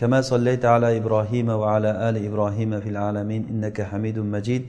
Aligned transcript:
كما 0.00 0.18
صليت 0.32 0.64
على 0.74 0.88
ابراهيم 1.00 1.48
وعلى 1.60 1.90
ال 2.08 2.16
ابراهيم 2.28 2.70
في 2.84 2.88
العالمين 2.94 3.42
انك 3.52 3.78
حميد 3.90 4.18
مجيد 4.34 4.64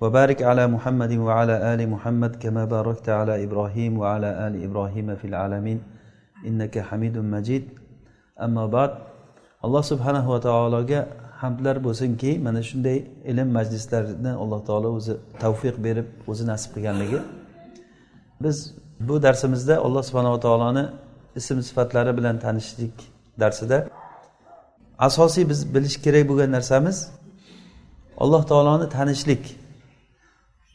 وبارك 0.00 0.38
على 0.50 0.64
محمد 0.74 1.12
وعلى 1.26 1.54
ال 1.72 1.80
محمد 1.94 2.32
كما 2.42 2.62
باركت 2.74 3.08
على 3.20 3.34
ابراهيم 3.44 3.92
وعلى 4.00 4.30
ال 4.46 4.54
ابراهيم 4.66 5.08
في 5.20 5.26
العالمين 5.30 5.78
انك 6.48 6.74
حميد 6.88 7.16
مجيد 7.34 7.64
اما 8.46 8.64
بعد 8.76 8.92
alloh 9.66 9.82
subhanahu 9.92 10.28
va 10.34 10.40
taologa 10.48 11.00
hamdlar 11.42 11.76
bo'lsinki 11.86 12.30
mana 12.46 12.60
shunday 12.68 12.98
ilm 13.30 13.48
majlislarini 13.58 14.32
alloh 14.42 14.60
taolo 14.68 14.88
o'zi 14.98 15.14
tavfiq 15.42 15.76
berib 15.86 16.06
o'zi 16.30 16.44
nasib 16.52 16.70
qilganligi 16.76 17.18
biz 18.44 18.56
bu 19.08 19.14
darsimizda 19.26 19.74
alloh 19.86 20.02
subhanava 20.08 20.38
taoloni 20.46 20.84
ism 21.40 21.58
sifatlari 21.68 22.12
bilan 22.18 22.36
tanishlik 22.44 22.96
darsida 23.42 23.78
asosiy 25.07 25.45
biz 25.51 25.59
bilish 25.75 25.97
kerak 26.05 26.23
bo'lgan 26.29 26.51
narsamiz 26.57 26.97
alloh 28.23 28.43
taoloni 28.51 28.87
tanishlik. 28.89 29.43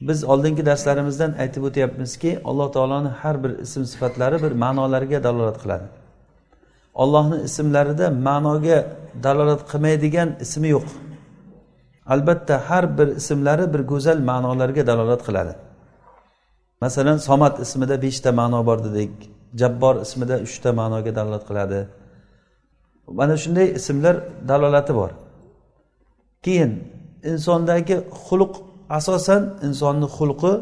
Biz 0.08 0.24
oldingi 0.32 0.62
darslarimizdan 0.66 1.32
aytib 1.42 1.62
o'tyapmizki 1.68 2.30
alloh 2.48 2.68
taoloni 2.76 3.10
har 3.20 3.36
bir 3.44 3.52
ism 3.64 3.82
sifatlari 3.92 4.42
bir 4.44 4.52
ma'nolarga 4.64 5.18
dalolat 5.26 5.58
qiladi. 5.62 5.86
Ollohni 7.02 7.38
ismlarida 7.48 8.06
ma'noga 8.28 8.78
dalolat 9.26 9.62
qilmaydigan 9.70 10.28
ismi 10.44 10.68
yo'q. 10.74 10.86
Albatta 12.14 12.54
har 12.68 12.84
bir 12.98 13.08
ismlari 13.20 13.66
bir 13.74 13.82
go'zal 13.92 14.18
ma'nolarga 14.30 14.82
dalolat 14.90 15.22
qiladi. 15.28 15.52
Masalan 16.84 17.18
somat 17.28 17.54
ismida 17.64 17.96
beshta 18.04 18.30
ma'no 18.40 18.60
bor 18.68 18.78
dedik 18.86 19.12
jabbor 19.60 19.94
ismida 20.06 20.36
uchta 20.46 20.70
ma'noga 20.80 21.12
dalolat 21.18 21.44
qiladi. 21.48 21.78
Mana 23.08 23.36
shunday 23.36 23.66
ismlar 23.78 24.16
dalolati 24.48 24.94
bor. 24.94 25.10
Keyin 26.42 26.72
insondagi 27.24 27.96
xulq 28.26 28.52
asosan 28.98 29.42
insonni 29.66 30.06
xulqi 30.16 30.52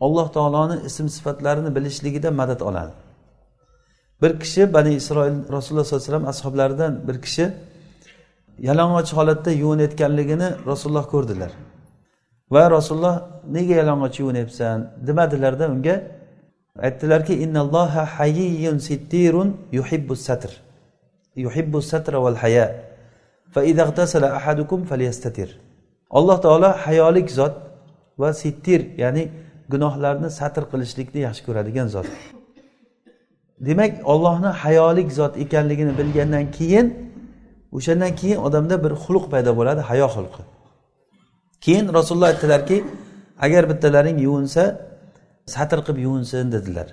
alloh 0.00 0.26
taoloni 0.36 0.76
ism 0.88 1.06
sifatlarini 1.16 1.70
bilishligida 1.76 2.30
madad 2.30 2.60
oladi. 2.60 2.92
Bir 4.22 4.40
kishi 4.40 4.72
bani 4.72 4.94
isroil 5.00 5.36
rasululloh 5.56 5.84
sollallohu 5.84 6.04
alayhi 6.04 6.12
vasallam 6.12 6.26
ashoblaridan 6.32 6.92
bir 7.08 7.16
kishi 7.24 7.46
yalang'och 8.68 9.12
holatda 9.18 9.50
yuvinayotganligini 9.62 10.48
rasululloh 10.70 11.06
ko'rdilar. 11.14 11.50
Va 12.54 12.70
rasululloh 12.70 13.16
nega 13.56 13.74
yalang'och 13.80 14.16
yuvinyapsan 14.20 14.78
demadilarda 15.06 15.66
unga 15.74 15.94
aytdilarki 16.86 17.34
innalloha 17.44 18.02
hayyun 18.18 18.78
sittirun 18.88 19.48
yuhibbu 19.78 20.16
satr 20.16 20.50
yuhibbu 21.36 21.82
satra 21.82 22.18
val 22.24 22.36
haya 22.42 22.66
fa 23.54 23.60
idagtasala 23.64 24.28
ahadukum 24.38 24.84
falyastatir 24.90 25.48
alloh 26.10 26.36
taolo 26.44 26.70
hayolik 26.84 27.28
zot 27.38 27.54
va 28.18 28.32
sittir 28.42 28.80
ya'ni 29.02 29.24
gunohlarni 29.72 30.28
satr 30.38 30.62
qilishlikni 30.72 31.20
yaxshi 31.26 31.42
ko'radigan 31.46 31.88
zot. 31.94 32.08
Demak 33.66 33.92
ollohni 34.12 34.50
hayolik 34.62 35.08
zot 35.18 35.34
ekanligini 35.44 35.92
bilgandan 36.00 36.44
keyin 36.56 36.86
o'shandan 37.76 38.12
keyin 38.20 38.38
odamda 38.46 38.76
bir 38.84 38.92
xulq 39.04 39.24
paydo 39.32 39.50
bo'ladi 39.58 39.82
hayo 39.90 40.08
xulqi. 40.14 40.42
Keyin 41.64 41.86
rasululloh 41.96 42.28
aytdilarki 42.32 42.76
agar 43.46 43.62
bittalaring 43.70 44.18
yuvinsa 44.26 44.64
satr 45.54 45.78
qilib 45.86 45.98
yuvinsin 46.06 46.46
dedilar. 46.54 46.88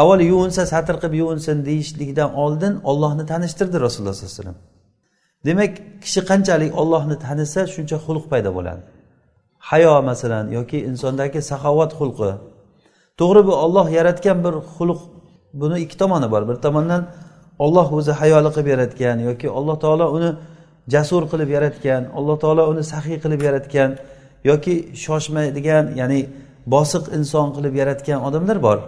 Avval 0.00 0.20
yuvinsa 0.32 0.62
satr 0.72 0.94
qilib 1.02 1.14
yuvinsin 1.22 1.56
deyishlikdan 1.68 2.30
oldin 2.44 2.74
ollohni 2.90 3.24
tanishtirdi 3.32 3.76
rasululloh 3.86 4.14
sollallohu 4.14 4.32
alayhi 4.32 4.40
vasallam. 4.40 4.58
Demak 5.46 5.72
kishi 6.04 6.20
qanchalik 6.30 6.72
ollohni 6.80 7.16
tanisa 7.26 7.60
shuncha 7.74 7.96
xulq 8.06 8.24
paydo 8.32 8.50
bo'ladi. 8.56 8.82
Hayo 9.68 9.94
masalan 10.10 10.44
yoki 10.58 10.78
insondagi 10.90 11.40
saxovat 11.50 11.92
xulqi. 11.98 12.30
To'g'ri 13.18 13.42
bu 13.48 13.54
olloh 13.64 13.86
yaratgan 13.98 14.38
bir 14.44 14.54
xulq 14.74 15.00
buni 15.60 15.76
ikki 15.84 15.96
tomoni 16.02 16.28
bor. 16.32 16.42
Bir 16.48 16.56
tomondan 16.66 17.02
olloh 17.64 17.88
o'zi 17.98 18.12
hayoli 18.20 18.50
qilib 18.54 18.68
yaratgan 18.74 19.16
yoki 19.28 19.46
alloh 19.58 19.76
taolo 19.84 20.06
uni 20.16 20.30
jasur 20.94 21.22
qilib 21.32 21.50
yaratgan 21.56 22.02
alloh 22.18 22.36
taolo 22.42 22.62
uni 22.72 22.82
saxiy 22.92 23.18
qilib 23.24 23.40
yaratgan 23.48 23.90
yoki 24.50 24.74
shoshmaydigan 25.04 25.84
ya'ni 26.00 26.20
bosiq 26.74 27.04
inson 27.18 27.46
qilib 27.56 27.74
yaratgan 27.80 28.18
odamlar 28.28 28.58
bor. 28.66 28.78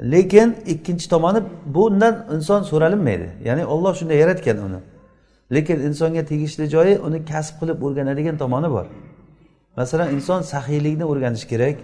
Lekin 0.00 0.56
ikkinchi 0.66 1.08
tomoni 1.08 1.42
bundan 1.66 2.26
inson 2.34 2.62
so'ralinmaydi. 2.62 3.28
Ya'ni 3.44 3.66
olloh 3.66 3.94
shunday 3.94 4.16
yaratgan 4.16 4.58
uni. 4.58 4.80
Lekin 5.54 5.80
insonga 5.80 6.24
tegishli 6.24 6.70
joyi 6.70 6.98
uni 6.98 7.24
kasb 7.24 7.54
qilib 7.60 7.82
o'rganadigan 7.82 8.36
tomoni 8.38 8.70
bor. 8.70 8.86
Masalan 9.76 10.08
inson 10.16 10.40
saxiylikni 10.42 11.04
o'rganishi 11.04 11.46
kerak 11.52 11.76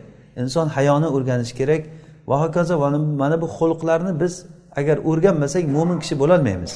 inson 0.43 0.67
hayoni 0.77 1.09
o'rganishi 1.17 1.55
kerak 1.61 1.83
va 2.29 2.37
hokazo 2.43 2.75
mana 3.23 3.37
bu 3.43 3.47
xulqlarni 3.59 4.13
biz 4.23 4.35
agar 4.77 4.97
o'rganmasak 5.11 5.65
mo'min 5.77 5.99
kishi 6.03 6.15
bo'lolmaymiz. 6.23 6.73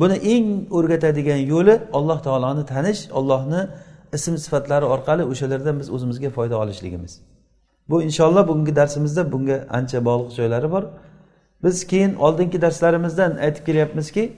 Buni 0.00 0.16
eng 0.34 0.46
o'rgatadigan 0.76 1.40
yo'li 1.52 1.74
alloh 1.98 2.18
taoloni 2.26 2.62
tanish 2.72 3.00
ollohni 3.18 3.60
ism 4.16 4.34
sifatlari 4.44 4.86
orqali 4.94 5.22
o'shalardan 5.32 5.74
biz 5.80 5.88
o'zimizga 5.94 6.30
foyda 6.36 6.56
olishligimiz. 6.62 7.12
Bu 7.90 8.02
inshaalloh 8.02 8.48
bugungi 8.48 8.76
darsimizda 8.76 9.32
bunga 9.32 9.56
ancha 9.70 9.98
bog'liq 10.04 10.30
joylari 10.38 10.70
bor. 10.70 10.84
Biz 11.64 11.86
keyin 11.86 12.14
oldingi 12.14 12.62
darslarimizdan 12.62 13.36
aytib 13.44 13.64
kelyapmizki 13.66 14.32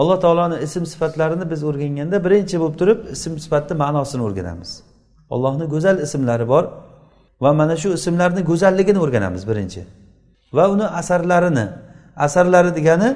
alloh 0.00 0.20
taoloni 0.20 0.56
ism 0.66 0.84
sifatlarini 0.92 1.50
biz 1.50 1.60
o'rganganda 1.64 2.24
birinchi 2.24 2.56
bo'lib 2.60 2.76
turib 2.80 2.98
ism 3.14 3.32
sifatni 3.44 3.74
ma'nosini 3.82 4.22
o'rganamiz. 4.28 4.70
Allohni 5.34 5.64
go'zal 5.74 5.96
ismlari 6.06 6.48
bor 6.48 6.64
va 7.40 7.50
mana 7.60 7.76
shu 7.82 7.88
ismlarni 7.98 8.42
go'zalligini 8.50 8.98
o'rganamiz 9.04 9.42
birinchi. 9.50 9.80
Va 10.56 10.64
uni 10.74 10.86
asarlarini 11.00 11.66
asarlari 12.16 12.70
degani 12.78 13.10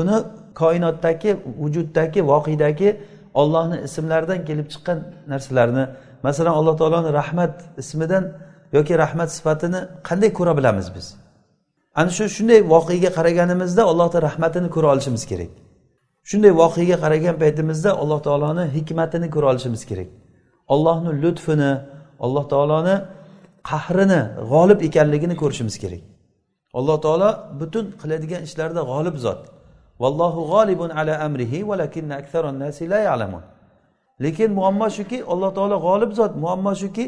uni 0.00 0.16
koinotdagi 0.54 1.30
vujuddagi 1.62 2.20
voqedagi 2.30 2.88
ollohni 3.40 3.76
ismlaridan 3.86 4.40
kelib 4.48 4.66
chiqqan 4.72 4.98
narsalarni 5.32 5.84
masalan 6.26 6.54
alloh 6.58 6.74
taoloni 6.80 7.10
rahmat 7.20 7.54
ismidan 7.82 8.24
yoki 8.76 8.94
rahmat 9.02 9.30
sifatini 9.36 9.80
qanday 10.08 10.30
ko'ra 10.38 10.52
bilamiz 10.58 10.88
biz? 10.96 11.06
Ana 12.00 12.10
shu 12.16 12.24
shunday 12.36 12.60
voqeaga 12.74 13.10
qaraganimizda 13.18 13.82
allohni 13.90 14.18
rahmatini 14.28 14.68
ko'ra 14.74 14.88
olishimiz 14.94 15.24
kerak. 15.30 15.50
Shunday 16.30 16.52
voqeaga 16.62 16.96
qaragan 17.04 17.36
paytimizda 17.42 17.90
alloh 18.02 18.20
taoloni 18.26 18.64
hikmatini 18.76 19.28
ko'ra 19.34 19.46
olishimiz 19.52 19.82
kerak. 19.90 20.08
Ollohni 20.74 21.10
lutfini 21.22 21.72
alloh 22.24 22.44
taoloni 22.52 22.96
qahrini 23.70 24.20
g'olib 24.50 24.80
ekanligini 24.88 25.34
ko'rishimiz 25.42 25.76
kerak. 25.82 26.02
Alloh 26.78 26.96
taolo 27.04 27.28
butun 27.60 27.84
qiladigan 28.00 28.42
ishlarida 28.48 28.82
g'olib 28.90 29.16
zot. 29.24 29.40
Vallohu 30.02 30.40
g'olibun 30.52 30.90
ala 31.00 31.14
amrihi 31.26 31.58
valakinna 31.70 32.16
nasi 32.62 32.84
la 32.92 32.98
ya'lamun. 33.08 33.42
Lekin 34.24 34.50
muammo 34.58 34.88
shuki 34.96 35.18
alloh 35.32 35.50
taolo 35.58 35.76
g'olib 35.86 36.10
zot. 36.18 36.32
Muammo 36.42 36.72
shuki 36.82 37.04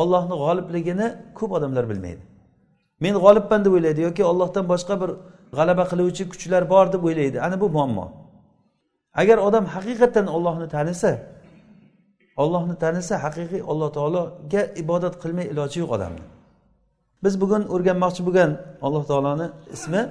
ollohni 0.00 0.34
g'olibligini 0.42 1.06
ko'p 1.38 1.50
odamlar 1.58 1.84
bilmaydi. 1.90 2.22
Men 3.04 3.14
g'olibman 3.24 3.60
deb 3.64 3.72
o'ylaydi 3.76 4.00
yoki 4.08 4.22
ollohdan 4.30 4.64
boshqa 4.72 4.94
bir 5.02 5.10
g'alaba 5.58 5.84
qiluvchi 5.90 6.24
kuchlar 6.32 6.62
bor 6.72 6.86
deb 6.94 7.02
o'ylaydi. 7.08 7.36
Ana 7.46 7.56
bu 7.62 7.66
muammo. 7.76 8.06
Agar 9.20 9.38
odam 9.48 9.64
haqiqatdan 9.74 10.26
ollohni 10.36 10.66
tanisa 10.76 11.10
ollohni 12.42 12.74
tanisa 12.84 13.14
haqiqiy 13.24 13.62
alloh 13.70 13.88
taologa 13.96 14.62
ibodat 14.82 15.14
qilmay 15.22 15.46
iloji 15.52 15.76
yo'q 15.82 15.90
odamni. 15.96 16.24
Biz 17.24 17.34
bugun 17.42 17.62
o'rganmoqchi 17.74 18.22
bo'lgan 18.26 18.50
alloh 18.86 19.02
taoloni 19.10 19.46
ismi 19.76 20.02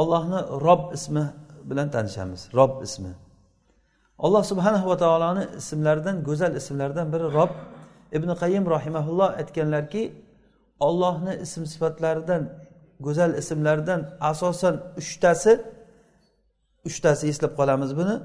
ollohni 0.00 0.40
rob 0.66 0.82
ismi 0.96 1.24
bilan 1.70 1.88
tanishamiz. 1.94 2.40
Rob 2.58 2.72
ismi. 2.86 3.12
Alloh 4.24 4.42
subhanahu 4.50 4.86
va 4.90 4.96
taoloni 5.04 5.44
ismlaridan 5.60 6.16
go'zal 6.28 6.52
ismlaridan 6.60 7.06
biri 7.12 7.26
rob. 7.38 7.52
Ibn 8.16 8.28
qayim 8.42 8.64
rahimaulloh 8.76 9.30
aytganlarki 9.40 10.02
ollohni 10.86 11.34
ism 11.44 11.62
sifatlaridan 11.72 12.42
go'zal 13.06 13.32
ismlaridan 13.40 14.00
asosan 14.30 14.74
uchtasi 15.00 15.52
uchtasi 16.88 17.24
eslab 17.32 17.52
qolamiz 17.60 17.90
buni 18.00 18.16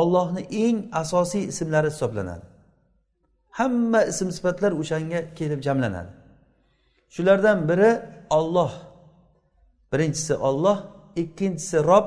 ollohni 0.00 0.42
eng 0.64 0.78
asosiy 1.02 1.44
ismlari 1.52 1.88
hisoblanadi. 1.94 2.46
Hamma 3.58 4.00
ism 4.12 4.28
sifatlar 4.36 4.72
o'shanga 4.82 5.20
kelib 5.38 5.60
jamlanadi. 5.66 6.10
Shulardan 7.14 7.58
biri 7.68 7.90
olloh 8.38 8.72
birinchisi 9.92 10.34
olloh 10.48 10.78
ikkinchisi 11.22 11.78
rob 11.90 12.06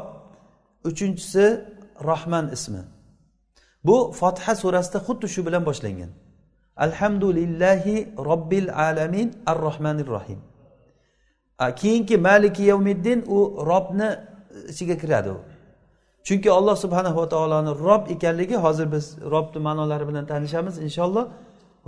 uchinchisi 0.89 1.45
rohman 2.09 2.45
ismi. 2.55 2.81
Bu 3.87 3.97
fotiha 4.19 4.53
surasida 4.55 4.99
xuddi 5.07 5.27
shu 5.33 5.41
bilan 5.47 5.63
boshlangan. 5.69 6.11
Alhamdulillahi 6.85 7.95
robbil 8.29 8.69
alamin 8.87 9.27
ar 9.51 9.57
rohmanir 9.67 10.07
rohim 10.15 10.39
keyingi 11.81 12.17
maliki 12.17 12.63
yavmiddin 12.71 13.19
u 13.27 13.65
robni 13.69 14.09
ichiga 14.71 14.97
kiradi 14.97 15.29
u. 15.29 15.37
Chunki 16.23 16.49
alloh 16.51 16.75
subhanahu 16.75 17.17
va 17.21 17.29
taoloni 17.29 17.71
rob 17.87 18.03
ekanligi 18.11 18.55
hozir 18.55 18.91
biz 18.91 19.05
robni 19.33 19.59
ma'nolari 19.67 20.07
bilan 20.09 20.25
tanishamiz 20.31 20.75
inshaalloh. 20.77 21.25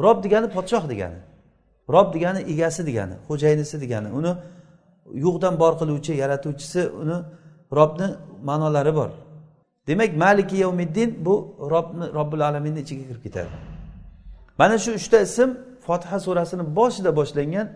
Rob 0.05 0.17
degani 0.23 0.47
podshoh 0.55 0.83
degani. 0.89 1.19
Rob 1.93 2.07
degani 2.13 2.39
egasi 2.53 2.81
degani 2.89 3.15
xo'jayinisi 3.27 3.75
degani. 3.83 4.09
Uni 4.19 4.31
yo'qdan 5.25 5.53
bor 5.61 5.73
qiluvchi 5.79 6.13
yaratuvchisi 6.23 6.81
uni 7.01 7.17
robni 7.77 8.07
ma'nolari 8.49 8.95
bor. 8.99 9.09
Demak 9.87 10.11
maliki 10.23 10.57
yavmiddin 10.65 11.09
bu 11.25 11.35
robni 11.73 12.05
robbil 12.17 12.41
alaminni 12.49 12.79
ichiga 12.85 13.03
kirib 13.09 13.23
ketadi. 13.23 13.49
Mana 14.61 14.75
shu 14.83 14.91
uchta 14.99 15.17
ism 15.27 15.49
fotiha 15.85 16.17
surasini 16.25 16.63
boshida 16.77 17.11
boshlangan 17.19 17.67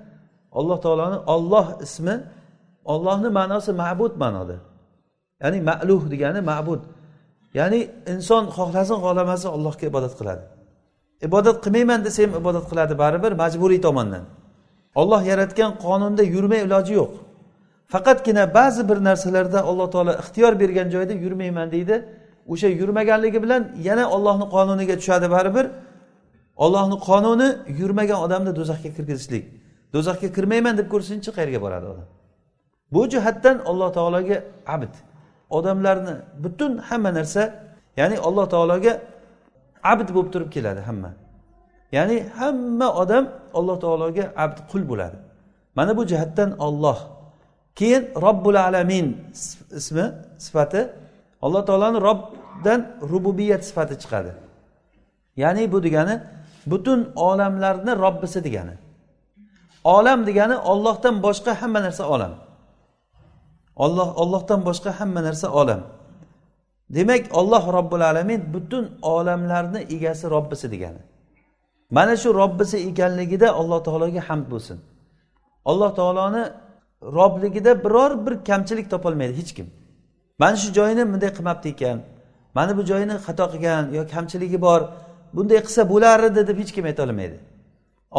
alloh 0.60 0.78
taoloni 0.86 1.18
olloh 1.36 1.68
ismi 1.86 2.16
ollohni 2.94 3.30
ma'nosi 3.40 3.72
ma'bud 3.84 4.14
ma'noda. 4.24 4.58
Ya'ni 5.42 5.60
ma'luh 5.70 6.02
degani 6.14 6.42
ma'bud. 6.52 6.82
Ya'ni 7.60 7.80
inson 8.14 8.44
xohlasin 8.58 8.98
xohlamasin 9.04 9.50
allohga 9.56 9.86
ibodat 9.92 10.14
qiladi. 10.20 10.44
Ibodat 11.28 11.58
qilmayman 11.66 12.00
desa 12.06 12.20
ham 12.24 12.32
ibodat 12.42 12.66
qiladi 12.72 12.94
baribir 13.04 13.32
majburiy 13.42 13.80
tomondan. 13.88 14.24
Olloh 15.02 15.22
yaratgan 15.32 15.72
qonunda 15.86 16.24
yurmay 16.36 16.62
iloji 16.68 16.94
yo'q. 17.00 17.14
Faqatgina 17.94 18.44
ba'zi 18.58 18.82
bir 18.90 18.98
narsalarda 19.08 19.60
alloh 19.70 19.88
taolo 19.94 20.14
ixtiyor 20.24 20.54
bergan 20.62 20.88
joyda 20.96 21.14
yurmayman 21.24 21.68
deydi. 21.76 21.96
O'sha 22.54 22.68
yurmaganligi 22.82 23.40
bilan 23.46 23.62
yana 23.88 24.04
ollohni 24.16 24.46
qonuniga 24.56 24.96
tushadi 25.02 25.28
baribir. 25.36 25.66
Ollohni 26.64 26.98
qonuni 27.08 27.50
yurmagan 27.80 28.20
odamni 28.26 28.52
do'zaxga 28.60 28.90
kirgizishlik. 28.98 29.46
Do'zaxga 29.94 30.28
kirmayman 30.36 30.74
deb 30.80 30.88
ko'rsinchi 30.94 31.30
qayerga 31.38 31.60
boradi 31.66 31.86
odam? 31.94 32.08
Bu 32.94 33.02
jihatdan 33.14 33.58
alloh 33.70 33.90
taologa 33.98 34.38
abd 34.76 34.94
odamlarni 35.58 36.14
butun 36.44 36.72
hamma 36.88 37.12
narsa 37.18 37.44
ya'ni 38.00 38.18
alloh 38.28 38.46
taologa 38.54 38.94
abd 39.92 40.08
bo'lib 40.16 40.30
turib 40.34 40.50
keladi 40.56 40.82
hamma. 40.90 41.12
Ya'ni 41.98 42.18
hamma 42.40 42.88
odam 43.02 43.24
alloh 43.60 43.78
taologa 43.86 44.24
abd 44.44 44.58
qul 44.72 44.84
bo'ladi. 44.92 45.18
Mana 45.78 45.92
bu 45.98 46.04
jihatdan 46.12 46.50
olloh 46.68 46.98
keyin 47.80 48.04
robbul 48.26 48.58
alamin 48.68 49.08
ismi 49.80 50.06
sifati. 50.46 50.82
Alloh 51.46 51.62
taoloni 51.70 52.00
robdan 52.10 52.80
rububiyat 53.12 53.62
sifati 53.70 53.96
chiqadi. 54.04 54.32
Ya'ni 55.44 55.64
bu 55.74 55.78
degani 55.86 56.16
butun 56.66 57.12
olamlarni 57.16 57.94
robbisi 58.04 58.44
degani. 58.44 58.76
Olam 59.84 60.26
degani 60.28 60.58
ollohdan 60.58 61.16
boshqa 61.24 61.62
hamma 61.62 61.80
narsa 61.86 62.04
olam. 62.10 62.34
Olloh 63.76 64.18
ollohdan 64.22 64.66
boshqa 64.68 64.92
hamma 65.00 65.22
narsa 65.24 65.48
olam. 65.62 65.82
Demak 66.90 67.24
olloh 67.40 67.74
robbil 67.74 68.04
alamin 68.10 68.54
butun 68.54 68.86
olamlarni 69.02 69.80
egasi 69.96 70.30
robbisi 70.30 70.72
degani. 70.72 71.02
Mana 71.92 72.18
shu 72.18 72.34
robbisi 72.42 72.78
ekanligida 72.90 73.48
alloh 73.60 73.84
taologa 73.84 74.22
hamd 74.30 74.46
bo'lsin. 74.52 74.78
Alloh 75.66 75.96
taoloni 75.96 76.44
robligida 77.02 77.84
biror 77.84 78.26
bir 78.26 78.34
kamchilik 78.50 78.90
topolmaydi 78.94 79.34
hech 79.42 79.54
kim. 79.58 79.68
Mana 80.40 80.56
shu 80.56 80.74
joyini 80.74 81.14
bunday 81.14 81.32
qilmabdi 81.38 81.68
ekan 81.76 82.00
mana 82.56 82.78
bu 82.78 82.82
joyini 82.90 83.16
xato 83.26 83.46
qilgan 83.54 83.84
yo 83.98 84.04
kamchiligi 84.14 84.60
bor 84.68 84.82
bunday 85.36 85.60
qilsa 85.66 85.82
bo'lar 85.92 86.20
edi 86.30 86.42
deb 86.50 86.58
hech 86.62 86.72
kim 86.76 86.86
aytolmaydi 86.92 87.38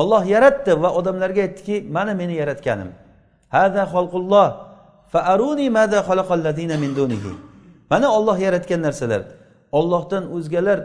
olloh 0.00 0.22
yaratdi 0.34 0.72
va 0.82 0.88
odamlarga 0.98 1.40
aytdiki 1.46 1.76
mana 1.96 2.14
meni 2.20 2.34
yaratganim. 2.42 2.90
Hada 3.56 3.82
xalqulloh 3.94 4.48
mana 7.90 8.08
olloh 8.18 8.38
yaratgan 8.46 8.80
narsalar. 8.86 9.22
Ollohdan 9.78 10.24
o'zgalar 10.36 10.78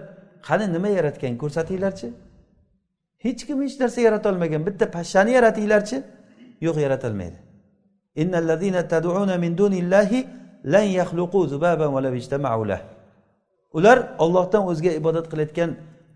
qani 0.48 0.66
nima 0.76 0.90
yaratgan 0.98 1.34
ko'rsatinglarchi. 1.42 2.08
Hech 3.26 3.42
kim 3.48 3.58
hech 3.64 3.76
narsa 3.84 4.00
yaratolmagan 4.08 4.62
bitta 4.68 4.86
pashshani 4.96 5.32
yaratinglarchi. 5.38 5.98
Yo'q 6.66 6.78
yaratolmaydi 6.86 7.38
ular 13.78 13.98
ollohdan 14.24 14.64
o'zga 14.72 14.92
ibodat 15.00 15.26
qilayotgan 15.32 15.70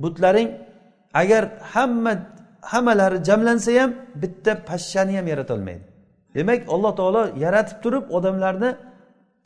butlaring 0.04 0.50
agar 1.22 1.44
hamma 1.74 2.14
hammalari 2.72 3.18
jamlansa 3.30 3.72
ham 3.82 3.92
bitta 4.22 4.52
pashshani 4.70 5.14
ham 5.18 5.28
yaratolmaydi. 5.34 5.84
Demak 6.36 6.60
alloh 6.74 6.92
taolo 7.00 7.22
yaratib 7.46 7.78
turib 7.84 8.06
odamlarni 8.18 8.70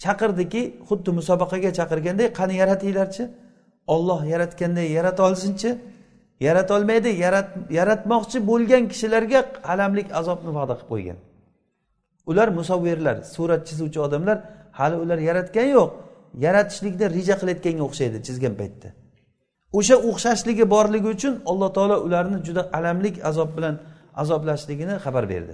chaqirdiki 0.03 0.61
xuddi 0.89 1.09
musobaqaga 1.19 1.69
chaqirganday 1.79 2.27
qani 2.39 2.53
yaratinglarchi? 2.61 3.23
Olloh 3.95 4.21
yaratganday 4.33 4.87
yarata 4.97 5.21
olsinchi. 5.29 5.69
Yaratolmaydi 6.47 7.09
yaratmoqchi 7.79 8.37
bo'lgan 8.49 8.83
kishilarga 8.91 9.39
alamlik 9.73 10.07
azobni 10.19 10.51
va'da 10.57 10.73
qilib 10.79 10.89
qo'ygan. 10.91 11.17
Ular 12.29 12.47
musavvirlar 12.59 13.17
surat 13.35 13.61
chizuvchi 13.69 13.99
odamlar 14.07 14.37
hali 14.79 14.95
ular 15.03 15.19
yaratgan 15.29 15.67
yo'q. 15.77 15.89
Yaratishlikni 16.45 17.05
reja 17.17 17.35
qilayotganga 17.41 17.83
o'xshaydi 17.87 18.17
chizgan 18.27 18.53
paytda. 18.61 18.89
O'sha 19.77 19.95
o'xshashligi 20.09 20.65
borligi 20.73 21.07
uchun 21.15 21.33
alloh 21.51 21.69
taolo 21.77 21.95
ularni 22.07 22.37
juda 22.47 22.61
alamlik 22.77 23.15
azob 23.29 23.49
bilan 23.57 23.75
azoblashligini 24.21 24.95
xabar 25.03 25.25
berdi. 25.33 25.53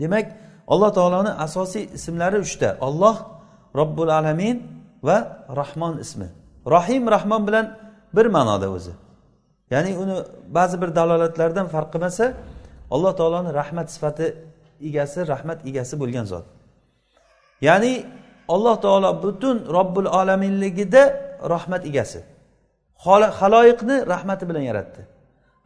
Demak 0.00 0.26
alloh 0.72 0.90
taoloni 0.98 1.32
asosiy 1.46 1.84
ismlari 1.98 2.38
uchta 2.46 2.68
olloh 2.86 3.16
robbul 3.80 4.10
alamin 4.18 4.56
va 5.02 5.16
rahmon 5.60 5.94
ismi. 6.04 6.28
Rohim 6.74 7.04
rahmon 7.14 7.42
bilan 7.48 7.66
bir 8.16 8.26
ma'noda 8.36 8.68
o'zi. 8.76 8.92
Ya'ni 9.70 9.92
uni 10.02 10.14
ba'zi 10.58 10.76
bir 10.82 10.90
dalolatlardan 10.98 11.66
farq 11.74 11.88
qilmasa 11.94 12.24
alloh 12.94 13.12
taoloni 13.20 13.50
rahmat 13.60 13.86
sifati 13.94 14.26
egasi 14.88 15.18
rahmat 15.32 15.58
egasi 15.68 15.94
bo'lgan 16.02 16.24
zot. 16.32 16.44
Ya'ni 17.68 17.92
alloh 18.54 18.76
taolo 18.84 19.10
butun 19.24 19.56
robbul 19.76 20.06
olaminligida 20.20 21.02
rahmat 21.54 21.82
egasi. 21.90 22.20
Haloyiqni 23.40 24.06
rahmati 24.06 24.48
bilan 24.48 24.60
yaratdi. 24.60 25.02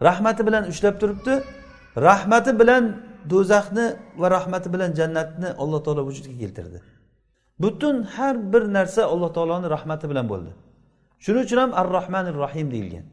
Rahmati 0.03 0.47
bilan 0.47 0.65
ushlab 0.73 1.01
turibdi. 1.01 1.35
Rahmati 1.97 2.53
bilan 2.61 2.85
do'zaxni 3.33 3.87
va 4.21 4.27
rahmati 4.37 4.69
bilan 4.75 4.91
jannatni 4.99 5.49
alloh 5.63 5.81
taolo 5.85 6.03
vujudga 6.09 6.35
keltirdi. 6.43 6.79
Butun 7.63 7.97
har 8.15 8.53
bir 8.53 8.63
narsa 8.77 9.03
alloh 9.13 9.31
taoloni 9.37 9.67
rahmati 9.77 10.07
bilan 10.11 10.27
bo'ldi. 10.33 10.51
Shuning 11.25 11.45
uchun 11.47 11.59
ham 11.63 11.73
ar 11.81 11.87
rohmanir 11.97 12.35
rohim 12.45 12.67
deyilgan. 12.75 13.05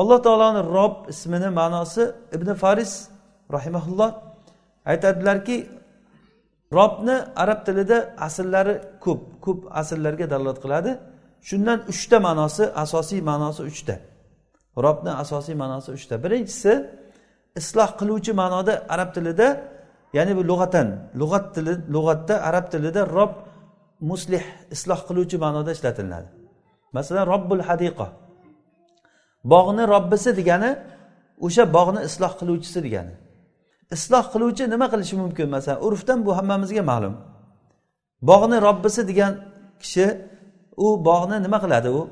Alloh 0.00 0.18
taoloni 0.26 0.62
rob 0.76 0.94
ismini 1.12 1.48
ma'nosi 1.60 2.02
ibn 2.36 2.48
faris 2.62 2.92
rahimaulloh 3.56 4.10
aytadilarki 4.92 5.56
robni 6.78 7.16
arab 7.42 7.60
tilida 7.66 7.98
asllari 8.26 8.74
ko'p 9.04 9.22
ko'p 9.44 9.60
asllarga 9.80 10.26
dalolat 10.32 10.58
qiladi. 10.64 10.90
Shundan 11.48 11.78
uchta 11.92 12.16
ma'nosi 12.26 12.64
asosiy 12.84 13.20
ma'nosi 13.30 13.62
uchta. 13.70 13.94
Robni 14.84 15.12
asosiy 15.22 15.56
ma'nosi 15.62 15.90
uchta. 15.98 16.14
Birinchisi 16.24 16.72
isloh 17.60 17.90
qiluvchi 18.00 18.32
ma'noda 18.40 18.74
arab 18.94 19.10
tilida 19.16 19.48
ya'ni 20.16 20.32
bu 20.38 20.42
lug'atan 20.50 20.88
lug'at 21.20 21.46
tili 21.54 21.72
lug'atda 21.94 22.34
arab 22.48 22.66
tilida 22.72 23.02
rob 23.18 23.32
muslih 24.10 24.44
isloh 24.74 25.00
qiluvchi 25.08 25.36
ma'noda 25.44 25.70
ishlatiladi. 25.76 26.28
Masalan 26.96 27.24
robbul 27.32 27.62
hadiqa. 27.68 28.06
Bog'ni 29.52 29.84
robbisi 29.94 30.30
degani 30.38 30.70
o'sha 31.46 31.64
bog'ni 31.76 32.00
isloh 32.08 32.32
qiluvchisi 32.40 32.78
degani. 32.86 33.14
Isloh 33.96 34.24
qiluvchi 34.32 34.64
nima 34.72 34.86
qilishi 34.92 35.14
mumkin? 35.22 35.46
Masalan 35.56 35.80
urfdan 35.86 36.18
bu 36.26 36.30
hammamizga 36.38 36.82
ma'lum. 36.90 37.14
Bog'ni 38.30 38.56
robbisi 38.66 39.02
degan 39.10 39.32
kishi 39.82 40.06
u 40.84 40.88
bog'ni 41.08 41.36
nima 41.44 41.58
qiladi 41.64 41.88
u? 42.00 42.02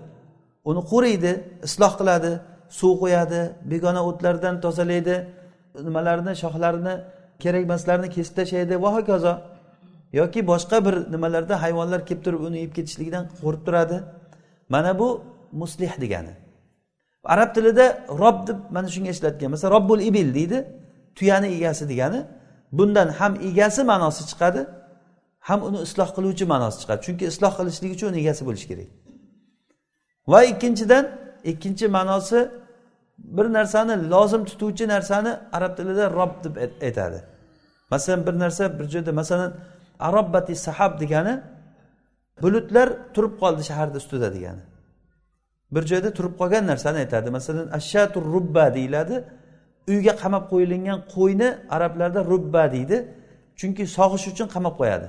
Uni 0.70 0.82
qo'riydi 0.92 1.32
isloh 1.66 1.92
qiladi 2.00 2.32
suv 2.78 2.92
qo'yadi 3.02 3.40
begona 3.70 4.00
o'tlardan 4.08 4.54
tozalaydi 4.64 5.16
nimalarni 5.88 6.32
shoxlarini 6.42 6.94
kerak 7.42 7.62
emaslarni 7.68 8.08
kesib 8.16 8.34
tashlaydi. 8.38 8.74
Va 8.84 8.90
hokazo 8.96 9.32
yoki 10.20 10.40
boshqa 10.50 10.78
bir 10.86 10.94
nimalarda 11.14 11.54
hayvonlar 11.64 12.00
kelib 12.08 12.22
turib 12.26 12.40
uni 12.48 12.58
yeb 12.64 12.72
ketishligidan 12.76 13.24
qo'rqib 13.42 13.64
turadi. 13.66 13.96
Mana 14.74 14.92
bu 15.00 15.08
muslih 15.62 15.92
degani. 16.02 16.34
Arab 17.34 17.50
tilida 17.54 17.86
rob 18.22 18.38
deb 18.48 18.58
mana 18.74 18.88
shunga 18.94 19.10
ishlatgan 19.16 19.50
masalan 19.54 19.72
robbul 19.76 20.00
ibil 20.10 20.28
deydi 20.38 20.58
tuyani 21.16 21.48
egasi 21.56 21.84
degani. 21.92 22.20
Bundan 22.78 23.08
ham 23.18 23.32
egasi 23.50 23.80
ma'nosi 23.90 24.22
chiqadi. 24.30 24.60
Ham 25.48 25.60
uni 25.68 25.78
isloh 25.86 26.08
qiluvchi 26.16 26.44
ma'nosi 26.52 26.76
chiqadi. 26.82 27.00
Chunki 27.06 27.24
isloh 27.32 27.52
qilishlik 27.58 27.90
uchun 27.96 28.06
uni 28.10 28.18
egasi 28.24 28.42
bo'lishi 28.48 28.66
kerak. 28.70 28.88
Va 30.32 30.40
ikkinchidan 30.52 31.04
ikkinchi 31.52 31.86
ma'nosi 31.96 32.38
bir 33.36 33.46
narsani 33.58 33.94
lozim 34.12 34.42
tutuvchi 34.50 34.84
narsani 34.94 35.32
arab 35.56 35.72
tilida 35.78 36.04
rob 36.18 36.32
deb 36.44 36.54
aytadi. 36.86 37.18
Masalan 37.90 38.20
bir 38.26 38.34
narsa 38.38 38.78
bir 38.78 38.86
joyda 38.94 39.12
masalan 39.12 39.50
arobbati 40.08 40.54
sahab 40.66 40.92
degani 41.00 41.34
bulutlar 42.42 42.88
turib 43.14 43.34
qoldi 43.42 43.62
shaharni 43.68 43.96
ustida 44.02 44.28
degani. 44.36 44.62
Bir 45.74 45.82
joyda 45.90 46.10
turib 46.18 46.34
qolgan 46.40 46.64
narsani 46.66 46.98
aytadi. 47.04 47.28
Masalan 47.30 47.68
ashatur 47.78 48.24
rubba 48.34 48.74
deyiladi. 48.76 49.16
Uyga 49.92 50.14
qamab 50.22 50.44
qo'yilgan 50.52 50.98
qo'yni 51.14 51.48
arablarda 51.76 52.20
rubba 52.32 52.64
deydi. 52.74 52.96
Chunki 53.60 53.82
sog'ish 53.96 54.26
uchun 54.32 54.48
qamab 54.54 54.74
qo'yadi. 54.80 55.08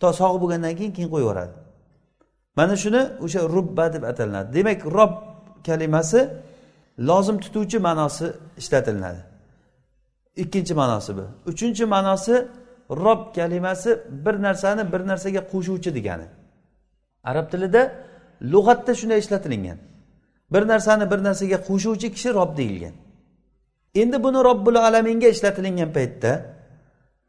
To 0.00 0.08
sog' 0.20 0.36
bo'lgandan 0.42 0.72
keyin 0.78 0.92
keyin 0.96 1.10
qo'yib 1.12 1.24
yuboradi 1.26 1.54
mana 2.58 2.74
shuni 2.82 3.02
o'sha 3.24 3.40
rubba 3.54 3.84
deb 3.94 4.02
atalinadi 4.10 4.48
demak 4.56 4.80
rob 4.98 5.12
kalimasi 5.66 6.20
lozim 7.08 7.36
tutuvchi 7.44 7.78
ma'nosi 7.86 8.26
ishlatilinadi 8.60 9.20
ikkinchi 10.36 10.74
ma'nosi 10.74 11.16
bu. 11.16 11.24
Uchinchi 11.46 11.84
ma'nosi 11.84 12.48
rob 12.90 13.34
kalimasi 13.34 14.00
bir 14.24 14.42
narsani 14.42 14.92
bir 14.92 15.00
narsaga 15.06 15.40
qo'shuvchi 15.52 15.94
degani. 15.94 16.26
Arab 17.24 17.50
tilida 17.50 17.92
lug'atda 18.52 18.94
shunday 18.94 19.18
ishlatilingan. 19.18 19.78
Bir 20.52 20.68
narsani 20.68 21.10
bir 21.10 21.24
narsaga 21.24 21.58
qo'shuvchi 21.68 22.12
kishi 22.12 22.34
rob 22.34 22.56
deyilgan. 22.56 22.94
Endi 23.94 24.22
buni 24.24 24.38
robbil 24.48 24.76
alaminga 24.76 25.28
ishlatilingan 25.28 25.92
paytda 25.92 26.32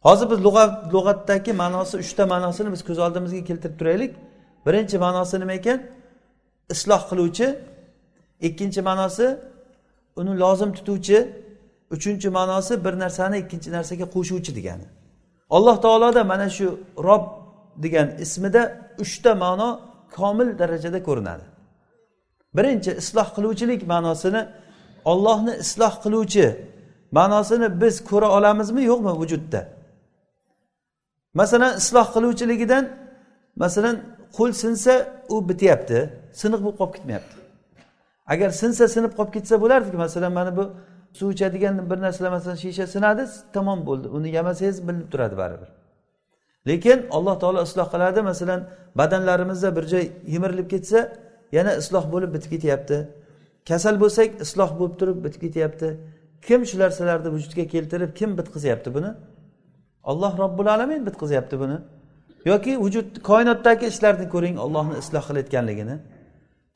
hozir 0.05 0.27
biz 0.31 0.39
lug'at 0.47 0.93
lug'atdagi 0.93 1.51
ma'nosi 1.61 1.95
uchta 2.03 2.23
ma'nosini 2.33 2.69
biz 2.75 2.81
ko'z 2.87 2.99
oldimizga 3.05 3.41
keltirib 3.49 3.75
turaylik. 3.79 4.13
Birinchi 4.65 4.97
ma'nosi 5.05 5.35
nima 5.39 5.53
ekan? 5.59 5.79
Isloh 6.73 7.01
qiluvchi. 7.09 7.47
Ikkinchi 8.47 8.81
ma'nosi 8.89 9.25
uni 10.19 10.33
lozim 10.43 10.71
tutuvchi. 10.77 11.19
Uchinchi 11.95 12.29
ma'nosi 12.37 12.73
bir 12.85 12.93
narsani 13.03 13.37
ikkinchi 13.43 13.69
narsaga 13.77 14.05
qo'shuvchi 14.15 14.51
degani. 14.57 14.85
Alloh 15.55 15.75
taoloda 15.85 16.23
mana 16.31 16.47
shu 16.57 16.67
rob 17.07 17.23
degan 17.83 18.07
ismida 18.25 18.61
uchta 19.03 19.31
ma'no 19.43 19.69
komil 20.15 20.49
darajada 20.59 20.99
ko'rinadi. 21.07 21.45
Birinchi 22.57 22.91
isloh 23.01 23.27
qiluvchilik 23.35 23.81
ma'nosini 23.93 24.41
ollohni 25.11 25.53
isloh 25.63 25.93
qiluvchi 26.03 26.45
ma'nosini 27.17 27.67
biz 27.81 27.95
ko'ra 28.09 28.27
olamizmi 28.37 28.81
yo'qmi 28.91 29.11
vujudda? 29.21 29.61
Masalan 31.33 31.77
isloh 31.77 32.07
qiluvchiligidan 32.15 32.83
masalan 33.55 33.95
qo'l 34.37 34.51
sinsa 34.63 34.93
u 35.29 35.49
bityapti 35.49 35.99
siniq 36.41 36.59
bo'lib 36.63 36.77
qolib 36.81 36.93
ketmayapti. 36.95 37.35
Agar 38.33 38.49
sinsa 38.61 38.87
sinib 38.95 39.13
qolib 39.17 39.31
ketsa 39.35 39.55
bo'lardiki 39.63 39.97
masalan 40.05 40.31
mana 40.39 40.51
bu 40.57 40.63
suv 41.17 41.29
ichadigan 41.35 41.89
bir 41.91 41.97
narsalar 42.05 42.31
masalan 42.37 42.57
shisha 42.63 42.85
sinadi 42.95 43.23
tamom 43.55 43.79
bo'ldi. 43.87 44.07
Uni 44.17 44.29
yamasangiz 44.37 44.77
bilinib 44.87 45.07
turadi 45.11 45.35
baribir. 45.41 45.69
Lekin 46.67 46.99
alloh 47.17 47.35
taolo 47.39 47.63
isloh 47.67 47.87
qiladi 47.93 48.21
masalan 48.31 48.61
badanlarimizda 48.99 49.69
bir 49.77 49.83
joy 49.93 50.05
yemirilib 50.33 50.67
ketsa 50.73 50.99
yana 51.57 51.71
isloh 51.81 52.05
bo'lib 52.13 52.31
bitib 52.35 52.49
ketyapti. 52.55 52.97
Kasal 53.69 53.95
bo'lsak 54.03 54.29
isloh 54.45 54.71
bo'lib 54.79 54.95
turib 54.99 55.17
bitib 55.25 55.41
ketyapti. 55.45 55.87
Kim 56.47 56.61
shu 56.69 56.75
narsalarni 56.83 57.29
vujudga 57.35 57.63
keltirib 57.73 58.11
kim 58.19 58.29
bitqizyapti 58.39 58.89
buni? 58.97 59.11
Olloh 60.03 60.33
robbil 60.43 60.67
alamin 60.75 61.01
bitqizyapti 61.07 61.55
buni. 61.59 61.77
Yoki 62.45 62.73
vujud 62.83 63.07
koinotdagi 63.29 63.85
ishlarni 63.91 64.25
ko'ring 64.33 64.55
ollohni 64.65 64.95
isloh 65.03 65.23
qilayotganligini. 65.29 65.95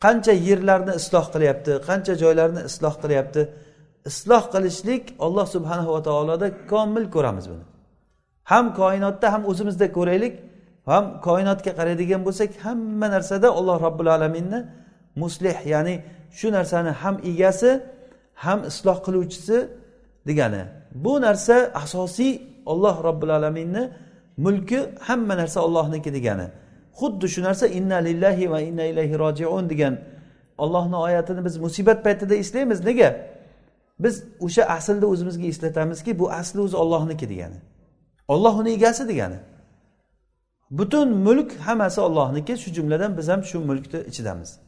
Qancha 0.04 0.34
yerlarni 0.48 0.94
isloh 1.00 1.26
qilyapti 1.34 1.72
qancha 1.88 2.14
joylarni 2.24 2.62
isloh 2.70 2.96
qilyapti. 3.04 3.42
Isloh 4.10 4.44
qilishlik 4.54 5.04
olloh 5.26 5.48
subhanahu 5.56 5.92
va 5.96 6.02
taoloda 6.08 6.48
komil 6.72 7.06
ko'ramiz 7.16 7.46
buni. 7.52 7.66
Ham 8.52 8.66
koinotda 8.82 9.28
ham 9.34 9.44
o'zimizda 9.52 9.88
ko'raylik. 9.98 10.34
Ham 10.92 11.06
koinotga 11.28 11.72
qaraydigan 11.80 12.22
bo'lsak 12.28 12.50
hamma 12.66 13.08
narsada 13.16 13.48
olloh 13.60 13.78
robbil 13.86 14.10
alaminni 14.16 14.60
muslih 15.22 15.58
ya'ni 15.74 15.96
shu 16.40 16.48
narsani 16.58 16.92
ham 17.02 17.16
egasi 17.32 17.72
ham 18.46 18.60
isloh 18.72 18.98
qiluvchisi 19.06 19.58
degani. 20.28 20.64
Bu 21.04 21.14
narsa 21.26 21.56
asosiy 21.84 22.32
olloh 22.66 23.04
robbil 23.04 23.30
alaminni 23.30 23.92
mulki 24.38 24.80
hamma 25.00 25.38
narsa 25.38 25.60
ollohniki 25.62 26.14
degani. 26.14 26.48
Xuddi 27.00 27.28
shu 27.28 27.44
narsa 27.44 27.68
inna 27.68 27.96
lillahi 27.96 28.52
va 28.52 28.62
inna 28.62 28.84
ilayhi 28.84 29.20
rojiun 29.20 29.70
degan 29.70 29.98
ollohni 30.58 30.96
oyatini 30.96 31.46
biz 31.46 31.58
musibat 31.58 32.04
paytida 32.04 32.36
eslaymiz. 32.36 32.86
Nega? 32.86 33.10
Biz 34.00 34.24
o'sha 34.40 34.64
aslni 34.64 35.06
o'zimizga 35.06 35.46
eslatamizki 35.48 36.20
bu 36.20 36.32
asli 36.32 36.60
o'zi 36.62 36.78
ollohniki 36.78 37.30
degani. 37.30 37.60
Olloh 38.28 38.60
uni 38.60 38.70
egasi 38.78 39.08
degani. 39.08 39.40
Butun 40.72 41.10
mulk 41.18 41.60
hammasi 41.68 42.02
ollohniki 42.02 42.58
shu 42.58 42.74
jumladan 42.74 43.18
biz 43.18 43.28
ham 43.28 43.44
shu 43.44 43.60
mulkni 43.60 44.00
ichidamiz. 44.12 44.60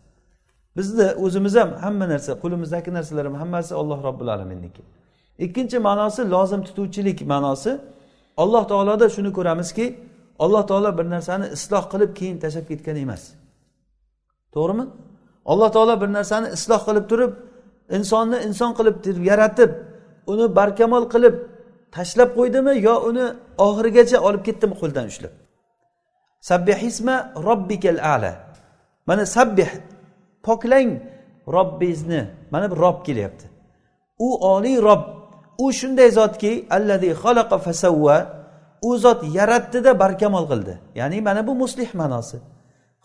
Bizni 0.77 1.07
o'zimiz 1.25 1.55
ham 1.55 1.69
hamma 1.83 2.09
narsa 2.09 2.31
qo'limizdagi 2.43 2.93
narsalar 2.93 3.25
ham 3.25 3.35
hammasi 3.35 3.75
olloh 3.75 4.03
robbil 4.03 4.27
alaminniki 4.27 4.81
ikkinchi 5.45 5.77
ma'nosi 5.87 6.21
lozim 6.33 6.61
tutuvchilik 6.67 7.19
ma'nosi. 7.33 7.71
Alloh 8.43 8.63
taoloda 8.71 9.09
shuni 9.15 9.31
ko'ramizki 9.37 9.85
alloh 10.43 10.63
taolo 10.69 10.97
bir 10.97 11.05
narsani 11.15 11.45
isloh 11.57 11.83
qilib 11.91 12.11
keyin 12.19 12.37
tashlab 12.43 12.65
ketgan 12.71 12.95
emas. 13.05 13.23
To'g'rimi? 14.53 14.85
Alloh 15.51 15.69
taolo 15.75 15.95
bir 16.01 16.09
narsani 16.17 16.47
isloh 16.57 16.81
qilib 16.87 17.05
turib 17.11 17.31
insonni 17.97 18.37
inson 18.47 18.71
qilib 18.77 18.95
yaratib 19.31 19.71
uni 20.31 20.45
barkamol 20.57 21.05
qilib 21.13 21.35
tashlab 21.95 22.29
qo'ydimi 22.37 22.73
yo 22.87 22.95
uni 23.09 23.25
oxirigacha 23.67 24.17
olib 24.27 24.41
ketdimi 24.47 24.75
qo'ldan 24.81 25.05
ushlab? 25.11 25.33
Sabbihisma 26.49 27.15
robbikal 27.47 27.99
ala. 28.13 28.33
Mana 29.07 29.25
sabbih 29.25 29.69
poklang 30.45 30.89
robbingizni 31.55 32.21
mana 32.51 32.71
bu 32.71 32.75
rob 32.83 32.97
kelyapti. 33.05 33.45
U 34.19 34.27
oliy 34.53 34.77
rob. 34.87 35.16
U 35.63 35.71
shunday 35.79 36.09
zotki 36.19 36.51
allazi 36.77 37.09
xalaqa 37.23 37.57
fasavva 37.65 38.17
u 38.81 38.97
zot 39.03 39.19
yaratdida 39.37 39.91
barkamol 39.99 40.45
qildi. 40.51 40.73
Ya'ni 40.99 41.21
mana 41.27 41.41
bu 41.47 41.53
muslih 41.63 41.89
ma'nosi. 42.01 42.37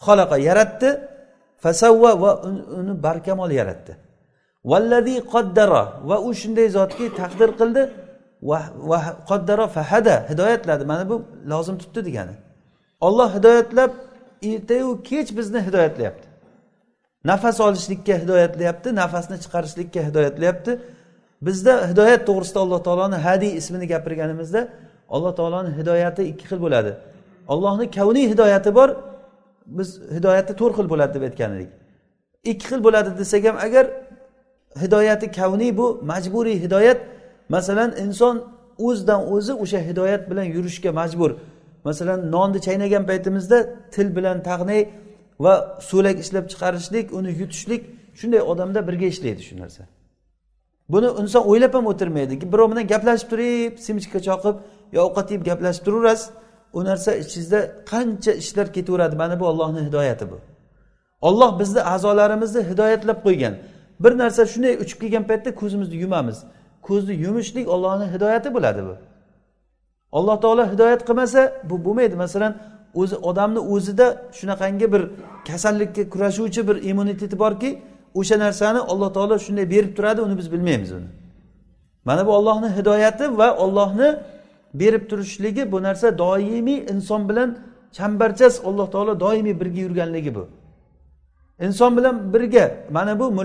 Xalaqa 0.06 0.36
yaratdi 0.48 0.88
fasavva 1.64 2.10
va 2.22 2.30
uni 2.78 2.94
barkamol 3.06 3.50
yaratdi. 3.60 3.92
Vallazi 4.70 5.16
qoddara 5.32 5.82
va 6.08 6.16
u 6.28 6.30
shunday 6.40 6.68
zotki 6.76 7.06
taqdir 7.20 7.50
qildi. 7.60 7.82
Va 8.90 9.00
qoddara 9.30 9.66
fahada 9.76 10.14
hidoyatladi. 10.30 10.84
Mana 10.92 11.04
bu 11.10 11.16
lozim 11.52 11.76
tutdi 11.82 12.00
degani. 12.08 12.34
Olloh 13.06 13.30
hidoyatlab 13.36 13.92
ertayu 14.50 15.02
kech 15.08 15.28
bizni 15.38 15.60
hidoyatlayapti. 15.66 16.26
Nafas 17.30 17.56
olishlikka 17.66 18.14
hidoyatlayapti 18.22 18.88
nafasni 19.02 19.36
chiqarishlikka 19.44 20.00
hidoyatlayapti. 20.08 20.72
Bizda 21.46 21.74
hidoyat 21.90 22.22
to'g'risida 22.28 22.58
alloh 22.64 22.80
taoloni 22.86 23.18
hadiy 23.26 23.52
ismini 23.60 23.86
gapirganimizda 23.92 24.60
alloh 25.14 25.32
taoloni 25.38 25.70
hidoyati 25.78 26.22
ikki 26.30 26.44
xil 26.50 26.60
bo'ladi. 26.64 26.92
Ollohni 27.52 27.90
kavniy 27.90 28.26
hidoyati 28.32 28.70
bor 28.78 28.88
biz 29.66 29.88
hidoyati 30.16 30.52
to'rt 30.60 30.74
xil 30.78 30.88
bo'ladi 30.92 31.12
deb 31.16 31.22
aytgan 31.28 31.50
edik. 31.56 31.70
Ikki 32.50 32.66
xil 32.70 32.80
bo'ladi 32.86 33.10
desak 33.20 33.44
ham 33.48 33.56
agar 33.66 33.84
hidoyati 34.82 35.26
kavniy 35.38 35.70
bu 35.80 35.86
majburiy 36.10 36.56
hidoyat 36.64 37.00
masalan 37.54 37.90
inson 38.04 38.36
o'zidan 38.86 39.20
o'zi 39.34 39.52
o'sha 39.62 39.80
hidoyat 39.88 40.22
bilan 40.30 40.46
yurishga 40.56 40.90
majbur. 41.00 41.30
Masalan 41.88 42.18
nonni 42.34 42.60
chaynagan 42.66 43.04
paytimizda 43.10 43.58
til 43.94 44.16
bilan 44.16 44.36
tag'nay 44.48 44.80
va 45.44 45.54
so'lak 45.90 46.16
ishlab 46.24 46.44
chiqarishlik 46.52 47.06
uni 47.18 47.30
yutishlik 47.40 47.82
shunday 48.20 48.42
odamda 48.52 48.80
birga 48.88 49.06
ishlaydi 49.14 49.42
shu 49.48 49.54
narsa. 49.62 49.82
Buni 50.92 51.08
inson 51.22 51.42
o'ylab 51.50 51.74
ham 51.74 51.86
o'tirmaydi. 51.92 52.52
Birov 52.52 52.70
bilan 52.72 52.86
gaplashib 52.92 53.28
turib 53.32 53.72
semichka 53.86 54.18
choqib 54.28 54.56
yo 54.96 55.00
ovqat 55.08 55.28
yeb 55.34 55.42
gaplashib 55.48 55.84
turaverasiz 55.86 56.30
u 56.72 56.84
narsa 56.88 57.10
ichingizda 57.22 57.60
qancha 57.92 58.32
ishlar 58.42 58.66
ketaveradi? 58.76 59.16
Mana 59.22 59.40
bu 59.40 59.44
ollohni 59.46 59.80
hidoyati 59.88 60.24
bu. 60.30 60.38
Olloh 61.28 61.50
bizni 61.60 61.80
a'zolarimizni 61.92 62.62
hidoyatlab 62.70 63.18
qo'ygan. 63.26 63.54
Bir 64.00 64.12
narsa 64.18 64.42
shunday 64.52 64.74
uchib 64.82 64.98
kelgan 65.02 65.24
paytda 65.30 65.50
ko'zimizni 65.60 65.96
yumamiz. 66.04 66.38
Ko'zni 66.88 67.14
yumishlik 67.24 67.66
ollohni 67.74 68.06
hidoyati 68.14 68.54
bo'ladi 68.54 68.82
bu. 68.88 68.94
Alloh 70.18 70.36
taolo 70.40 70.64
hidoyat 70.72 71.02
qilmasa 71.08 71.40
bu 71.70 71.84
bo'lmaydi. 71.84 72.16
Masalan 72.24 72.52
o'zi 73.00 73.16
odamni 73.16 73.60
o'zida 73.74 74.06
shunaqangi 74.38 74.92
bir 74.92 75.02
kasallikka 75.48 76.02
kurashuvchi 76.12 76.68
bir 76.68 76.76
immuniteti 76.90 77.38
borki 77.38 77.70
o'sha 78.14 78.36
narsani 78.38 78.80
alloh 78.92 79.10
taolo 79.16 79.38
shunday 79.46 79.70
berib 79.74 79.92
turadi 79.96 80.20
uni 80.26 80.38
biz 80.38 80.52
bilmaymiz 80.52 80.92
uni. 80.92 81.08
Mana 82.04 82.26
bu 82.26 82.30
ollohni 82.38 82.68
hidoyati 82.76 83.38
va 83.38 83.56
ollohni 83.64 84.08
berib 84.74 85.10
turishligi 85.10 85.72
bu 85.72 85.82
narsa 85.82 86.18
doimiy 86.18 86.78
inson 86.92 87.28
bilan 87.28 87.58
chambarchas 87.96 88.54
alloh 88.64 88.90
taolo 88.90 89.20
doimiy 89.20 89.60
birga 89.60 89.80
yurganligi 89.86 90.34
bu. 90.34 90.48
Inson 91.60 91.96
bilan 91.96 92.32
birga 92.34 92.64
mana 92.90 93.20
bu 93.20 93.36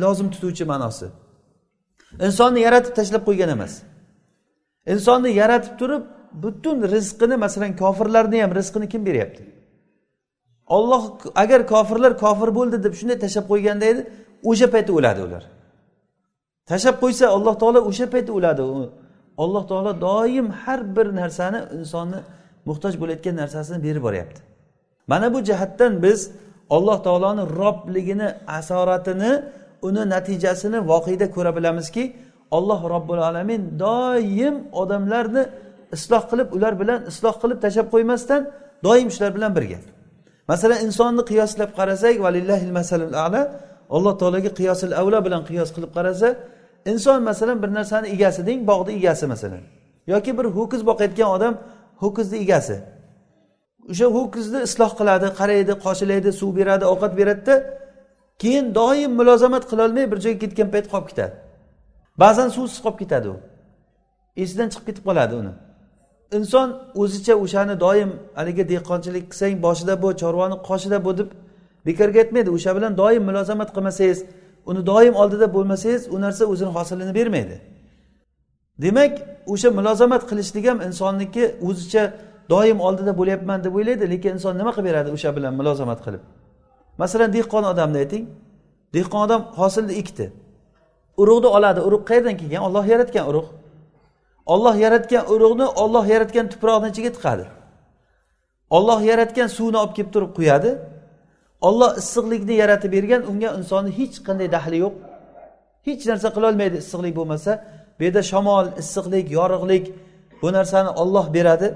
lozim 0.00 0.30
tutuvchi 0.30 0.64
ma'nosi. 0.64 1.06
Insonni 2.26 2.60
yaratib 2.60 2.92
tashlab 2.98 3.22
qo'ygan 3.28 3.50
emas. 3.56 3.72
Insonni 4.86 5.30
yaratib 5.42 5.74
turib 5.80 6.02
butun 6.42 6.76
rizqini 6.94 7.36
masalan 7.36 7.76
kofirlarni 7.76 8.42
ham 8.42 8.54
rizqini 8.54 8.88
kim 8.88 9.06
beryapti? 9.06 9.61
Olloh 10.66 11.02
agar 11.34 11.66
kofirlar 11.66 12.12
kofir 12.18 12.48
bo'ldi 12.58 12.76
deb 12.84 12.94
shunday 13.00 13.18
tashlab 13.24 13.46
qo'yganda 13.52 13.84
edi 13.92 14.02
o'sha 14.50 14.66
paytda 14.74 14.92
o'ladi 14.98 15.20
ular. 15.26 15.42
Tashlab 16.70 16.96
qo'ysa 17.02 17.24
alloh 17.36 17.54
taolo 17.62 17.80
o'sha 17.90 18.06
paytda 18.14 18.32
o'ladi. 18.38 18.62
Alloh 19.42 19.64
taolo 19.70 19.92
doim 20.06 20.46
har 20.62 20.80
bir 20.96 21.06
narsani 21.20 21.60
insonni 21.78 22.18
muhtoj 22.68 22.94
bo'layotgan 23.00 23.34
narsasini 23.42 23.78
berib 23.86 24.02
boryapti. 24.06 24.40
Mana 25.10 25.34
bu 25.34 25.38
jihatdan 25.48 25.92
biz 26.04 26.20
alloh 26.76 26.98
taoloni 27.06 27.44
robligini 27.60 28.28
asoratini 28.58 29.32
uni 29.82 30.02
natijasini 30.14 30.78
voqeda 30.90 31.26
ko'ra 31.34 31.56
bilamizki 31.56 32.04
alloh 32.56 32.80
robbil 32.94 33.22
alamin 33.28 33.62
doim 33.84 34.56
odamlarni 34.72 35.42
isloh 35.96 36.22
qilib 36.30 36.48
ular 36.56 36.74
bilan 36.80 36.98
isloh 37.10 37.34
qilib 37.42 37.58
tashlab 37.64 37.86
qo'ymasdan 37.94 38.40
doim 38.86 39.08
shular 39.14 39.30
bilan 39.36 39.52
birga. 39.56 39.78
Masalan 40.50 40.78
insonni 40.86 41.22
qiyoslab 41.30 41.70
qarasak 41.78 42.14
valillahil 42.24 42.72
masalul 42.78 43.14
ala 43.26 43.42
alloh 43.96 44.14
taologa 44.20 44.50
qiyosil 44.58 44.92
avlo 45.00 45.18
bilan 45.26 45.42
qiyos 45.48 45.70
qilib 45.76 45.92
qarasa 45.96 46.28
inson 46.92 47.18
masalan 47.30 47.56
bir 47.62 47.70
narsani 47.78 48.06
egasi 48.14 48.40
deng 48.48 48.60
bog'ni 48.70 48.92
egasi 49.00 49.24
masalan 49.34 49.62
yoki 50.12 50.30
bir 50.38 50.44
ho'kiz 50.56 50.80
boqayotgan 50.90 51.28
odam 51.36 51.54
ho'kizni 52.02 52.38
egasi. 52.44 52.76
O'sha 53.90 54.06
ho'kizni 54.16 54.60
isloh 54.68 54.90
qiladi 54.98 55.28
qaraydi 55.40 55.72
qoshilaydi 55.84 56.30
suv 56.40 56.50
beradi 56.58 56.84
ovqat 56.92 57.12
beradida 57.20 57.54
keyin 58.42 58.66
doim 58.78 59.12
mulozamat 59.20 59.64
qilolmay 59.70 60.04
bir 60.12 60.18
joyga 60.24 60.38
ketgan 60.44 60.68
payt 60.74 60.86
qolib 60.92 61.06
ketadi. 61.10 61.34
Ba'zan 62.22 62.48
suvsiz 62.56 62.78
qolib 62.84 62.98
ketadi 63.02 63.28
u. 63.34 63.36
Esidan 64.42 64.68
chiqib 64.72 64.86
ketib 64.88 65.04
qoladi 65.08 65.34
uni. 65.40 65.52
Inson 66.38 66.68
o'zicha 67.02 67.34
o'shani 67.44 67.74
doim 67.84 68.10
haligi 68.38 68.64
dehqonchilik 68.72 69.24
qilsang 69.30 69.54
boshida 69.66 69.94
bu 70.02 70.08
chorvani 70.22 70.56
qoshida 70.68 70.98
bu 71.06 71.18
deb 71.18 71.28
bekorga 71.86 72.18
aytmaydi. 72.22 72.50
O'sha 72.56 72.70
bilan 72.76 72.92
doim 73.02 73.22
mulozamat 73.28 73.70
qilmasangiz 73.76 74.18
uni 74.70 74.86
doim 74.90 75.14
oldida 75.22 75.46
bo'lmasangiz 75.56 76.02
u 76.14 76.16
narsa 76.24 76.44
o'zini 76.52 76.70
hosilini 76.76 77.12
bermaydi. 77.18 77.56
Demak 78.84 79.12
o'sha 79.52 79.68
mulozamat 79.78 80.22
qilishlik 80.30 80.64
ham 80.70 80.78
insonniki 80.88 81.44
o'zicha 81.68 82.02
doim 82.52 82.78
oldida 82.86 83.12
bo'lyapman 83.20 83.58
deb 83.64 83.74
o'ylaydi 83.78 84.04
lekin 84.12 84.30
inson 84.36 84.52
nima 84.60 84.70
qilib 84.76 84.86
beradi 84.90 85.10
o'sha 85.16 85.30
bilan 85.36 85.52
mulozamat 85.60 86.00
qilib? 86.06 86.22
Masalan 87.02 87.30
dehqon 87.36 87.64
odamni 87.72 87.98
ayting. 88.04 88.24
Dehqon 88.96 89.20
odam 89.26 89.42
hosilni 89.58 89.94
ekdi. 90.02 90.26
Urug'ni 91.22 91.48
oladi. 91.56 91.80
Urug' 91.88 92.04
qayerdan 92.10 92.34
kelgan? 92.40 92.62
Olloh 92.68 92.84
yaratgan 92.92 93.24
urug' 93.30 93.48
olloh 94.46 94.76
yaratgan 94.76 95.24
urug'ni 95.32 95.66
olloh 95.82 96.06
yaratgan 96.06 96.46
tuproqni 96.52 96.88
ichiga 96.92 97.10
tiqadi. 97.16 97.46
Olloh 98.70 99.00
yaratgan 99.10 99.46
suvni 99.46 99.76
olib 99.82 99.94
kelib 99.96 100.12
turib 100.14 100.32
quyadi. 100.38 100.70
Olloh 101.60 101.90
issiqlikni 102.00 102.54
yaratib 102.62 102.92
bergan 102.92 103.22
unga 103.30 103.50
insonni 103.58 103.90
hech 103.98 104.16
qanday 104.26 104.48
daxli 104.56 104.76
yo'q. 104.84 104.94
Hech 105.86 106.02
narsa 106.10 106.28
qilolmaydi 106.36 106.76
issiqlik 106.82 107.14
bo'lmasa. 107.20 107.52
Bu 107.96 108.02
yerda 108.06 108.22
shamol 108.32 108.66
issiqlik 108.82 109.26
yorug'lik 109.38 109.84
bu 110.42 110.48
narsani 110.56 110.90
olloh 111.02 111.26
beradi. 111.36 111.68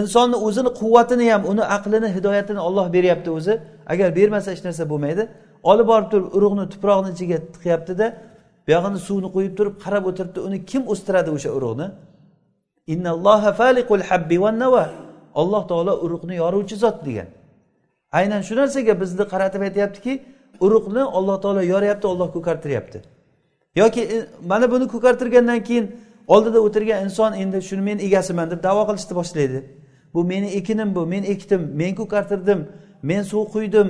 Insonni 0.00 0.36
o'zini 0.46 0.70
quvvatini 0.80 1.24
ham 1.32 1.42
uni 1.52 1.64
aqlini 1.76 2.08
hidoyatini 2.16 2.60
olloh 2.68 2.86
beryapti 2.96 3.30
o'zi. 3.38 3.54
Agar 3.92 4.08
bermasa 4.18 4.48
hech 4.54 4.62
narsa 4.68 4.84
bo'lmaydi. 4.92 5.22
Olib 5.70 5.86
borib 5.92 6.08
turib 6.12 6.28
urug'ni 6.36 6.64
tuproqni 6.72 7.10
ichiga 7.14 7.38
tiqyaptida 7.54 8.06
buyog'ini 8.70 8.98
suvni 9.08 9.28
qo'yib 9.36 9.54
turib 9.58 9.76
qarab 9.84 10.04
o'tiribdi 10.10 10.40
uni 10.48 10.58
kim 10.70 10.82
o'stiradi 10.92 11.30
o'sha 11.36 11.50
urug'ni? 11.58 11.86
Alloh 15.40 15.62
taolo 15.70 15.92
urug'ni 16.04 16.34
yoruvchi 16.42 16.76
zot 16.76 17.04
degan. 17.06 17.28
Aynan 18.18 18.42
shu 18.42 18.54
narsaga 18.60 19.00
bizni 19.02 19.24
qaratib 19.32 19.62
aytyaptiki 19.68 20.12
urug'ni 20.64 21.02
alloh 21.18 21.36
taolo 21.42 21.62
yoryapti 21.72 22.06
olloh 22.12 22.28
ko'kartiryapti. 22.36 22.98
Yoki 23.80 24.00
e, 24.14 24.16
mana 24.50 24.66
buni 24.72 24.86
ko'kartirgandan 24.94 25.60
keyin 25.68 25.86
oldida 26.34 26.58
o'tirgan 26.66 26.98
inson 27.04 27.32
endi 27.42 27.58
shuni 27.68 27.82
men 27.88 27.98
egasiman 28.06 28.50
deb 28.52 28.60
davo 28.62 28.82
qilishni 28.88 29.14
boshlaydi. 29.20 29.58
Bu 30.14 30.20
meni 30.24 30.48
ekinim 30.60 30.94
bu 30.96 31.02
men 31.12 31.22
ekdim 31.34 31.62
men 31.80 31.92
ko'kartirdim 32.00 32.60
men 33.02 33.22
suv 33.30 33.44
quydim 33.54 33.88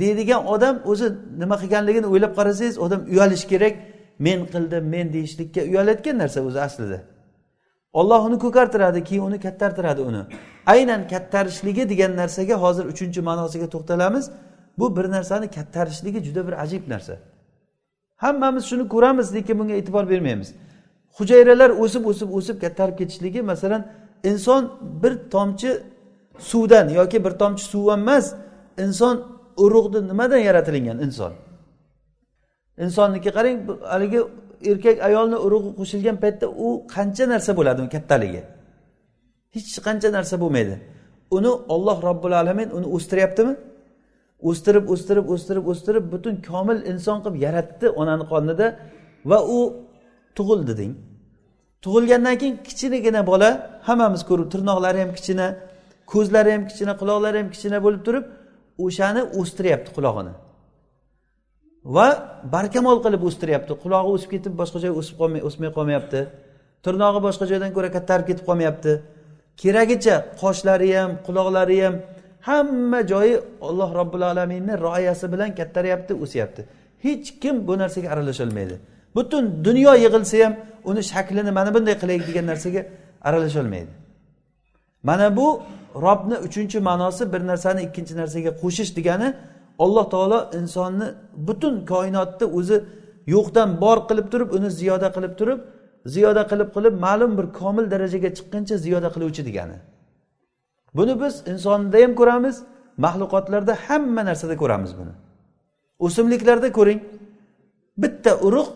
deydigan 0.00 0.42
odam 0.54 0.76
o'zi 0.90 1.06
nima 1.42 1.56
qilganligini 1.62 2.06
o'ylab 2.12 2.32
qarasangiz 2.38 2.76
odam 2.84 3.00
uyalishi 3.12 3.46
kerak 3.52 3.74
men 4.18 4.46
qildim 4.46 4.84
men 4.84 5.12
deyishlikka 5.12 5.60
uyalayotgan 5.60 6.18
narsa 6.18 6.40
o'zi 6.40 6.60
aslida. 6.60 6.98
Olloh 7.92 8.24
uni 8.24 8.38
ko'kartiradi 8.38 9.04
keyin 9.04 9.22
uni 9.22 9.40
kattartiradi 9.40 10.00
uni. 10.00 10.22
Aynan 10.66 11.08
kattarishligi 11.08 11.88
degan 11.88 12.16
narsaga 12.16 12.54
hozir 12.54 12.84
uchinchi 12.92 13.20
ma'nosiga 13.20 13.66
to'xtalamiz. 13.74 14.30
Bu 14.78 14.96
bir 14.96 15.10
narsani 15.10 15.50
kattarishligi 15.50 16.24
juda 16.24 16.46
bir 16.46 16.62
ajib 16.62 16.88
narsa. 16.88 17.14
Hammamiz 18.16 18.64
shuni 18.64 18.88
ko'ramiz 18.88 19.34
lekin 19.34 19.58
bunga 19.58 19.74
e'tibor 19.74 20.10
bermaymiz. 20.10 20.54
Hujayralar 21.18 21.70
o'sib 21.70 22.06
o'sib 22.06 22.28
o'sib 22.38 22.60
kattarib 22.60 22.96
ketishligi 22.98 23.42
masalan 23.42 23.82
inson 24.24 24.62
bir 25.02 25.12
tomchi 25.30 25.70
suvdan 26.38 26.88
yoki 26.88 27.24
bir 27.24 27.30
tomchi 27.30 27.64
suv 27.64 27.88
emas 27.92 28.34
inson 28.78 29.16
urug'ni 29.56 30.08
nimadan 30.08 30.38
yaratilingan 30.38 30.98
inson? 31.06 31.32
Insonniki 32.84 33.30
qarang 33.36 33.56
haligi 33.92 34.20
erkak 34.70 34.96
ayolni 35.08 35.38
urug'i 35.46 35.70
qo'shilgan 35.78 36.16
paytda 36.24 36.46
u 36.64 36.68
qancha 36.94 37.24
narsa 37.32 37.50
bo'ladi 37.58 37.80
kattaligi? 37.94 38.42
Hech 39.54 39.76
qancha 39.86 40.08
narsa 40.16 40.34
bo'lmaydi. 40.42 40.74
Uni 41.36 41.52
olloh 41.74 41.98
robbil 42.08 42.34
alamin 42.42 42.68
uni 42.76 42.86
o'stiryaptimi? 42.96 43.54
O'stirib 44.48 44.84
o'stirib 44.92 45.26
o'stirib 45.34 45.64
o'stirib 45.72 46.04
butun 46.14 46.34
komil 46.50 46.78
inson 46.92 47.18
qilib 47.24 47.36
yaratdi 47.46 47.86
onani 48.00 48.24
qornida 48.32 48.66
va 49.30 49.38
u 49.56 49.58
tug'ildi 50.36 50.74
deng. 50.80 50.92
Tug'ilgandan 51.84 52.36
keyin 52.40 52.56
kichinagina 52.68 53.20
bola 53.30 53.48
hammamiz 53.88 54.22
ko'rib 54.30 54.48
tirnoqlari 54.54 54.98
ham 55.04 55.10
kichkina 55.16 55.46
ko'zlari 56.12 56.50
ham 56.54 56.62
kichkina 56.68 56.92
quloqlari 57.00 57.36
ham 57.40 57.48
kichkina 57.54 57.78
bo'lib 57.84 58.02
turib 58.06 58.24
o'shani 58.84 59.22
o'stiryapti 59.40 59.90
qulog'ini. 59.96 60.32
Va 61.84 62.06
barkamol 62.54 63.02
qilib 63.04 63.22
o'stiryapti. 63.28 63.72
Qulog'i 63.82 64.10
o'sib 64.16 64.30
ketib 64.34 64.54
boshqa 64.60 64.78
joyga 64.84 64.96
o'sib 65.02 65.16
qolmay 65.20 65.40
o'smay 65.48 65.70
qolmayapti. 65.76 66.20
Tirnog'i 66.84 67.20
boshqa 67.26 67.44
joydan 67.50 67.70
ko'ra 67.76 67.88
kattarib 67.96 68.26
ketib 68.30 68.44
qolmayapti. 68.50 68.92
Keragicha 69.62 70.16
qoshlari 70.42 70.90
ham 70.98 71.10
quloqlari 71.26 71.78
ham 71.84 71.94
hamma 72.48 73.00
joyi 73.12 73.34
alloh 73.68 73.90
robbil 73.98 74.22
alaminni 74.30 74.74
rioyasi 74.86 75.26
bilan 75.32 75.50
kattaryapti 75.58 76.12
o'syapti. 76.24 76.62
Hech 77.04 77.26
kim 77.42 77.54
bu 77.68 77.74
narsaga 77.82 78.08
aralasholmaydi 78.14 78.76
butun 79.14 79.64
dunyo 79.64 79.94
yig'ilsa 80.04 80.44
ham 80.44 80.54
uni 80.84 81.02
shaklini 81.12 81.50
mana 81.58 81.70
bunday 81.74 81.94
qilaylik 82.02 82.26
degan 82.30 82.46
narsaga 82.52 82.82
aralasholmaydi 83.28 83.92
mana 85.08 85.36
bu 85.36 85.46
robni 86.06 86.36
uchinchi 86.46 86.78
ma'nosi 86.88 87.32
bir 87.32 87.40
narsani 87.50 87.80
ikkinchi 87.86 88.14
narsaga 88.20 88.50
qo'shish 88.62 88.90
degani 88.98 89.28
alloh 89.84 90.06
taolo 90.14 90.38
insonni 90.58 91.06
butun 91.48 91.74
koinotni 91.92 92.46
o'zi 92.58 92.76
yo'qdan 93.34 93.68
bor 93.82 93.98
qilib 94.08 94.26
turib 94.32 94.48
uni 94.56 94.68
ziyoda 94.80 95.08
qilib 95.16 95.34
turib 95.40 95.60
ziyoda 96.14 96.42
qilib 96.50 96.68
qilib 96.76 96.94
ma'lum 97.06 97.32
bir 97.38 97.46
komil 97.60 97.84
darajaga 97.92 98.30
chiqquncha 98.36 98.76
ziyoda 98.84 99.08
qiluvchi 99.14 99.42
degani. 99.48 99.76
Buni 100.96 101.14
biz 101.22 101.34
insonda 101.52 101.98
ham 102.04 102.12
ko'ramiz 102.20 102.56
maxluqotlarda 103.04 103.74
hamma 103.86 104.22
narsada 104.28 104.54
ko'ramiz 104.62 104.92
buni. 104.98 105.14
O'simliklarda 106.06 106.68
ko'ring 106.78 107.00
bitta 108.02 108.32
urug' 108.46 108.70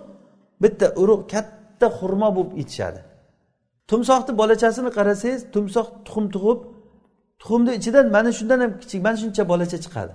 bitta 0.62 0.86
urug' 1.02 1.22
katta 1.32 1.86
xurmo 1.98 2.28
bo'lib 2.36 2.52
yetishadi. 2.60 3.00
Tumsoqni 3.90 4.32
bolachasini 4.40 4.90
qarasangiz 4.98 5.40
tumsoq 5.54 5.86
tuxum 6.06 6.24
tug'ib 6.34 6.58
tuxumni 7.40 7.72
ichidan 7.78 8.06
mana 8.16 8.30
shundan 8.38 8.58
ham 8.64 8.72
kichik 8.82 9.00
mana 9.06 9.16
shuncha 9.22 9.42
bolacha 9.52 9.78
chiqadi. 9.84 10.14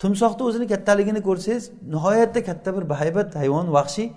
Tumsoqni 0.00 0.42
o'zini 0.48 0.66
kattaligini 0.72 1.20
ko'rsangiz 1.28 1.64
nihoyatda 1.94 2.40
katta 2.48 2.70
bir 2.76 2.84
bahaybat 2.92 3.36
hayvon 3.40 3.66
vahshiy. 3.76 4.08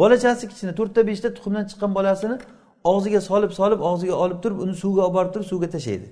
Bolachasi 0.00 0.44
kichkina 0.50 0.72
to'rtta 0.78 1.00
beshta 1.08 1.28
tuxumdan 1.36 1.64
chiqqan 1.70 1.92
bolasini 1.98 2.36
og'ziga 2.92 3.20
solib 3.30 3.52
solib 3.58 3.80
og'ziga 3.90 4.14
olib 4.24 4.38
turib 4.42 4.58
uni 4.64 4.74
suvga 4.82 5.02
olib 5.06 5.14
borib 5.18 5.32
turib 5.34 5.46
suvga 5.52 5.68
tashlaydi. 5.74 6.08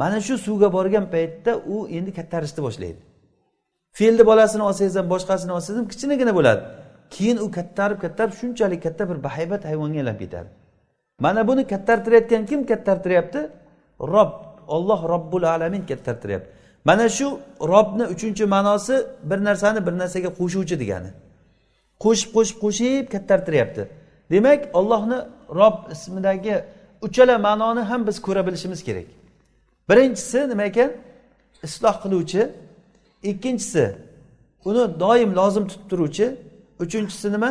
Mana 0.00 0.20
shu 0.26 0.34
suvga 0.46 0.68
borgan 0.76 1.06
paytda 1.14 1.52
u 1.74 1.76
endi 1.98 2.10
kattarishni 2.18 2.60
boshlaydi. 2.66 3.00
Fe'lni 3.98 4.24
bolasini 4.30 4.62
olsangiz 4.68 4.94
ham 5.00 5.06
boshqasini 5.14 5.52
olsangiz 5.56 5.78
ham 5.80 5.88
kichkinagina 5.92 6.32
bo'ladi. 6.38 6.62
Keyin 7.14 7.38
u 7.44 7.46
kattarib 7.56 7.98
kattarib 8.04 8.34
shunchalik 8.40 8.80
katta 8.86 9.02
bir 9.10 9.18
bahaybat 9.26 9.62
hayvonga 9.70 9.98
aylanib 10.02 10.20
ketadi. 10.24 10.48
Mana 11.24 11.40
buni 11.48 11.62
kattartirayotgan 11.72 12.42
kim 12.50 12.60
kattartiryapti? 12.70 13.40
Rob 14.14 14.32
olloh 14.76 15.00
robbul 15.12 15.42
alamin 15.54 15.82
kattartiryapti. 15.90 16.59
Mana 16.84 17.08
shu 17.08 17.40
robni 17.60 18.04
uchinchi 18.14 18.44
ma'nosi 18.44 19.06
bir 19.30 19.38
narsani 19.44 19.86
bir 19.86 19.92
narsaga 19.92 20.28
qo'shuvchi 20.40 20.76
degani. 20.82 21.10
Qo'shib 22.04 22.30
qo'shib 22.36 22.58
qo'shib 22.64 23.04
kattartiryapti. 23.14 23.82
Demak 24.30 24.60
ollohni 24.78 25.18
rob 25.60 25.76
ismidagi 25.94 26.64
uchala 27.06 27.38
ma'noni 27.38 27.80
ham 27.80 28.06
biz 28.06 28.22
ko'ra 28.26 28.46
bilishimiz 28.46 28.80
kerak. 28.88 29.08
Birinchisi 29.90 30.48
nima 30.48 30.64
ekan? 30.70 30.90
Isloh 31.66 31.96
qiluvchi. 32.02 32.42
Ikkinchisi 33.22 33.84
uni 34.64 35.00
doim 35.00 35.30
lozim 35.38 35.64
tutib 35.70 35.90
turuvchi. 35.90 36.26
Uchinchisi 36.84 37.32
nima? 37.32 37.50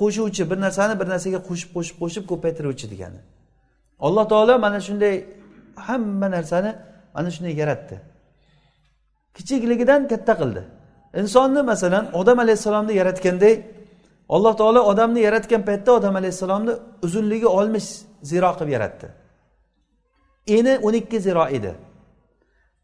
Qo'shuvchi 0.00 0.42
bir 0.50 0.58
narsani 0.64 0.94
bir 1.00 1.06
narsaga 1.12 1.38
qo'shib 1.48 1.70
qo'shib 1.76 1.96
qo'shib 2.02 2.24
ko'paytiruvchi 2.30 2.86
degani. 2.92 3.20
Alloh 4.06 4.24
taolo 4.32 4.54
mana 4.58 4.80
shunday 4.86 5.14
hamma 5.86 6.28
narsani 6.36 6.70
mana 7.14 7.30
shunday 7.34 7.54
yaratdi. 7.62 8.11
Kichikligidan 9.36 10.08
katta 10.08 10.34
qildi. 10.40 10.62
Insonni 11.20 11.62
masalan 11.62 12.04
odam 12.20 12.38
alayhissalomni 12.38 12.94
yaratganday 13.00 13.54
alloh 14.28 14.56
taolo 14.56 14.80
odamni 14.92 15.20
yaratgan 15.20 15.62
paytda 15.68 15.92
odam 15.92 16.16
alayhissalomni 16.16 16.72
uzunligi 17.02 17.46
oltmish 17.46 17.88
ziro 18.22 18.50
qilib 18.58 18.72
yaratdi. 18.76 19.06
Eni 20.46 20.78
o'n 20.86 20.94
ikki 21.00 21.20
ziro 21.20 21.46
edi. 21.48 21.72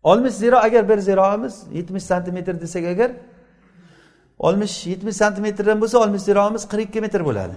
Oltmish 0.03 0.35
ziro 0.35 0.57
agar 0.57 0.89
bir 0.89 0.99
ziroimiz 0.99 1.55
yetmish 1.73 2.03
santimetr 2.03 2.61
desak 2.61 2.85
agar 2.85 3.11
oltmish 4.39 4.87
yetmish 4.87 5.17
santimetrdan 5.17 5.81
bo'lsa 5.83 5.97
oltmish 5.99 6.23
ziroimiz 6.29 6.63
qirq 6.73 6.85
ikki 6.89 7.01
metr 7.01 7.21
bo'ladi. 7.29 7.57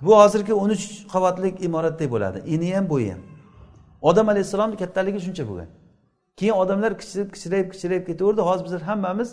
Bu 0.00 0.12
hozirgi 0.20 0.54
o'n 0.54 0.70
uch 0.76 0.84
qavatli 1.12 1.48
imoratdek 1.66 2.10
bo'ladi. 2.10 2.38
Eni 2.54 2.74
ham 2.76 2.88
bo'yi 2.92 3.10
ham. 3.12 3.22
Odam 4.02 4.28
alayhissalomni 4.28 4.76
kattaligi 4.82 5.20
shuncha 5.26 5.44
bo'lgan. 5.48 5.68
Keyin 6.38 6.54
odamlar 6.62 6.92
kichirib 7.00 7.28
kichrayib 7.34 7.68
kichrayib 7.72 8.04
ketaverdi. 8.10 8.40
Hozir 8.48 8.64
bizlar 8.66 8.82
hammamiz 8.90 9.28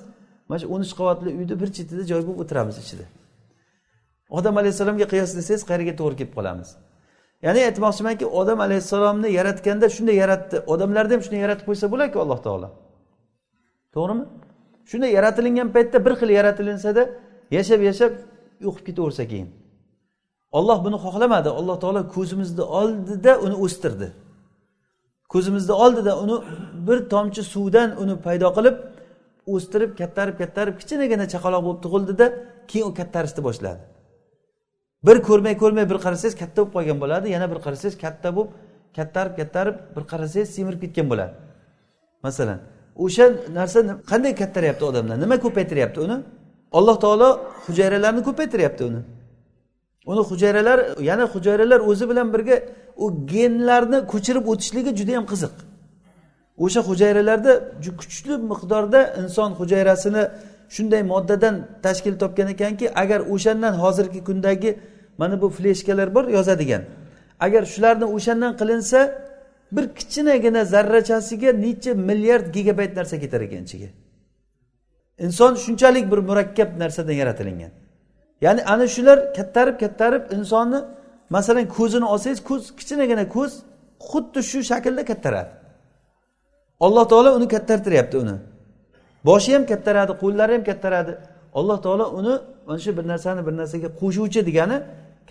mana 0.47 0.59
shu 0.61 0.67
o'n 0.73 0.81
uch 0.85 0.93
qavatli 0.99 1.29
uyni 1.39 1.55
bir 1.61 1.69
chetida 1.77 2.03
joy 2.11 2.21
bo'lib 2.27 2.39
o'tiramiz 2.43 2.77
ichida. 2.83 3.05
Odam 4.37 4.55
alayhissalomga 4.61 5.05
qiyoslasangiz 5.13 5.63
qayerga 5.69 5.93
to'g'ri 5.99 6.15
kelib 6.19 6.33
qolamiz? 6.37 6.69
Ya'ni 7.45 7.61
aytmoqchimanki 7.69 8.25
odam 8.39 8.59
alayhissalomni 8.65 9.29
yaratganda 9.39 9.87
shunday 9.95 10.15
yaratdi. 10.23 10.55
Odamlarni 10.73 11.13
ham 11.15 11.21
shunday 11.25 11.41
yaratib 11.45 11.65
qo'ysa 11.69 11.85
bo'ladku 11.93 12.17
alloh 12.23 12.39
taolo. 12.47 12.69
To'g'rimi? 13.95 14.25
Shunday 14.89 15.11
yaratilingan 15.17 15.69
paytda 15.75 15.97
bir 16.05 16.13
xil 16.19 16.29
yaratilinsada 16.39 17.03
yashab 17.57 17.81
yashab 17.89 18.13
yo'qib 18.65 18.83
ketaversa 18.87 19.23
keyin. 19.31 19.49
Olloh 20.57 20.77
buni 20.85 20.97
xohlamadi. 21.05 21.49
Alloh 21.59 21.77
taolo 21.83 22.01
ko'zimizni 22.15 22.63
oldida 22.79 23.31
uni 23.45 23.55
o'stirdi. 23.65 24.07
Ko'zimizni 25.33 25.73
oldida 25.83 26.11
uni 26.23 26.35
bir 26.87 26.97
tomchi 27.13 27.43
suvdan 27.53 27.89
uni 28.03 28.15
paydo 28.25 28.49
qilib 28.57 28.75
o'stirib 29.53 29.91
kattarib 29.99 30.35
kattarib 30.41 30.75
kichkinagina 30.79 31.25
chaqaloq 31.33 31.61
bo'lib 31.67 31.81
tug'ildida 31.85 32.25
keyin 32.69 32.85
u 32.89 32.93
kattarishni 32.99 33.41
boshladi. 33.47 33.81
Bir 35.07 35.17
ko'rmay 35.27 35.55
ko'rmay 35.63 35.85
bir 35.91 35.97
qarasangiz 36.05 36.35
katta 36.41 36.59
bo'lib 36.61 36.73
qolgan 36.75 36.97
bo'ladi 37.03 37.27
yana 37.35 37.47
bir 37.51 37.59
qarasangiz 37.65 37.95
katta 38.03 38.29
bo'lib 38.37 38.51
kattarib 38.97 39.33
kattarib 39.39 39.75
bir 39.95 40.03
qarasangiz 40.11 40.49
semirib 40.55 40.79
ketgan 40.83 41.07
bo'ladi. 41.11 41.33
Masalan 42.25 42.59
o'sha 43.05 43.25
narsa 43.57 43.79
qanday 44.11 44.33
kattaryapti 44.41 44.83
odamlar? 44.89 45.15
Nima 45.23 45.35
ko'paytiryapti 45.45 45.99
uni? 46.05 46.17
Alloh 46.77 46.95
taolo 47.03 47.29
hujayralarni 47.65 48.21
ko'paytiryapti 48.29 48.83
uni. 48.89 49.01
Uni 50.11 50.21
hujayralar 50.29 50.79
yana 51.09 51.25
hujayralar 51.33 51.79
o'zi 51.91 52.05
bilan 52.11 52.27
birga 52.33 52.55
u 52.97 53.27
genlarni 53.27 53.99
ko'chirib 54.11 54.45
o'tishligi 54.47 54.91
juda 54.99 55.11
yam 55.11 55.25
qiziq. 55.31 55.55
O'sha 56.57 56.81
hujayralarda 56.89 57.51
kuchli 58.01 58.33
miqdorda 58.51 58.99
inson 59.21 59.51
hujayrasini 59.59 60.23
shunday 60.75 61.03
moddadan 61.03 61.55
tashkil 61.85 62.15
topgan 62.21 62.47
ekanki 62.55 62.85
agar 63.01 63.19
o'shandan 63.33 63.73
hozirgi 63.83 64.23
kundagi 64.23 64.79
mana 65.17 65.41
bu 65.41 65.47
fleshkalar 65.49 66.15
bor 66.15 66.25
yozadigan 66.37 66.83
agar 67.45 67.63
shularni 67.73 68.05
o'shandan 68.15 68.53
qilinsa 68.61 68.99
bir 69.75 69.85
kichkinagina 69.97 70.65
zarrachasiga 70.65 71.49
necha 71.65 71.93
milliard 71.93 72.47
gigabayt 72.55 72.95
narsa 72.99 73.15
ketar 73.23 73.41
ekan 73.47 73.63
ichiga. 73.67 73.89
Inson 75.25 75.53
shunchalik 75.55 76.05
bir 76.11 76.17
murakkab 76.29 76.69
narsadan 76.81 77.15
yaratilingan. 77.21 77.71
Ya'ni 78.41 78.61
ana 78.73 78.87
shular 78.95 79.17
kattarib 79.37 79.75
kattarib 79.83 80.23
insonni 80.35 80.79
masalan 81.35 81.65
ko'zini 81.77 82.05
olsangiz 82.13 82.39
ko'z 82.49 82.63
kichkinagina 82.77 83.25
ko'z 83.35 83.51
xuddi 84.09 84.39
shu 84.49 84.59
shaklda 84.69 85.03
kattaradi. 85.11 85.51
Alloh 86.85 87.05
taolo 87.11 87.29
uni 87.37 87.47
kattartiryapti 87.55 88.15
uni. 88.23 88.35
Boshi 89.27 89.49
ham 89.55 89.63
kattaradi 89.71 90.13
qo'llari 90.23 90.51
ham 90.57 90.63
kattaradi. 90.69 91.13
Alloh 91.59 91.77
taolo 91.85 92.05
uni 92.19 92.33
mana 92.67 92.79
shu 92.85 92.91
bir 92.97 93.05
narsani 93.11 93.41
bir 93.47 93.53
narsaga 93.59 93.89
qo'shuvchi 94.01 94.41
degani 94.49 94.77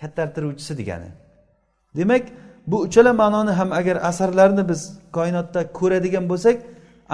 kattartiruvchisi 0.01 0.73
degani. 0.79 1.09
Demak 1.97 2.23
bu 2.67 2.77
uchala 2.85 3.11
ma'noni 3.21 3.51
ham 3.59 3.69
agar 3.79 3.97
asarlarni 4.09 4.63
biz 4.71 4.81
koinotda 5.17 5.61
ko'radigan 5.79 6.25
bo'lsak 6.31 6.57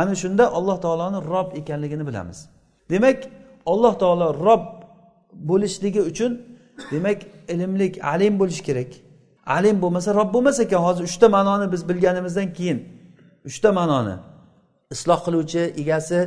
ana 0.02 0.13
shunda 0.21 0.43
alloh 0.58 0.78
taoloni 0.86 1.19
rob 1.34 1.49
ekanligini 1.60 2.04
bilamiz. 2.10 2.39
Demak 2.91 3.17
alloh 3.71 3.93
taolo 4.02 4.28
rob 4.47 4.63
bo'lishligi 5.49 6.02
uchun 6.12 6.32
demak 6.92 7.20
ilmlik 7.54 7.94
alim 8.04 8.39
bo'lish 8.39 8.62
kerak. 8.68 8.92
Alim 9.46 9.82
bo'lmasa 9.84 10.10
rob 10.20 10.30
bo'lmas 10.36 10.58
ekan 10.65 10.82
hozir 10.88 11.04
uchta 11.10 11.28
ma'noni 11.36 11.72
biz 11.74 11.82
bilganimizdan 11.89 12.54
keyin 12.58 12.80
uchta 13.50 13.70
ma'noni. 13.80 14.15
Isloh 14.96 15.20
qiluvchi 15.26 15.62
egasi 15.82 16.20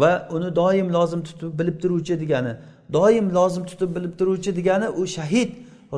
va 0.00 0.28
uni 0.36 0.48
doim 0.60 0.88
lozim 0.96 1.20
tutib 1.28 1.50
bilib 1.58 1.76
turuvchi 1.82 2.14
degani. 2.22 2.52
Doim 2.96 3.26
lozim 3.38 3.64
tutib 3.70 3.90
bilib 3.96 4.14
turuvchi 4.18 4.50
degani 4.58 4.88
u 5.00 5.02
shahid 5.16 5.50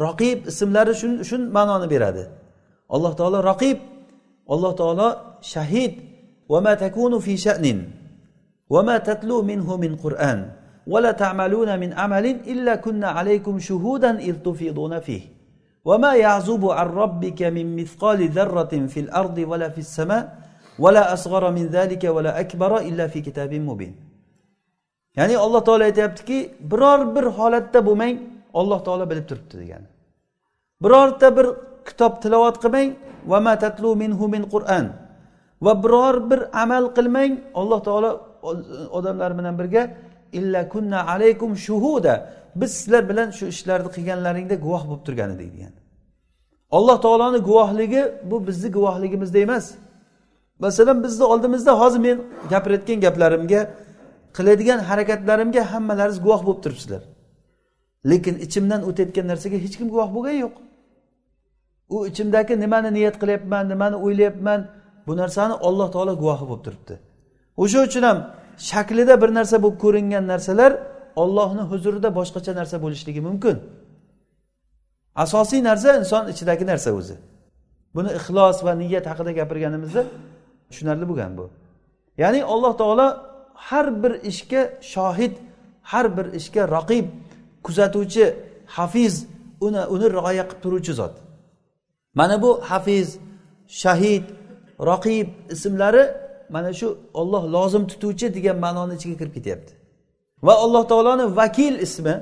roqib 0.05 0.39
ismlari 0.51 0.95
shun 1.01 1.13
shu 1.29 1.37
ma'noni 1.57 1.87
beradi. 1.95 2.25
Alloh 2.95 3.13
taolo 3.21 3.39
roqib 3.51 3.79
alloh 4.55 4.73
taolo 4.81 5.09
shahid. 5.55 5.93
Va 6.53 6.61
ma 6.61 6.73
takunu 6.85 7.19
fi 7.27 7.35
sha'nin. 7.47 7.79
Va 8.73 8.81
ma 8.89 8.97
tatlu 9.09 9.37
minhu 9.51 9.75
min 9.85 9.93
qur'an. 10.05 10.39
ولا 10.88 11.12
تعملون 11.12 11.80
من 11.80 11.94
عمل 11.94 12.26
إلا 12.26 12.76
كنا 12.76 13.08
عليكم 13.08 13.60
شهودا 13.60 14.12
إذ 14.20 14.36
تفيضون 14.48 15.00
فيه 15.00 15.22
وما 15.86 16.12
يعزب 16.16 16.64
عن 16.78 16.88
ربك 16.88 17.42
من 17.44 17.76
مثقال 17.76 18.30
ذرة 18.30 18.74
في 18.88 19.00
الأرض 19.00 19.38
ولا 19.38 19.70
في 19.70 19.82
السماء 19.88 20.24
ولا 20.80 21.14
أصغر 21.14 21.52
من 21.52 21.66
ذلك 21.68 22.04
ولا 22.04 22.40
أكبر 22.40 22.72
إلا 22.78 23.08
في 23.08 23.22
كتاب 23.22 23.54
مبين 23.54 24.08
ya'ni 25.18 25.36
alloh 25.46 25.62
taolo 25.68 25.84
aytyaptiki 25.90 26.38
biror 26.72 27.00
bir 27.16 27.26
holatda 27.38 27.80
bo'lmang 27.88 28.16
olloh 28.60 28.80
taolo 28.88 29.06
bilib 29.12 29.26
turibdi 29.30 29.56
degani 29.62 29.88
birorta 30.84 31.28
bir 31.38 31.48
kitob 31.88 32.14
tilovat 32.24 32.58
qilmang 32.64 32.90
va 33.32 33.54
tatlu 33.64 33.90
minhu 34.04 34.26
min 34.36 34.44
qur'an 34.54 34.86
va 35.66 35.74
biror 35.84 36.16
bir 36.30 36.40
amal 36.64 36.84
qilmang 36.98 37.32
alloh 37.62 37.80
taolo 37.88 38.12
odamlar 38.98 39.32
bilan 39.40 39.54
birga 39.60 39.84
illa 40.39 40.69
kunna 40.69 40.99
alaykum 41.15 41.51
shuhuda. 41.67 42.15
Biz 42.61 42.71
sizlar 42.79 43.03
bilan 43.11 43.29
shu 43.39 43.45
ishlarni 43.55 43.89
qilganlaringda 43.97 44.55
guvoh 44.65 44.83
bo'lib 44.89 45.03
turgan 45.07 45.31
edik 45.37 45.51
degan 45.55 45.73
alloh 46.73 47.01
taoloni 47.01 47.39
guvohligi 47.39 48.03
bu 48.31 48.47
bizni 48.47 48.73
guvohligimizda 48.73 49.39
emas. 49.39 49.75
Masalan 50.59 51.05
bizni 51.05 51.25
oldimizda 51.25 51.81
hozir 51.81 52.01
men 52.01 52.19
gapirayotgan 52.51 53.01
gaplarimga 53.01 53.61
qiladigan 54.37 54.79
harakatlarimga 54.89 55.63
hammalaringiz 55.73 56.21
guvoh 56.25 56.41
bo'lib 56.47 56.61
turibsizlar. 56.65 57.03
Lekin 58.11 58.35
ichimdan 58.47 58.81
o'tayotgan 58.89 59.27
narsaga 59.31 59.57
hech 59.65 59.77
kim 59.79 59.89
guvoh 59.95 60.09
bo'lgani 60.15 60.39
yo'q. 60.45 60.55
U 61.95 61.97
ichimdagi 62.11 62.55
nimani 62.65 62.91
niyat 62.97 63.17
qilyapman 63.23 63.65
nimani 63.73 63.97
o'ylayapman 64.05 64.61
bu 65.07 65.13
narsani 65.23 65.55
alloh 65.69 65.89
taolo 65.95 66.13
guvohi 66.23 66.45
bo'lib 66.51 66.63
turibdi. 66.67 66.95
O'sha 67.63 67.79
uchun 67.89 68.03
ham 68.09 68.19
shaklida 68.59 69.15
bir 69.23 69.31
narsa 69.39 69.57
bo'lib 69.63 69.79
ko'ringan 69.85 70.25
narsalar 70.33 70.73
ollohni 71.23 71.63
huzurida 71.71 72.09
boshqacha 72.19 72.53
narsa 72.61 72.77
bo'lishligi 72.85 73.21
mumkin. 73.29 73.57
Asosiy 75.25 75.61
narsa 75.69 75.89
inson 76.01 76.25
ichidagi 76.33 76.65
narsa 76.73 76.91
o'zi. 76.99 77.17
Buni 77.95 78.11
ixlos 78.19 78.59
va 78.67 78.73
niyat 78.83 79.05
haqida 79.11 79.33
gapirganimizda 79.41 80.03
tushunarli 80.71 81.05
bo'lgan 81.11 81.33
bu. 81.39 81.45
Ya'ni 82.23 82.41
alloh 82.55 82.73
taolo 82.81 83.09
har 83.69 83.87
bir 84.03 84.13
ishga 84.31 84.63
shohid 84.95 85.35
har 85.83 86.07
bir 86.17 86.27
ishga 86.39 86.63
raqib 86.77 87.07
kuzatuvchi 87.67 88.25
hafiz 88.77 89.15
uni 89.67 89.83
uni 89.95 90.07
rioya 90.17 90.45
qilib 90.49 90.61
turuvchi 90.65 90.93
zot. 91.01 91.15
Mana 92.19 92.43
bu 92.43 92.51
hafiz 92.71 93.09
shahid 93.83 94.25
roqib 94.89 95.29
ismlari 95.55 96.05
mana 96.55 96.71
shu 96.81 96.89
olloh 97.21 97.43
lozim 97.55 97.85
tutuvchi 97.91 98.27
degan 98.37 98.57
ma'noni 98.65 98.95
ichiga 98.99 99.17
kirib 99.21 99.35
ketyapti. 99.39 99.73
Va 100.47 100.55
alloh 100.65 100.83
taoloni 100.93 101.25
vakil 101.41 101.75
ismi 101.87 102.15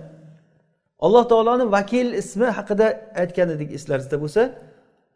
alloh 1.07 1.25
taoloni 1.33 1.65
vakil 1.77 2.09
ismi 2.23 2.47
haqida 2.59 2.87
aytgan 3.23 3.49
edik 3.55 3.69
eslaringizda 3.79 4.17
bo'lsa 4.25 4.43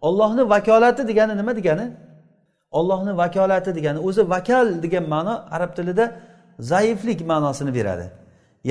ollohni 0.09 0.42
vakolati 0.55 1.03
degani 1.11 1.35
nima 1.40 1.53
degani? 1.61 1.87
Ollohni 2.79 3.12
vakolati 3.22 3.70
degani 3.79 3.98
o'zi 4.09 4.22
vakal 4.35 4.66
degan 4.85 5.05
ma'no 5.14 5.35
arab 5.57 5.70
tilida 5.77 6.05
zaiflik 6.72 7.20
ma'nosini 7.31 7.72
beradi. 7.79 8.07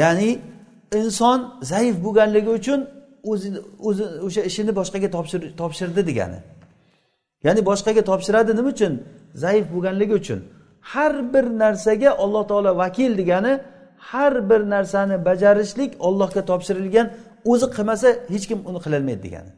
Ya'ni 0.02 0.30
inson 1.00 1.40
zaif 1.72 1.96
bo'lganligi 2.06 2.50
uchun 2.60 2.80
o'zi 3.32 3.50
o'zi 3.88 4.04
o'sha 4.28 4.42
ishini 4.50 4.72
boshqaga 4.80 5.10
topshirdi 5.62 6.02
degani. 6.10 6.40
Ya'ni 7.46 7.62
boshqaga 7.70 8.02
topshiradi 8.10 8.52
nima 8.60 8.70
uchun? 8.76 8.94
Zaif 9.34 9.66
bo'lganligi 9.74 10.14
uchun 10.22 10.40
har 10.82 11.34
bir 11.34 11.46
narsaga 11.64 12.10
alloh 12.24 12.44
taolo 12.48 12.78
vakil 12.78 13.18
degani 13.18 13.54
har 13.98 14.50
bir 14.50 14.62
narsani 14.70 15.26
bajarishlik 15.26 15.92
ollohga 16.08 16.42
topshirilgan 16.46 17.08
o'zi 17.52 17.68
qilmasa 17.76 18.08
hech 18.34 18.46
kim 18.50 18.60
uni 18.70 18.80
qilolmaydi 18.86 19.22
degani. 19.28 19.52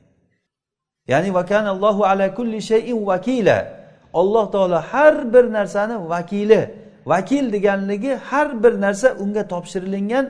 Ya'ni 1.11 1.29
vakanallohu 1.39 2.01
ala 2.11 2.25
kulli 2.37 2.59
shayin 2.71 2.99
vakila 3.09 3.57
alloh 4.13 4.45
taolo 4.51 4.77
har 4.91 5.33
bir 5.33 5.45
narsani 5.57 5.95
vakili 6.09 6.61
vakil 7.05 7.45
deganligi 7.53 8.11
har 8.29 8.63
bir 8.63 8.73
narsa 8.85 9.07
unga 9.23 9.47
topshirilingan 9.47 10.25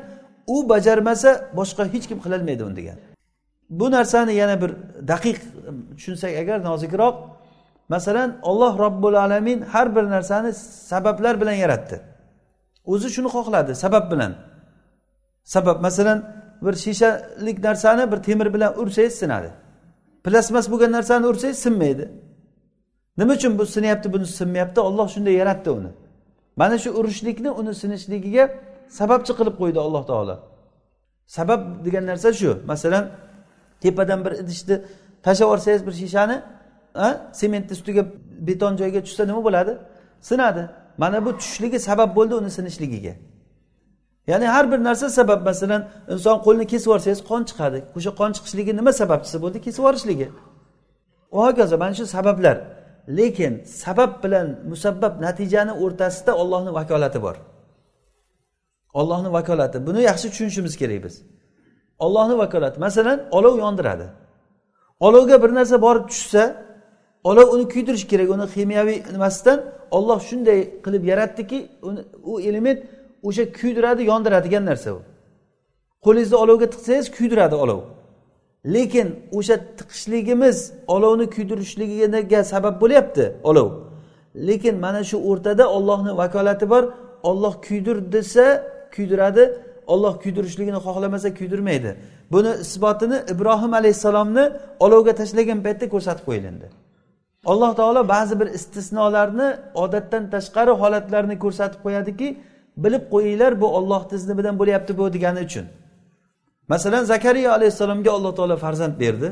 u 0.47 0.69
bajarmasa 0.69 1.29
boshqa 1.59 1.83
hech 1.93 2.05
kim 2.09 2.19
qilolmaydi 2.25 2.63
uni 2.63 2.75
degan 2.75 2.97
bu 3.69 3.91
narsani 3.91 4.33
yana 4.41 4.55
bir 4.61 4.71
daqiq 5.11 5.37
tushunsak 5.97 6.31
agar 6.41 6.57
nozikroq 6.69 7.15
masalan 7.89 8.39
olloh 8.41 8.79
robbul 8.79 9.13
alamin 9.13 9.61
har 9.61 9.95
bir 9.95 10.03
narsani 10.03 10.53
sabablar 10.89 11.41
bilan 11.41 11.51
yaratdi. 11.51 12.01
O'zi 12.85 13.09
shuni 13.09 13.27
xohladi 13.27 13.75
sabab 13.75 14.11
bilan. 14.11 14.35
Sabab 15.43 15.81
masalan 15.81 16.19
bir 16.61 16.73
shishalik 16.73 17.63
narsani 17.63 18.11
bir 18.11 18.17
temir 18.17 18.53
bilan 18.53 18.79
ursangiz 18.79 19.15
sinadi. 19.15 19.51
Plastmas 20.23 20.71
bo'lgan 20.71 20.91
narsani 20.91 21.25
ursangiz 21.27 21.59
sinmaydi. 21.59 22.11
Nima 23.17 23.33
uchun 23.33 23.59
bu 23.59 23.65
sinyapti 23.65 24.13
buni 24.13 24.25
sinmayapti? 24.25 24.79
Olloh 24.81 25.07
shunday 25.09 25.33
yaratdi 25.33 25.69
uni. 25.69 25.91
Mana 26.55 26.77
shu 26.77 26.89
urishlikni 26.99 27.49
uni 27.49 27.73
sinishligiga 27.81 28.45
sababchi 28.99 29.33
qilib 29.37 29.55
qo'ydi 29.61 29.79
alloh 29.85 30.03
taolo. 30.11 30.35
Sabab 31.25 31.61
degan 31.85 32.05
narsa 32.05 32.33
shu. 32.33 32.51
Masalan 32.71 33.05
tepadan 33.81 34.19
bir 34.25 34.31
idishni 34.41 34.75
tashlab 35.23 35.45
yuborsangiz 35.47 35.81
bir 35.87 35.93
shishani 36.01 36.37
sementni 37.41 37.73
ustiga 37.77 38.05
beton 38.47 38.77
joyga 38.77 38.99
tushsa 39.03 39.23
nima 39.25 39.43
bo'ladi? 39.47 39.73
Sinadi. 40.21 40.69
Mana 40.97 41.25
bu 41.25 41.37
tushishligi 41.37 41.79
sabab 41.79 42.15
bo'ldi 42.15 42.33
uni 42.35 42.51
sinishligiga. 42.57 43.13
Ya'ni 44.27 44.45
har 44.45 44.71
bir 44.71 44.83
narsa 44.83 45.09
sabab 45.09 45.41
masalan 45.49 45.81
inson 46.13 46.37
qo'lni 46.45 46.65
kesib 46.71 46.87
yuborsangiz 46.89 47.21
qon 47.29 47.41
chiqadi. 47.49 47.79
O'sha 47.97 48.11
qon 48.19 48.31
chiqishligi 48.35 48.73
nima 48.79 48.91
sababchisi 49.01 49.37
bo'ldi? 49.43 49.57
Kesib 49.65 49.79
yuborishligi. 49.81 50.27
Va 51.35 51.41
hokazo 51.47 51.75
mana 51.83 51.93
shu 51.99 52.05
sabablar. 52.15 52.57
Lekin 53.17 53.53
sabab 53.83 54.11
bilan 54.23 54.47
musabbab 54.71 55.13
natijani 55.25 55.73
o'rtasida 55.83 56.31
ollohni 56.41 56.71
vakolati 56.79 57.19
bor. 57.25 57.35
Ollohni 58.99 59.29
vakolati. 59.37 59.77
Buni 59.87 60.01
yaxshi 60.09 60.27
tushunishimiz 60.31 60.73
kerak 60.81 60.99
biz. 61.05 61.15
Ollohni 62.05 62.35
vakolati. 62.43 62.79
Masalan 62.79 63.19
olov 63.37 63.55
yondiradi. 63.63 64.07
Olovga 64.99 65.43
bir 65.43 65.51
narsa 65.55 65.81
borib 65.81 66.05
tushsa 66.11 66.43
olov 67.29 67.47
uni 67.55 67.65
kuydirish 67.73 68.05
kerak 68.11 68.29
uni 68.35 68.45
ximiyaviy 68.55 68.97
nimasidan 69.15 69.59
olloh 69.97 70.19
shunday 70.29 70.59
qilib 70.85 71.03
yaratdiki 71.11 71.57
u 72.31 72.33
element 72.49 72.79
o'sha 73.27 73.43
kuydiradi 73.59 74.01
yondiradigan 74.11 74.65
narsa 74.71 74.89
u 74.97 74.99
qo'lingizni 76.05 76.37
olovga 76.43 76.67
tiqsangiz 76.73 77.07
kuydiradi 77.17 77.55
olov. 77.63 77.81
Lekin 78.75 79.07
o'sha 79.37 79.55
tiqishligimiz 79.79 80.57
olovni 80.95 81.25
kuydirishligiga 81.35 82.39
sabab 82.53 82.75
bo'lyapti 82.83 83.25
olov. 83.49 83.69
Lekin 84.47 84.75
mana 84.85 85.01
shu 85.09 85.17
o'rtada 85.29 85.65
ollohni 85.77 86.11
vakolati 86.21 86.65
bor. 86.73 86.83
Olloh 87.29 87.53
kuydir 87.67 87.97
desa 88.15 88.45
kuydiradi. 88.95 89.43
Olloh 89.93 90.13
kuydirishligini 90.23 90.79
xohlamasa 90.87 91.29
kuydirmaydi. 91.39 91.91
Buni 92.33 92.51
isbotini 92.65 93.17
ibrohim 93.33 93.73
alayhissalomni 93.79 94.43
olovga 94.85 95.13
tashlagan 95.19 95.59
paytda 95.65 95.85
ko'rsatib 95.93 96.25
qo'yilindi. 96.29 96.67
Alloh 97.51 97.71
taolo 97.79 98.01
ba'zi 98.15 98.39
bir 98.39 98.47
istisnolarni 98.57 99.47
odatdan 99.83 100.23
tashqari 100.33 100.73
holatlarni 100.81 101.35
ko'rsatib 101.43 101.79
qo'yadiki 101.85 102.27
bilib 102.83 103.03
qo'yinglar 103.13 103.51
bu 103.61 103.67
ollohni 103.77 104.15
izni 104.19 104.33
bilan 104.39 104.55
bo'lyapti 104.61 104.91
bu 104.99 105.13
degani 105.15 105.39
uchun. 105.47 105.65
Masalan 106.73 107.03
zakariya 107.03 107.49
alayhissalomga 107.57 108.11
alloh 108.17 108.31
taolo 108.35 108.57
farzand 108.65 108.95
berdi. 109.03 109.27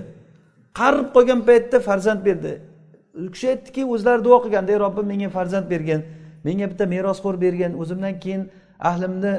Qarib 0.79 1.07
qolgan 1.15 1.39
paytda 1.47 1.77
farzand 1.89 2.21
berdi. 2.27 2.51
U 3.25 3.31
kishi 3.33 3.47
aytdiki 3.53 3.81
o'zlari 3.93 4.21
duo 4.27 4.37
qilganda 4.43 4.71
ey 4.73 4.79
robbim 4.85 5.05
menga 5.11 5.29
farzand 5.37 5.65
bergin 5.73 6.01
menga 6.43 6.65
bitta 6.71 6.85
merosxo'r 6.93 7.35
bergin 7.45 7.71
o'zimdan 7.81 8.15
keyin 8.23 8.41
ahlimni 8.89 9.33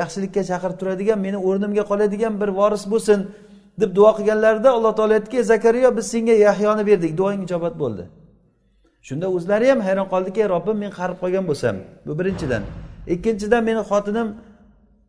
yaxshilikka 0.00 0.42
chaqirib 0.50 0.76
turadigan 0.80 1.18
meni 1.26 1.38
o'rnimga 1.48 1.84
qoladigan 1.90 2.34
bir 2.40 2.50
voris 2.58 2.84
bo'lsin 2.92 3.18
deb 3.80 3.90
duo 3.96 4.10
qilganlarida 4.18 4.70
alloh 4.76 4.92
taolo 4.98 5.12
aytdiki 5.18 5.44
zakariya 5.52 5.96
biz 5.96 6.06
senga 6.12 6.34
yahyoni 6.46 6.82
berdik 6.90 7.12
duoing 7.18 7.42
ijobat 7.46 7.74
bo'ldi. 7.82 8.04
Shunda 9.08 9.26
o'zlari 9.36 9.66
ham 9.70 9.80
hayron 9.86 10.06
qoldiki 10.12 10.40
ey 10.44 10.48
robbim 10.54 10.76
men 10.84 10.90
qarib 10.98 11.18
qolgan 11.22 11.44
bo'lsam 11.50 11.76
bu 12.06 12.12
birinchidan. 12.18 12.62
Ikkinchidan 13.14 13.62
meni 13.68 13.82
xotinim 13.90 14.28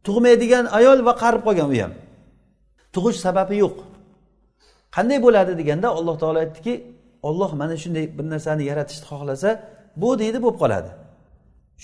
tug'maydigan 0.06 0.66
ayol 0.78 1.00
va 1.08 1.14
qarib 1.24 1.42
qolgan 1.48 1.68
u 1.74 1.76
ham. 1.84 1.92
Tug'ish 2.96 3.20
sababi 3.26 3.56
yo'q. 3.64 3.76
Qanday 4.96 5.20
bo'ladi? 5.26 5.52
deganda 5.62 5.88
alloh 5.98 6.16
taolo 6.22 6.40
aytdiki 6.46 6.74
olloh 7.30 7.52
mana 7.62 7.76
shunday 7.84 8.06
bir 8.18 8.26
narsani 8.34 8.64
yaratishni 8.72 9.06
xohlasa 9.12 9.50
bu 10.02 10.10
deydi 10.22 10.40
bo'lib 10.44 10.58
qoladi. 10.64 10.90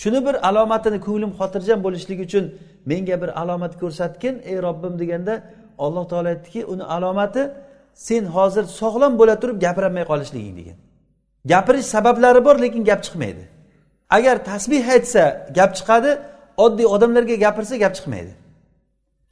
Shuni 0.02 0.20
bir 0.28 0.36
alomatini 0.50 1.00
ko'nglim 1.06 1.32
xotirjam 1.40 1.80
bo'lishligi 1.86 2.24
uchun 2.30 2.46
menga 2.92 3.16
bir 3.22 3.30
alomat 3.42 3.74
ko'rsatgin 3.82 4.36
ey 4.52 4.58
robbim 4.68 4.94
deganda 5.02 5.34
alloh 5.86 6.04
taolo 6.12 6.28
aytdiki 6.34 6.62
uni 6.74 6.84
alomati 6.96 7.44
sen 8.08 8.24
hozir 8.36 8.66
sog'lom 8.80 9.14
bo'la 9.20 9.36
turib 9.42 9.58
gapirolmay 9.66 10.06
qolishliging 10.12 10.56
degan. 10.60 10.78
Gapirish 11.52 11.88
sabablari 11.96 12.42
bor 12.48 12.56
lekin 12.64 12.84
gap 12.90 13.02
chiqmaydi. 13.06 13.44
Agar 14.18 14.36
tasbih 14.50 14.84
aytsa 14.96 15.24
gap 15.58 15.72
chiqadi 15.78 16.12
oddiy 16.66 16.88
odamlarga 16.96 17.36
gapirsa 17.46 17.76
gap 17.84 17.94
chiqmaydi. 17.98 18.34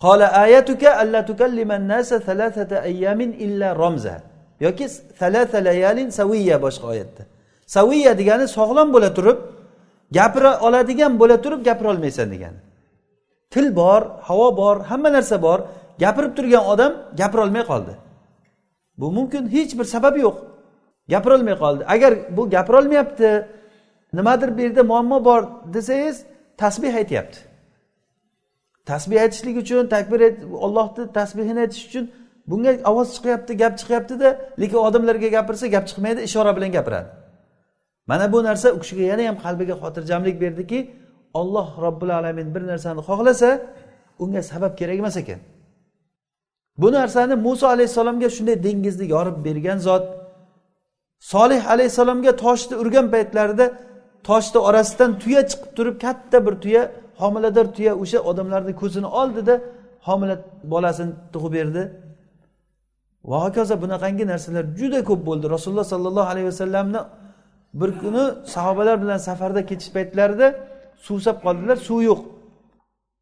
Qola 0.03 0.27
ayatuka 0.43 0.89
alla 1.01 1.19
tukalliman 1.29 1.83
nasa 1.91 2.15
thalathata 2.27 2.77
ayyamin 2.89 3.31
illa 3.45 3.67
romza 3.81 4.15
yoki 4.65 4.85
thalatha 5.19 5.59
layalin 5.67 6.09
saviya 6.19 6.57
boshqa 6.65 6.85
oyatda. 6.93 7.23
Saviya 7.75 8.11
degani 8.19 8.45
sog'lom 8.57 8.87
bo'la 8.95 9.09
turib 9.17 9.37
gapira 10.17 10.51
oladigan 10.67 11.13
bo'la 11.21 11.37
turib 11.43 11.61
gapira 11.67 11.89
olmaysan 11.93 12.27
degani. 12.33 12.59
Til 13.53 13.65
bor 13.79 14.01
havo 14.27 14.47
bor 14.61 14.75
hamma 14.89 15.09
narsa 15.17 15.37
bor. 15.47 15.59
Gapirib 15.99 16.33
turgan 16.37 16.63
odam 16.73 16.93
gapirolmay 17.17 17.63
qoldi. 17.71 17.93
Bu 18.97 19.11
mumkin 19.11 19.43
hech 19.55 19.79
bir 19.79 19.83
sabab 19.83 20.15
yo'q. 20.17 20.35
Gapirolmay 21.13 21.55
qoldi. 21.63 21.83
Agar 21.95 22.13
bu 22.37 22.49
gapirolmayapti 22.49 23.29
nimadir 24.13 24.57
bu 24.57 24.61
yerda 24.61 24.83
muammo 24.83 25.25
bor 25.25 25.41
desangiz 25.73 26.25
tasbeh 26.57 26.95
aytyapti. 26.95 27.37
Tasbeh 28.85 29.21
aytishlik 29.21 29.57
uchun 29.57 29.87
takbir 29.87 30.19
ollohni 30.65 31.03
tasbehini 31.13 31.59
aytish 31.59 31.85
uchun 31.87 32.05
bunga 32.49 32.71
ovoz 32.91 33.09
chiqyapti 33.15 33.53
gap 33.61 33.73
chiqyaptida 33.79 34.29
lekin 34.61 34.77
odamlarga 34.87 35.27
gapirsa 35.37 35.67
gap 35.75 35.85
chiqmaydi 35.89 36.21
ishora 36.27 36.51
bilan 36.57 36.71
gapiradi. 36.77 37.09
Mana 38.07 38.33
bu 38.33 38.43
narsa 38.43 38.67
u 38.75 38.79
kishiga 38.79 39.03
yana 39.11 39.23
ham 39.29 39.37
qalbiga 39.45 39.75
xotirjamlik 39.81 40.41
berdiki 40.43 40.79
olloh 41.33 41.67
robbil 41.83 42.11
alamin 42.19 42.55
bir 42.55 42.63
narsani 42.71 43.01
xohlasa 43.09 43.49
unga 44.23 44.41
sabab 44.51 44.73
kerak 44.79 44.97
emas 45.03 45.17
ekan. 45.21 45.39
Bu 46.77 46.91
narsani 46.91 47.35
muso 47.35 47.67
alayhissalomga 47.67 48.29
shunday 48.29 48.63
dengizni 48.63 49.05
yorib 49.15 49.37
bergan 49.45 49.77
zot 49.87 50.05
solih 51.19 51.61
alayhissalomga 51.73 52.31
toshni 52.43 52.75
urgan 52.81 53.07
paytlarida 53.13 53.65
toshni 54.27 54.59
orasidan 54.69 55.11
tuya 55.21 55.41
chiqib 55.49 55.71
turib 55.77 55.95
katta 56.05 56.37
bir 56.45 56.55
tuya 56.63 56.81
homilador 57.21 57.67
tuya 57.75 57.93
o'sha 58.03 58.19
odamlarni 58.29 58.73
ko'zini 58.81 59.09
oldida 59.21 59.55
homila 60.07 60.35
bolasini 60.73 61.13
tug'ib 61.33 61.53
berdi. 61.57 61.83
Va 63.29 63.37
hokazo 63.45 63.75
bunaqangi 63.83 64.25
narsalar 64.31 64.65
juda 64.79 64.99
ko'p 65.09 65.21
bo'ldi. 65.29 65.45
Rasululloh 65.55 65.87
sollallohu 65.93 66.27
alayhi 66.31 66.47
vasallamni 66.51 67.01
bir 67.79 67.89
kuni 68.01 68.23
sahobalar 68.53 68.95
bilan 69.03 69.19
safarda 69.27 69.61
ketish 69.69 69.91
paytlarida 69.95 70.47
suvsab 71.07 71.37
qoldilar 71.45 71.77
suv 71.87 71.99
yo'q. 72.09 72.21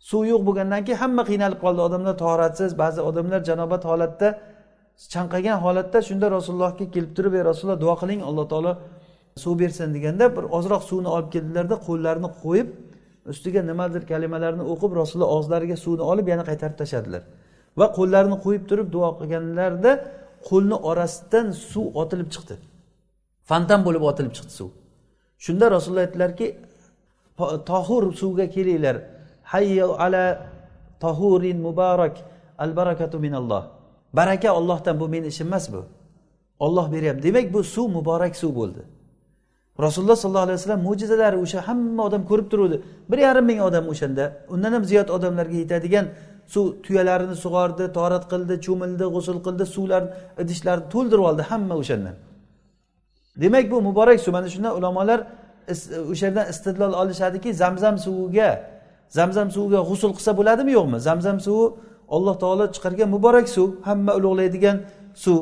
Suv 0.09 0.21
yo'q 0.31 0.41
bo'lgandan 0.47 0.81
keyin 0.85 0.99
hamma 1.03 1.23
qiynalib 1.29 1.59
qoldi. 1.65 1.81
Odamlar 1.87 2.15
toratsiz 2.25 2.71
ba'zi 2.81 2.99
odamlar 3.09 3.39
janobat 3.49 3.83
holatda 3.91 4.27
chanqagan 5.13 5.57
holatda 5.65 5.99
shunda 6.09 6.27
rasulullohga 6.37 6.85
kelib 6.95 7.11
turib 7.17 7.33
ey 7.37 7.43
rasululloh 7.49 7.79
duo 7.85 7.95
qiling 8.01 8.21
alloh 8.29 8.45
taolo 8.51 8.71
suv 9.43 9.53
bersin 9.61 9.89
deganda 9.95 10.25
bir 10.35 10.43
ozroq 10.57 10.81
suvni 10.89 11.09
olib 11.15 11.29
keldilarda 11.35 11.75
qo'llarini 11.87 12.29
qo'yib 12.43 12.67
ustiga 13.31 13.61
nimadir 13.71 14.03
kalimalarni 14.11 14.63
o'qib 14.73 14.91
rasululloh 15.01 15.29
og'izlariga 15.35 15.77
suvni 15.85 16.03
olib 16.11 16.27
yana 16.31 16.43
qaytarib 16.49 16.77
tashladilar. 16.81 17.23
Va 17.79 17.87
qo'llarini 17.97 18.37
qo'yib 18.45 18.63
turib 18.69 18.87
duo 18.95 19.09
qilganlarida 19.19 19.91
qo'lni 20.49 20.77
orasidan 20.89 21.47
suv 21.71 21.85
otilib 22.01 22.29
chiqdi. 22.33 22.55
Fontan 23.49 23.79
bo'lib 23.87 24.03
otilib 24.09 24.33
chiqdi 24.37 24.53
suv. 24.59 24.69
Shunda 25.45 25.65
rasululloh 25.75 26.05
aytdilarki 26.07 26.47
tohur 27.71 28.03
suvga 28.21 28.45
kelinglar. 28.55 28.95
Hayyu 29.53 29.87
ala 30.03 30.25
tohurin 31.03 31.57
muborak 31.67 32.15
al 32.57 32.71
barakatu 32.79 33.19
minalloh. 33.25 33.63
Baraka 34.13 34.49
ollohdan 34.59 34.99
bu 34.99 35.07
meni 35.13 35.27
ishim 35.27 35.47
emas 35.47 35.65
bu. 35.73 35.81
Olloh 36.59 36.85
beryapti 36.93 37.23
demak 37.27 37.53
bu 37.53 37.63
suv 37.63 37.87
muborak 37.97 38.35
suv 38.35 38.55
bo'ldi. 38.59 38.81
Rasululloh 39.85 40.15
sollallohu 40.15 40.47
alayhi 40.47 40.59
vasallam 40.59 40.81
mo'jizalari 40.87 41.37
o'sha 41.45 41.67
hamma 41.67 42.01
odam 42.07 42.23
ko'rib 42.29 42.47
turuvdi. 42.51 42.77
Bir 43.11 43.17
yarim 43.17 43.45
ming 43.45 43.59
odam 43.61 43.85
o'shanda. 43.93 44.25
Undan 44.53 44.71
ham 44.75 44.83
ziyod 44.91 45.09
odamlarga 45.17 45.57
yetadigan 45.63 46.05
suv 46.53 46.65
tuyalarini 46.85 47.35
sug'ordi 47.43 47.85
torat 47.97 48.23
qildi 48.31 48.55
cho'mildi 48.65 49.05
g'usul 49.15 49.37
qildi 49.45 49.65
suvlarni 49.75 50.09
idishlarni 50.41 50.85
to'ldirib 50.93 51.25
oldi 51.29 51.43
hamma 51.49 51.75
o'shandan. 51.81 52.15
Demak 53.41 53.65
bu 53.71 53.77
muborak 53.87 54.19
suv. 54.25 54.31
Mana 54.37 54.47
shundan 54.53 54.73
ulamolar 54.79 55.19
o'sha 56.11 56.25
yerdan 56.27 56.45
istidlol 56.53 56.93
olishadiki 57.01 57.49
zamzam 57.61 57.95
suviga 58.05 58.49
zamzam 59.09 59.51
suviga 59.51 59.81
g'usul 59.89 60.11
qilsa 60.17 60.31
bo'ladimi 60.39 60.71
yo'qmi? 60.77 60.97
Zamzam 60.99 61.37
suvi 61.39 61.65
alloh 62.15 62.35
taolo 62.43 62.65
chiqargan 62.75 63.09
muborak 63.15 63.47
suv 63.49 63.69
hamma 63.87 64.11
ulug'laydigan 64.19 64.77
suv. 65.25 65.41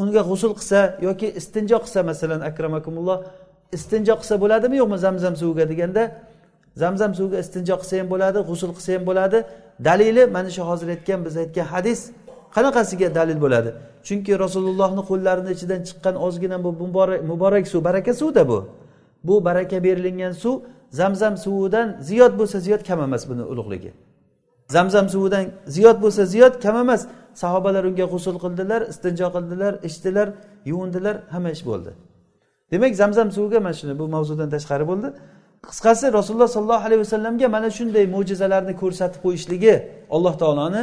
Unga 0.00 0.22
g'usul 0.30 0.52
qilsa 0.58 0.78
yoki 1.08 1.26
istinjo 1.40 1.78
qilsa 1.84 2.00
masalan 2.10 2.40
akramakumulloh 2.50 3.18
istinjo 3.76 4.14
qilsa 4.20 4.34
bo'ladimi 4.42 4.76
yo'qmi 4.80 4.98
zamzam 5.06 5.34
suviga 5.40 5.64
deganda? 5.72 6.02
Zamzam 6.82 7.14
suviga 7.18 7.38
istinjo 7.44 7.74
qilsa 7.80 7.94
ham 8.00 8.08
bo'ladi 8.12 8.38
g'usul 8.48 8.70
qilsa 8.76 8.90
ham 8.96 9.04
bo'ladi. 9.10 9.38
Dalili 9.86 10.22
mana 10.36 10.50
shu 10.56 10.62
hozir 10.70 10.88
aytgan 10.94 11.20
biz 11.26 11.34
aytgan 11.42 11.66
hadis 11.74 12.00
qanaqasiga 12.56 13.08
dalil 13.18 13.38
bo'ladi? 13.44 13.70
Chunki 14.06 14.32
rasulullohni 14.44 15.02
qo'llarini 15.10 15.50
ichidan 15.56 15.80
chiqqan 15.88 16.14
ozgina 16.26 16.56
bu 16.64 16.70
muborak, 16.82 17.20
muborak 17.30 17.64
suv 17.72 17.80
baraka 17.88 18.12
suvda 18.20 18.42
bu. 18.50 18.58
Bu 19.24 19.34
baraka 19.44 19.76
berilingan 19.86 20.32
suv 20.42 20.56
zamzam 20.90 21.36
suvidan 21.44 21.88
ziyod 22.00 22.32
bo'lsa 22.40 22.58
ziyod 22.66 22.82
kam 22.88 23.00
emas 23.06 23.22
buni 23.30 23.42
ulug'ligi. 23.52 23.92
Zamzam 24.68 25.08
suvidan 25.08 25.44
ziyod 25.66 25.98
bo'lsa 26.02 26.22
ziyod 26.32 26.54
kam 26.62 26.76
emas. 26.76 27.02
Sahobalar 27.42 27.84
unga 27.90 28.06
g'usul 28.12 28.36
qildilar 28.44 28.80
istinjo 28.92 29.28
qildilar 29.36 29.72
ichdilar 29.88 30.28
yuvindilar 30.70 31.16
hamma 31.34 31.50
ish 31.56 31.64
bo'ldi. 31.70 31.90
Demak 32.72 32.92
zamzam 33.02 33.28
suviga 33.36 33.60
mana 33.60 33.74
shuni 33.80 33.94
bu 34.00 34.04
mavzudan 34.14 34.48
tashqari 34.54 34.84
bo'ldi. 34.90 35.08
Qisqasi 35.70 36.04
rasululloh 36.18 36.48
sollallohu 36.56 36.84
alayhi 36.88 37.00
vasallamga 37.06 37.46
mana 37.56 37.68
shunday 37.78 38.04
mo'jizalarni 38.14 38.74
ko'rsatib 38.82 39.20
qo'yishligi 39.24 39.74
alloh 40.16 40.34
taoloni 40.42 40.82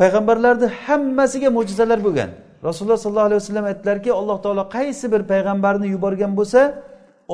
payg'ambarlarni 0.00 0.68
hammasiga 0.84 1.48
mo'jizalar 1.58 1.98
bo'lgan. 2.06 2.30
Rasululloh 2.68 2.98
sollallohu 3.04 3.28
alayhi 3.30 3.40
vasallam 3.42 3.66
aytdilarki 3.72 4.10
alloh 4.20 4.38
taolo 4.44 4.62
qaysi 4.76 5.06
bir 5.12 5.22
payg'ambarni 5.32 5.86
yuborgan 5.94 6.32
bo'lsa 6.38 6.60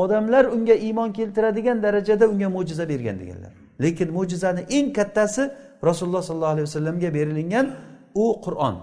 odamlar 0.02 0.44
unga 0.44 0.74
iymon 0.86 1.12
keltiradigan 1.12 1.82
darajada 1.82 2.24
unga 2.32 2.48
mo'jiza 2.56 2.84
bergan 2.92 3.16
deganlar. 3.22 3.52
Lekin 3.82 4.08
mo'jizani 4.16 4.62
eng 4.76 4.92
kattasi 4.98 5.42
rasululloh 5.88 6.22
sollallohu 6.28 6.54
alayhi 6.56 6.66
vasallamga 6.70 7.08
berilingan 7.14 7.66
u 8.14 8.26
qur'on. 8.44 8.74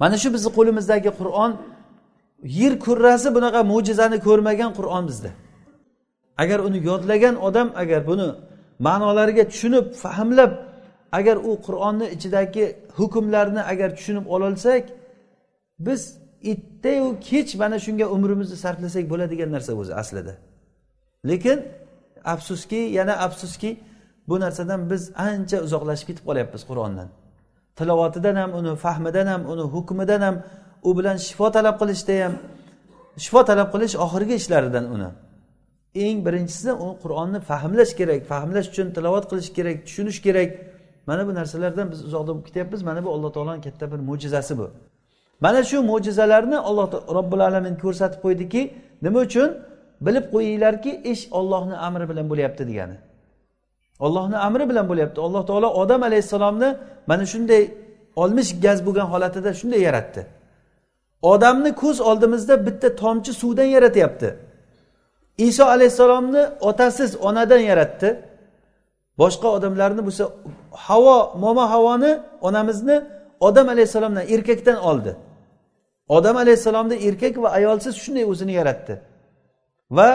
Mana 0.00 0.16
shu 0.22 0.28
bizni 0.34 0.50
qo'limizdagi 0.58 1.10
qur'on 1.20 1.52
yer 2.60 2.74
kurrasi 2.84 3.28
bunaqa 3.36 3.60
mo'jizani 3.72 4.18
ko'rmagan 4.26 4.70
qur'on 4.78 5.04
bizda. 5.10 5.30
Agar 6.42 6.58
uni 6.68 6.78
yodlagan 6.90 7.34
odam 7.48 7.68
agar 7.82 8.00
buni 8.10 8.28
ma'nolariga 8.86 9.44
tushunib 9.52 9.86
fahmlab 10.02 10.52
agar 11.18 11.36
u 11.36 11.52
qur'onni 11.66 12.06
ichidagi 12.16 12.64
hukmlarni 12.98 13.62
agar 13.72 13.88
tushunib 13.96 14.26
ololsak 14.34 14.84
biz 15.86 16.21
ertayu 16.50 17.20
kech 17.20 17.54
mana 17.62 17.78
shunga 17.78 18.06
umrimizni 18.16 18.56
sarflasak 18.64 19.04
bo'ladigan 19.12 19.50
narsa 19.52 19.72
o'zi 19.80 19.94
aslida. 20.02 20.34
Lekin 21.28 21.58
afsuski 22.24 22.76
yana 22.76 23.14
afsuski 23.26 23.70
bu 24.28 24.40
narsadan 24.40 24.90
biz 24.90 25.02
ancha 25.28 25.58
uzoqlashib 25.66 26.06
ketib 26.10 26.24
qolyapmiz 26.28 26.62
qur'ondan. 26.70 27.08
Tilovatidan 27.78 28.36
ham 28.42 28.50
uni 28.60 28.72
fahmidan 28.76 29.26
ham 29.32 29.42
uni 29.52 29.64
hukmidan 29.74 30.20
ham 30.26 30.36
u 30.82 30.90
bilan 30.98 31.16
shifo 31.26 31.46
talab 31.56 31.76
qilishda 31.82 32.14
ham 32.24 32.34
shifo 33.24 33.40
talab 33.50 33.68
qilish 33.74 33.94
oxirgi 34.04 34.34
ishlaridan 34.40 34.84
uni. 34.94 35.08
Eng 36.04 36.18
birinchisi 36.26 36.70
u 36.84 36.88
qur'onni 37.02 37.40
fahmlash 37.50 37.92
kerak 38.00 38.20
fahmlash 38.32 38.68
uchun 38.72 38.88
tilovat 38.96 39.24
qilish 39.30 39.50
kerak 39.56 39.76
tushunish 39.86 40.20
kerak. 40.26 40.50
Mana 41.08 41.22
bu 41.28 41.32
narsalardan 41.38 41.86
biz 41.92 42.00
uzoqda 42.08 42.30
bo'lib 42.34 42.46
ketyapmiz 42.48 42.80
mana 42.88 43.00
bu 43.04 43.10
alloh 43.14 43.30
taoloni 43.36 43.60
katta 43.66 43.84
bir 43.92 44.00
mo'jizasi 44.08 44.54
bu. 44.60 44.66
Mana 45.44 45.60
shu 45.70 45.78
mo'jizalarni 45.90 46.58
alloh 46.68 46.86
robbil 47.16 47.42
alamin 47.48 47.74
ko'rsatib 47.82 48.20
qo'ydiki 48.24 48.62
nima 49.04 49.18
uchun? 49.26 49.48
Bilib 50.06 50.24
qo'yinglarki 50.34 50.92
ish 51.12 51.22
ollohni 51.38 51.76
amri 51.86 52.04
bilan 52.10 52.26
bo'lyapti 52.30 52.62
degani. 52.70 52.96
Ollohni 54.06 54.36
amri 54.46 54.64
bilan 54.70 54.86
bo'lyapti. 54.90 55.18
Alloh 55.26 55.42
taolo 55.46 55.68
odam 55.82 56.02
alayhissalomni 56.08 56.68
mana 57.10 57.24
shunday 57.32 57.62
olmish 58.22 58.50
gaz 58.64 58.78
bo'lgan 58.86 59.06
holatida 59.12 59.50
shunday 59.60 59.80
yaratdi. 59.88 60.22
Odamni 61.32 61.70
ko'z 61.82 61.98
oldimizda 62.10 62.54
bitta 62.66 62.88
tomchi 63.02 63.32
suvdan 63.40 63.68
yaratyapti. 63.76 64.28
Iso 65.48 65.64
alayhissalomni 65.74 66.42
otasiz 66.60 67.10
onadan 67.28 67.62
yaratdi. 67.70 68.08
Boshqa 69.20 69.48
odamlarni 69.56 70.02
bo'lsa 70.08 70.24
havo 70.86 71.18
momo 71.42 71.64
havoni 71.72 72.12
onamizni 72.48 72.96
odam 73.40 73.66
alayhissalomdan 73.74 74.24
erkakdan 74.34 74.78
oldi. 74.90 75.12
Odam 76.08 76.36
alayhissalomni 76.36 76.94
erkak 76.94 77.42
va 77.42 77.48
ayolsiz 77.48 77.94
shunday 77.94 78.24
o'zini 78.24 78.52
yaratdi. 78.52 79.00
Va 79.90 80.08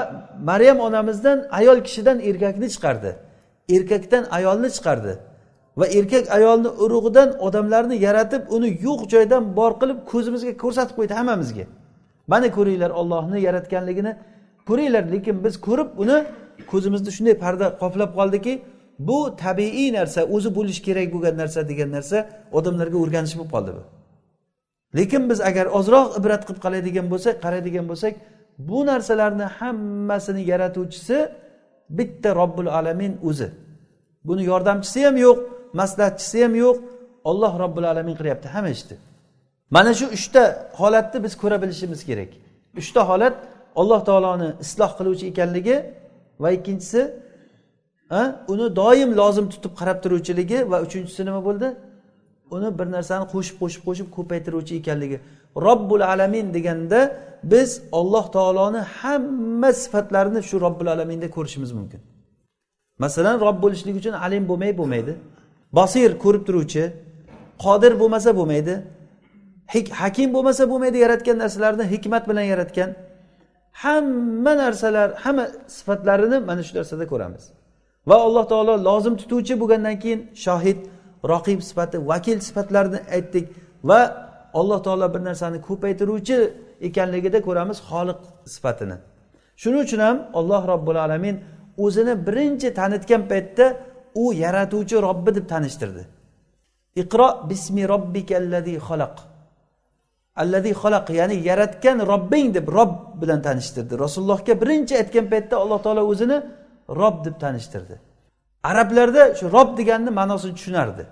maryam 0.43 0.79
onamizdan 0.79 1.47
ayol 1.51 1.79
kishidan 1.87 2.19
erkakni 2.19 2.67
chiqardi. 2.69 3.15
Erkakdan 3.69 4.23
ayolni 4.31 4.69
chiqardi. 4.77 5.13
Va 5.77 5.85
erkak 5.85 6.31
ayolni 6.37 6.67
urug'idan 6.67 7.29
odamlarni 7.39 7.95
yaratib 8.07 8.41
uni 8.49 8.69
yo'q 8.85 9.01
joydan 9.13 9.43
bor 9.55 9.71
qilib 9.81 9.99
ko'zimizga 10.11 10.53
ko'rsatib 10.63 10.95
qo'ydi 10.99 11.13
hammamizga. 11.19 11.65
Mana 12.27 12.47
ko'ringlar 12.57 12.91
ollohni 13.01 13.39
yaratganligini 13.47 14.13
ko'ringlar 14.67 15.03
lekin 15.13 15.35
biz 15.45 15.55
ko'rib 15.67 15.89
uni 16.03 16.17
ko'zimizni 16.71 17.11
shunday 17.17 17.35
parda 17.43 17.65
qoplab 17.81 18.11
qoldiki 18.19 18.53
bu 18.99 19.19
tabiiy 19.43 19.89
narsa 19.97 20.21
o'zi 20.35 20.49
bo'lishi 20.57 20.81
kerak 20.87 21.07
bo'lgan 21.13 21.35
narsa 21.41 21.59
degan 21.71 21.89
narsa 21.97 22.17
odamlarga 22.57 22.97
o'rganish 23.03 23.35
bo'lib 23.37 23.51
qoldi 23.55 23.71
bu. 23.77 23.96
Lekin 24.95 25.29
biz 25.29 25.41
agar 25.41 25.65
ozroq 25.79 26.07
ibrat 26.19 26.41
qilib 26.47 26.59
qaraydigan 26.65 27.05
bo'lsak 27.13 27.35
qaraydigan 27.45 27.85
bo'lsak 27.91 28.13
bu 28.57 28.85
narsalarni 28.85 29.43
hammasini 29.43 30.41
yaratuvchisi 30.51 31.17
bitta 31.89 32.35
robbil 32.35 32.67
alamin 32.67 33.13
o'zi. 33.29 33.49
Buni 34.27 34.43
yordamchisi 34.51 35.05
ham 35.05 35.17
yo'q 35.17 35.37
maslahatchisi 35.73 36.43
ham 36.43 36.55
yo'q 36.63 36.77
olloh 37.29 37.53
robbil 37.63 37.85
alamin 37.91 38.15
qilyapti 38.19 38.47
hamma 38.55 38.69
ishni 38.77 38.95
mana 39.75 39.91
shu 39.99 40.05
uchta 40.17 40.43
holatni 40.79 41.23
biz 41.25 41.33
ko'ra 41.41 41.57
bilishimiz 41.61 42.01
kerak. 42.09 42.31
Uchta 42.81 43.01
holat 43.09 43.35
alloh 43.81 44.01
taoloni 44.09 44.49
isloh 44.63 44.91
qiluvchi 44.97 45.25
ekanligi 45.31 45.77
va 46.43 46.49
ikkinchisi 46.57 47.01
uni 48.53 48.67
doim 48.81 49.09
lozim 49.21 49.45
tutib 49.53 49.73
qarab 49.79 49.97
turuvchiligi 50.03 50.59
va 50.71 50.77
uchinchisi 50.85 51.21
nima 51.27 51.41
bo'ldi? 51.47 51.67
Uni 52.55 52.79
bir 52.79 52.87
narsani 52.95 53.25
qo'shib 53.33 53.55
qo'shib 53.61 53.81
qo'shib 53.87 54.07
ko'paytiruvchi 54.17 54.73
ekanligi. 54.81 55.17
Robbul 55.67 56.01
alamin 56.01 56.53
deganda 56.53 56.99
biz 57.43 57.69
olloh 57.91 58.25
taoloni 58.35 58.81
hamma 58.99 59.73
sifatlarini 59.73 60.41
shu 60.49 60.61
robbil 60.65 60.87
alaminda 60.95 61.27
ko'rishimiz 61.35 61.71
mumkin. 61.71 61.99
Masalan 63.03 63.35
rob 63.45 63.57
bo'lishlik 63.63 63.95
uchun 64.01 64.13
alim 64.25 64.43
bo'lmay 64.49 64.71
bo'lmaydi. 64.77 65.13
Basir 65.77 66.09
ko'rib 66.23 66.43
turuvchi 66.47 66.83
qodir 67.65 67.93
bo'lmasa 68.01 68.29
bo'lmaydi. 68.39 68.73
Hakim 70.01 70.29
bo'lmasa 70.35 70.63
bo'lmaydi 70.71 70.97
yaratgan 71.05 71.37
narsalarni 71.43 71.83
hikmat 71.93 72.23
bilan 72.29 72.45
yaratgan. 72.53 72.89
Hamma 73.83 74.53
narsalar 74.63 75.09
hamma 75.23 75.45
sifatlarini 75.77 76.37
mana 76.49 76.61
shu 76.67 76.73
narsada 76.79 77.05
ko'ramiz. 77.11 77.43
Va 78.09 78.15
alloh 78.27 78.45
taolo 78.51 78.73
lozim 78.87 79.15
tutuvchi 79.21 79.53
bo'lgandan 79.61 79.95
keyin 80.03 80.19
shohid 80.45 80.77
roqib 81.33 81.59
sifati 81.69 81.97
vakil 82.11 82.39
sifatlarini 82.47 82.99
aytdik 83.15 83.45
va 83.89 83.99
alloh 84.59 84.79
taolo 84.85 85.07
bir 85.13 85.21
narsani 85.29 85.57
ko'paytiruvchi 85.67 86.37
ekanligida 86.87 87.39
ko'ramiz 87.47 87.77
xoliq 87.89 88.19
sifatini. 88.53 88.97
Shuning 89.61 89.81
uchun 89.87 90.01
ham 90.07 90.17
alloh 90.39 90.61
robbil 90.71 90.97
alamin 91.05 91.35
o'zini 91.85 92.13
birinchi 92.27 92.67
tanitgan 92.79 93.21
paytda 93.31 93.65
u 94.21 94.23
yaratuvchi 94.43 94.95
robbi 95.07 95.31
deb 95.37 95.45
tanishtirdi. 95.53 96.03
Iqro 97.01 97.27
bismi 97.49 97.83
robbikallazi 97.93 98.75
xalaq. 98.87 99.15
Allazi 100.41 100.71
xalaq 100.81 101.05
ya'ni 101.19 101.35
yaratgan 101.49 101.97
robbing 102.11 102.47
deb 102.57 102.67
rob 102.77 102.91
bilan 103.21 103.39
tanishtirdi. 103.47 103.93
Rasulullohga 104.03 104.53
birinchi 104.61 104.93
aytgan 105.01 105.25
paytda 105.33 105.55
alloh 105.63 105.79
taolo 105.85 106.01
o'zini 106.11 106.37
rob 107.01 107.15
deb 107.25 107.35
tanishtirdi. 107.43 107.95
Arablarda 108.69 109.23
shu 109.39 109.45
rob 109.57 109.69
deganni 109.79 110.11
ma'nosini 110.19 110.53
tushunardi. 110.57 111.03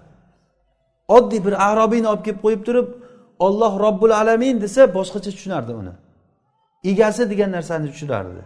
Oddiy 1.07 1.45
bir 1.45 1.71
arobiyni 1.71 2.07
olib 2.07 2.23
kelib 2.25 2.39
qo'yib 2.45 2.65
turib 2.67 2.87
olloh 3.39 3.79
robbul 3.79 4.09
alamin 4.09 4.61
desa 4.61 4.93
boshqacha 4.93 5.31
tushunardi 5.31 5.71
uni. 5.81 5.93
Egasi 6.83 7.29
degan 7.29 7.51
narsani 7.51 7.91
tushunardi. 7.91 8.41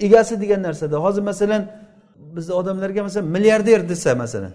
Egasi 0.00 0.40
degan 0.40 0.62
narsada 0.62 0.96
hozir 0.96 1.22
masalan 1.22 1.62
bizni 2.36 2.54
odamlarga 2.54 3.02
masalan 3.02 3.28
milliarder 3.28 3.88
desa 3.88 4.14
masalan 4.14 4.52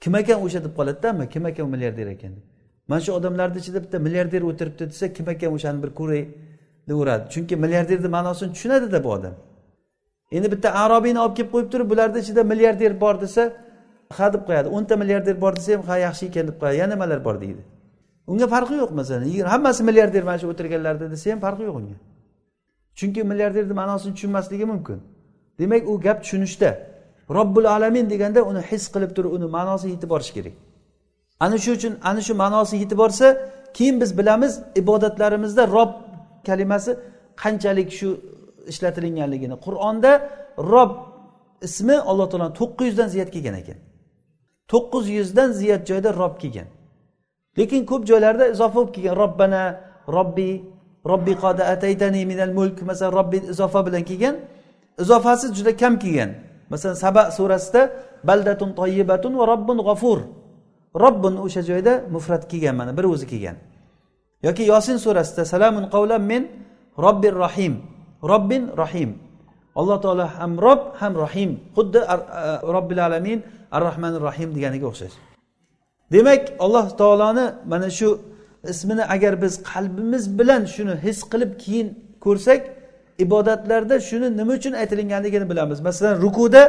kim 0.00 0.14
ekan 0.14 0.42
o'sha 0.44 0.64
deb 0.64 0.72
qoladida 0.78 1.28
kim 1.28 1.46
ekan 1.46 1.68
milliarder 1.74 2.06
ekan? 2.06 2.32
Mana 2.88 3.00
shu 3.00 3.12
odamlarni 3.12 3.58
ichida 3.58 3.82
bitta 3.84 3.98
milliarder 3.98 4.42
o'tiribdi 4.42 4.84
desa 4.92 5.12
kim 5.12 5.28
ekan 5.28 5.50
o'shani 5.56 5.82
bir 5.82 5.90
ko'ray 6.00 6.22
deyaveradi 6.88 7.24
chunki 7.34 7.54
milliarderni 7.64 8.08
ma'nosini 8.16 8.52
tushunadida 8.52 9.04
bu 9.04 9.10
odam. 9.16 9.34
Endi 10.36 10.48
bitta 10.54 10.68
arobiyni 10.84 11.18
olib 11.24 11.36
kelib 11.36 11.50
qo'yib 11.54 11.68
turib 11.72 11.90
bularni 11.90 12.18
ichida 12.24 12.42
milliarder 12.52 13.00
bor 13.00 13.14
desa 13.24 13.42
ha 14.10 14.32
deb 14.32 14.42
qo'yadi. 14.48 14.68
O'nta 14.68 14.96
milliarder 14.96 15.40
bor 15.40 15.52
desa 15.56 15.72
ham 15.74 15.82
ha 15.82 15.96
yaxshi 16.06 16.26
ekan 16.26 16.46
deb 16.48 16.56
qo'yadi. 16.60 16.76
Yana 16.82 16.94
nimalar 16.94 17.24
bor 17.24 17.40
deydi. 17.40 17.62
Unga 18.26 18.46
farqi 18.54 18.74
yo'q 18.82 18.90
masalan 19.00 19.24
hammasi 19.52 19.82
milliarder 19.88 20.22
mana 20.28 20.38
shu 20.38 20.46
o'tirganlarni 20.52 21.10
desa 21.14 21.26
ham 21.32 21.40
farqi 21.46 21.62
yo'q 21.68 21.76
unga. 21.80 21.96
Chunki 22.98 23.20
milliarderni 23.30 23.74
ma'nosini 23.80 24.12
tushunmasligi 24.16 24.66
mumkin. 24.72 24.98
Demak 25.58 25.82
u 25.88 26.00
gap 26.00 26.18
tushunishda. 26.24 26.70
Robbul 27.38 27.64
alamin 27.64 28.10
deganda 28.10 28.40
uni 28.50 28.60
his 28.70 28.84
qilib 28.94 29.10
turib 29.16 29.32
uni 29.36 29.46
ma'nosi 29.56 29.86
yetib 29.94 30.08
borishi 30.14 30.32
kerak. 30.36 30.54
Ana 31.44 31.58
shu 31.64 31.70
uchun 31.76 31.92
ana 32.10 32.20
shu 32.26 32.34
ma'nosi 32.42 32.74
yetib 32.82 32.98
borsa 33.02 33.26
keyin 33.76 33.96
biz 34.00 34.10
bilamiz 34.18 34.52
ibodatlarimizda 34.80 35.62
rob 35.76 35.90
kalimasi 36.48 36.90
qanchalik 37.42 37.88
shu 37.98 38.08
ishlatilinganligini. 38.72 39.56
Qur'onda 39.66 40.12
rob 40.72 40.90
ismi 41.66 41.96
alloh 42.10 42.26
taoloni 42.30 42.54
to'qqiz 42.60 42.86
yuzdan 42.90 43.08
ziyod 43.14 43.30
kelgan 43.34 43.56
ekan. 43.62 43.78
To'qqiz 44.72 45.06
yuzdan 45.18 45.50
ziyod 45.58 45.82
joyda 45.90 46.10
rob 46.22 46.34
kelgan. 46.42 46.68
Lekin 47.58 47.82
ko'p 47.90 48.02
joylarda 48.10 48.44
izofa 48.54 48.74
bo'lib 48.78 48.92
kelgan. 48.96 49.16
Robbana 49.22 49.62
robbi 50.16 50.50
robbi 51.10 51.34
qoda 51.42 51.64
ataytani 51.74 52.22
minal 52.30 52.52
mulk 52.58 52.78
masalan 52.90 53.12
robbi 53.18 53.38
izofa 53.52 53.80
bilan 53.86 54.02
kelgan. 54.10 54.36
Izofasi 55.02 55.46
juda 55.56 55.72
kam 55.82 55.94
kelgan. 56.02 56.30
Masalan 56.72 56.96
saba 57.04 57.22
surasida 57.36 57.82
baldatun 58.28 58.70
toyibatun 58.78 59.32
va 59.38 59.44
robbun 59.52 59.78
g'ofur 59.86 60.18
robbun 61.04 61.34
o'sha 61.44 61.62
joyda 61.70 61.92
mufrat 62.14 62.42
kelgan 62.50 62.74
mana 62.80 62.92
bir 62.98 63.04
o'zi 63.04 63.26
kelgan. 63.32 63.56
Yoki 64.46 64.62
yosin 64.72 64.96
surasida 65.04 65.44
salamun 65.44 65.84
qavlan 65.94 66.22
min 66.32 66.42
robbir 67.04 67.32
rohim. 67.44 67.74
Robbin 68.32 68.62
rohim. 68.80 69.10
Alloh 69.76 70.00
taolo 70.04 70.26
ham 70.38 70.52
rob 70.66 70.80
ham 71.00 71.12
rohim. 71.22 71.50
Xuddi 71.76 72.00
robbil 72.74 73.00
alamin 73.06 73.38
ar 73.74 73.82
rohmanir 73.88 74.20
rohim 74.28 74.50
deganiga 74.56 74.86
o'xshash. 74.92 75.16
Demak 76.12 76.42
alloh 76.64 76.86
taoloni 77.00 77.46
mana 77.72 77.90
shu 77.98 78.08
ismini 78.72 79.04
agar 79.14 79.42
biz 79.42 79.54
qalbimiz 79.72 80.24
bilan 80.38 80.62
shuni 80.74 80.94
his 81.04 81.18
qilib 81.32 81.52
keyin 81.62 81.88
ko'rsak 82.24 82.60
ibodatlarda 83.24 83.96
shuni 84.08 84.28
nima 84.38 84.52
uchun 84.58 84.72
aytilinganligini 84.82 85.46
bilamiz. 85.50 85.78
Masalan 85.88 86.14
rukuda 86.24 86.62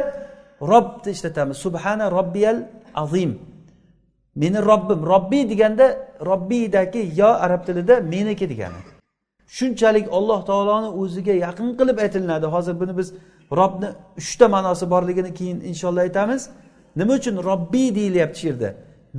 robni 0.72 1.10
ishlatamiz. 1.16 1.56
Subhana 1.56 2.06
robbiyal 2.18 2.58
azim. 2.94 3.38
Meni 4.42 4.58
robbim 4.70 5.00
robbiy 5.12 5.42
deganda 5.52 5.86
robbiydagi 6.30 7.02
yo 7.20 7.30
arab 7.44 7.62
tilida 7.66 7.94
meniki 8.12 8.46
degani. 8.52 8.80
Shunchalik 9.56 10.06
alloh 10.18 10.40
taoloni 10.50 10.88
o'ziga 11.02 11.34
yaqin 11.46 11.68
qilib 11.78 11.98
aytilinadi. 12.04 12.46
Hozir 12.54 12.74
buni 12.80 12.96
biz 13.00 13.08
robni 13.60 13.88
uchta 14.20 14.46
ma'nosi 14.54 14.84
borligini 14.94 15.30
keyin 15.38 15.58
inshaalloh 15.70 16.02
aytamiz. 16.08 16.42
Nima 16.98 17.12
uchun 17.18 17.36
robbiy 17.48 17.88
deyilyapti 17.98 18.38
shu 18.40 18.46
yerda? 18.50 18.70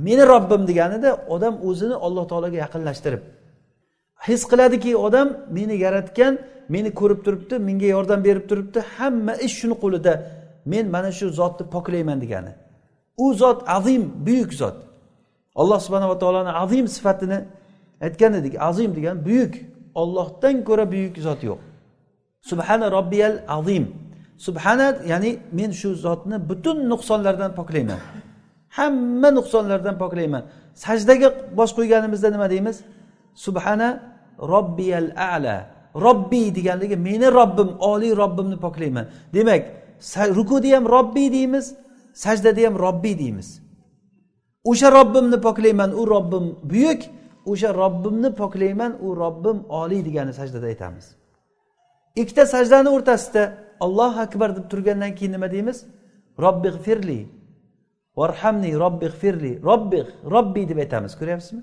Meni 0.06 0.22
robbim 0.32 0.62
deganida 0.70 1.10
odam 1.34 1.54
o'zini 1.68 1.96
alloh 2.06 2.24
taologa 2.30 2.56
yaqinlashtirib 2.64 3.22
his 4.28 4.44
qiladiki 4.50 4.96
odam 4.96 5.28
meni 5.50 5.76
yaratgan 5.84 6.38
meni 6.68 6.90
ko'rib 7.00 7.20
turibdi 7.26 7.58
menga 7.68 7.88
yordam 7.96 8.20
berib 8.24 8.44
turibdi 8.50 8.80
hamma 8.96 9.34
ish 9.46 9.54
shuni 9.60 9.76
qo'lida 9.82 10.12
men 10.72 10.84
mana 10.94 11.10
shu 11.18 11.26
zotni 11.40 11.64
poklayman 11.74 12.18
degani. 12.24 12.52
U 13.24 13.34
zot 13.34 13.58
azim 13.76 14.02
buyuk 14.26 14.52
zot. 14.60 14.76
Alloh 15.60 15.78
subhanava 15.86 16.18
taoloni 16.22 16.52
azim 16.64 16.86
sifatini 16.96 17.38
aytgan 18.06 18.32
edik 18.40 18.54
azim 18.68 18.90
degan 18.98 19.16
buyuk 19.28 19.54
ollohdan 19.94 20.56
ko'ra 20.68 20.84
buyuk 20.92 21.14
zot 21.26 21.40
yo'q. 21.48 21.58
Subhana 22.50 22.86
robbiyal 22.96 23.34
azim. 23.58 23.84
Subhana 24.46 24.86
ya'ni 25.12 25.30
men 25.58 25.70
shu 25.80 25.90
zotni 26.04 26.36
butun 26.50 26.78
nuqsonlardan 26.92 27.52
poklayman. 27.60 28.00
Hamma 28.78 29.28
nuqsonlardan 29.38 29.96
poklayman. 30.02 30.42
Sajdaga 30.84 31.28
bosh 31.58 31.72
qo'yganimizda 31.78 32.28
nima 32.34 32.46
deymiz? 32.54 32.76
Subhana 33.44 33.88
robbiyal 34.52 35.08
ala. 35.34 35.56
Robbiy 36.06 36.46
deganligi 36.58 36.96
meni 37.08 37.28
robbim 37.38 37.70
oliy 37.92 38.12
robbimni 38.22 38.56
poklayman. 38.66 39.06
Demak 39.34 39.62
rukuda 40.38 40.70
ham 40.76 40.84
robbiy 40.96 41.28
deymiz 41.36 41.64
sajdada 42.24 42.62
ham 42.66 42.74
robbiy 42.86 43.14
deymiz. 43.22 43.48
O'sha 44.70 44.88
robbimni 44.98 45.38
poklayman 45.46 45.90
u 46.00 46.02
robbim 46.14 46.44
buyuk. 46.70 47.02
O'sha 47.50 47.70
robbimni 47.82 48.30
poklayman 48.40 48.92
u 49.06 49.08
robbim 49.22 49.58
oliy 49.68 50.04
degani 50.08 50.32
sajdada 50.32 50.66
aytamiz. 50.72 51.06
Ikkita 52.16 52.46
sajdani 52.46 52.88
o'rtasida 52.88 53.42
allohu 53.80 54.20
akbar 54.20 54.56
deb 54.56 54.70
turgandan 54.70 55.14
keyin 55.14 55.32
nima 55.32 55.50
deymiz? 55.52 55.84
Robbi 56.38 56.70
firli 56.84 57.28
varhamni 58.16 58.78
robbi 58.78 59.08
firli 59.08 59.62
robbi 59.62 60.06
robbiy 60.34 60.68
deb 60.68 60.78
aytamiz 60.78 61.12
ko'ryapsizmi? 61.20 61.62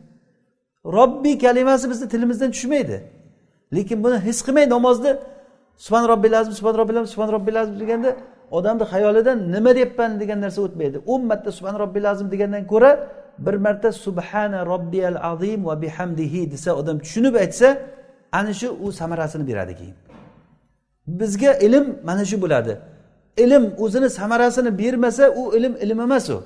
Robbiy 0.85 1.37
kalimasi 1.39 1.89
bizni 1.89 2.09
tilimizdan 2.09 2.51
tushmaydi. 2.51 2.97
Lekin 3.75 4.03
buni 4.03 4.17
his 4.27 4.39
qilmay 4.45 4.69
namozni 4.69 5.11
subhan 5.85 6.05
robbil 6.11 6.33
azim 6.39 6.53
subhan 6.59 6.75
robbil 6.81 6.97
azim 6.99 7.11
subhan 7.13 7.31
robbil 7.35 7.55
azim 7.61 7.79
deganda 7.79 8.15
odamni 8.57 8.85
xayolidan 8.93 9.37
nima 9.55 9.71
deyapman 9.75 10.11
degan 10.21 10.39
narsa 10.45 10.59
o'tmaydi. 10.65 10.97
O'n 11.11 11.21
marta 11.31 11.51
subhan 11.57 11.75
robbil 11.83 12.05
azim 12.11 12.27
degandan 12.33 12.63
ko'ra 12.71 12.91
bir 13.45 13.55
marta 13.65 13.91
subhana 13.91 14.65
robbiyal 14.65 15.17
azim 15.31 15.65
va 15.65 15.75
bihamdihi 15.83 16.41
desa 16.53 16.71
odam 16.79 16.97
tushunib 17.05 17.35
aytsa 17.43 17.67
ana 18.39 18.53
shu 18.59 18.67
u 18.85 18.91
samarasini 18.99 19.47
beradi 19.49 19.73
keyin. 19.79 19.95
Bizga 21.07 21.53
ilm 21.53 21.85
mana 22.03 22.25
shu 22.25 22.41
bo'ladi. 22.41 22.77
Ilm 23.37 23.73
o'zini 23.77 24.09
samarasini 24.09 24.77
bermasa 24.77 25.29
u 25.29 25.55
ilm 25.57 25.75
ilm 25.75 25.99
emas 25.99 26.29
u. 26.29 26.43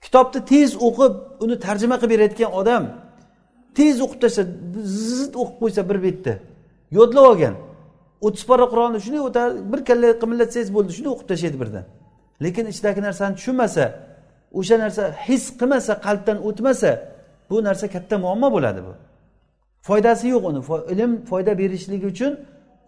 Kitobni 0.00 0.44
tez 0.44 0.70
o'qib 0.86 1.12
uni 1.44 1.58
tarjima 1.58 1.96
qilib 2.00 2.10
berayotgan 2.14 2.50
odam 2.60 2.84
tez 3.78 3.96
o'qib 4.04 4.18
tashlasa 4.22 4.50
zizit 4.84 5.34
o'qib 5.42 5.56
qo'ysa 5.62 5.82
bir 5.90 5.98
betni 6.06 6.34
yodlab 6.98 7.24
olgan. 7.30 7.54
O'ttiz 8.26 8.44
pora 8.50 8.66
qur'onni 8.72 8.98
shunday 9.04 9.22
o'tadi 9.28 9.54
bir 9.72 9.80
kalla 9.88 10.08
qimillatsangiz 10.22 10.70
bo'ldi 10.76 10.90
shunday 10.96 11.12
o'qib 11.14 11.26
tashlaydi 11.32 11.58
birdan. 11.62 11.84
Lekin 12.44 12.64
ichidagi 12.72 13.00
narsani 13.08 13.34
tushunmasa 13.38 13.84
o'sha 14.58 14.76
narsa 14.84 15.04
his 15.26 15.44
qilmasa 15.60 15.92
qalbdan 16.06 16.38
o'tmasa 16.48 16.90
bu 17.50 17.56
narsa 17.68 17.86
katta 17.94 18.14
muammo 18.24 18.48
bo'ladi 18.56 18.80
bu. 18.86 18.92
Foydasi 19.88 20.24
yo'q 20.34 20.44
uni. 20.50 20.60
Ilm 20.92 21.12
foyda 21.30 21.52
berishligi 21.60 22.06
uchun 22.14 22.32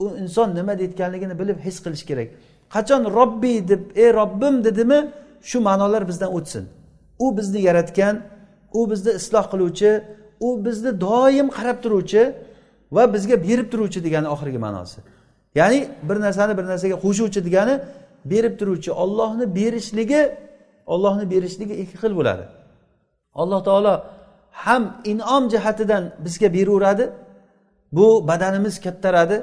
u 0.00 0.16
inson 0.22 0.54
nima 0.54 0.78
deyotganligini 0.78 1.34
bilib 1.40 1.58
his 1.66 1.76
qilish 1.84 2.04
kerak. 2.10 2.28
Qachon 2.74 3.02
robbiy 3.18 3.68
deb 3.68 3.82
ey 4.02 4.10
robbim 4.20 4.54
dedimi? 4.66 5.00
Shu 5.48 5.58
ma'nolar 5.68 6.02
bizdan 6.10 6.30
o'tsin. 6.38 6.64
U 7.24 7.26
bizni 7.36 7.60
yaratgan 7.68 8.14
u 8.78 8.90
bizni 8.90 9.10
isloh 9.20 9.44
qiluvchi 9.52 9.90
u 10.46 10.48
bizni 10.64 10.90
doim 11.00 11.48
qarab 11.56 11.78
turuvchi 11.84 12.22
va 12.96 13.02
bizga 13.14 13.36
berib 13.46 13.68
turuvchi 13.72 14.00
degani 14.06 14.28
oxirgi 14.34 14.58
ma'nosi. 14.66 14.98
Ya'ni 15.54 15.80
bir 16.08 16.16
narsani 16.26 16.52
bir 16.58 16.64
narsaga 16.72 16.96
qo'shuvchi 17.04 17.40
degani 17.48 17.74
berib 18.32 18.54
turuvchi 18.60 18.90
ollohni 19.02 19.46
berishligi 19.58 20.22
ollohni 20.94 21.24
berishligi 21.32 21.74
ikki 21.82 21.96
xil 22.02 22.12
bo'ladi. 22.18 22.44
Alloh 23.42 23.60
taolo 23.68 23.94
ham 24.64 24.82
inom 25.12 25.42
jihatidan 25.54 26.02
bizga 26.24 26.48
beraveradi. 26.56 27.04
Bu 27.96 28.06
badanimiz 28.28 28.74
kattaradi. 28.86 29.36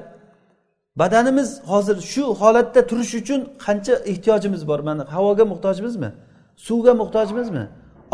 Badanimiz 1.00 1.50
hozir 1.72 1.98
shu 2.12 2.24
holatda 2.42 2.82
turish 2.90 3.14
uchun 3.22 3.42
qancha 3.66 3.94
ehtiyojimiz 4.12 4.62
bor? 4.70 4.80
Mana 4.80 5.04
havoga 5.16 5.46
muhtojmizmi 5.52 6.10
suvga 6.68 6.94
muhtojmizmi 7.02 7.64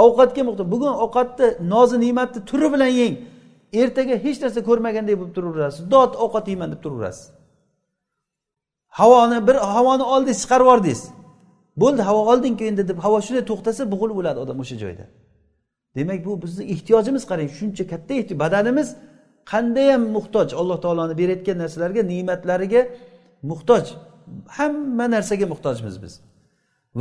ovqatga 0.05 0.41
muhtoj 0.49 0.65
bugun 0.73 0.93
ovqatni 1.03 1.47
nozi 1.73 1.95
ne'matni 2.05 2.39
turi 2.49 2.67
bilan 2.73 2.91
yeng. 3.01 3.15
Ertaga 3.81 4.15
hech 4.25 4.37
narsa 4.43 4.59
ko'rmagandek 4.69 5.15
bo'lib 5.19 5.33
turaverasiz. 5.37 5.81
Dod 5.93 6.11
ovqat 6.23 6.45
yeyman 6.51 6.69
deb 6.73 6.81
turaverasiz. 6.85 7.25
Havoni 8.99 9.39
bir 9.47 9.55
havoni 9.75 10.03
oldingiz 10.13 10.39
chiqarib 10.43 10.65
yubordingiz 10.65 11.01
bo'ldi 11.81 12.01
havo 12.09 12.21
oldingku 12.31 12.63
endi 12.69 12.87
deb 12.87 12.97
havo 13.05 13.17
shunday 13.25 13.45
to'xtasa 13.51 13.83
bug'ul 13.93 14.11
bo'ladi 14.17 14.39
odam 14.43 14.57
o'sha 14.63 14.75
joyda. 14.83 15.05
Demak 15.95 16.19
bu 16.25 16.41
bizni 16.43 16.63
ehtiyojimiz 16.73 17.23
qarang. 17.29 17.49
Shuncha 17.59 17.83
katta 17.91 18.13
ehtiyoj. 18.19 18.39
Badanimiz 18.43 18.89
qandayyam 19.51 20.03
muhtoj 20.15 20.47
alloh 20.61 20.77
taoloni 20.85 21.13
berayotgan 21.21 21.57
narsalarga 21.63 22.01
ne'matlariga 22.11 22.81
muhtoj. 23.51 23.83
Hamma 24.57 25.05
narsaga 25.15 25.45
muhtojmiz 25.53 25.95
biz. 26.03 26.13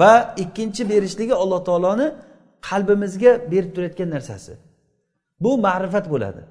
Va 0.01 0.13
ikkinchi 0.45 0.83
berishligi 0.93 1.35
alloh 1.43 1.61
taoloni 1.69 2.07
qalbimizga 2.69 3.33
berib 3.53 3.71
turayotgan 3.75 4.11
narsasi. 4.17 4.53
Bu 5.43 5.51
ma'rifat 5.67 6.07
bo'ladi. 6.15 6.43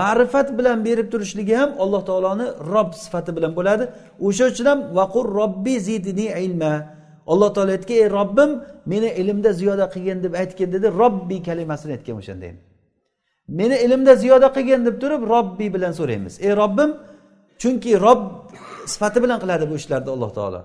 Ma'rifat 0.00 0.48
bilan 0.58 0.78
berib 0.84 1.08
turishligi 1.12 1.54
ham 1.60 1.70
alloh 1.84 2.02
taoloni 2.08 2.46
rob 2.72 2.90
sifati 3.02 3.30
bilan 3.36 3.52
bo'ladi. 3.58 3.84
O'sha 4.26 4.44
uchun 4.52 4.66
ham 4.70 4.80
vaqur 4.98 5.26
robbi 5.40 5.74
zidni 5.88 6.26
ilma. 6.44 6.74
Alloh 7.32 7.50
taolo 7.54 7.70
aytgan 7.76 7.96
ey 8.02 8.08
robbim 8.18 8.50
meni 8.92 9.08
ilmda 9.20 9.50
ziyoda 9.60 9.86
qilgin 9.94 10.18
deb 10.24 10.32
aytgin 10.42 10.68
dedi. 10.74 10.86
Robbiy 11.02 11.40
kalimasini 11.48 11.92
aytgan 11.96 12.16
o'shanda 12.22 12.46
ham. 12.50 12.56
Meni 13.48 13.76
ilmda 13.86 14.14
ziyoda 14.22 14.48
qilgin 14.56 14.80
deb 14.86 14.96
turib 15.02 15.22
robbiy 15.32 15.68
bilan 15.74 15.92
so'raymiz. 15.98 16.34
Ey 16.46 16.52
robbim 16.62 16.90
chunki 17.62 17.92
rob 18.06 18.20
sifati 18.92 19.18
bilan 19.24 19.38
qiladi 19.42 19.64
bu 19.70 19.74
ishlarni 19.80 20.10
alloh 20.16 20.30
taolo. 20.38 20.60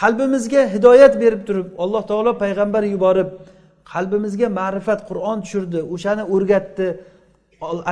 Qalbimizga 0.00 0.62
hidoyat 0.74 1.14
berib 1.22 1.42
turib 1.48 1.68
alloh 1.84 2.02
taolo 2.10 2.32
payg'ambar 2.42 2.82
yuborib 2.94 3.30
qalbimizga 3.92 4.48
ma'rifat 4.60 5.00
qur'on 5.08 5.38
tushirdi 5.44 5.80
o'shani 5.94 6.22
o'rgatdi. 6.34 6.86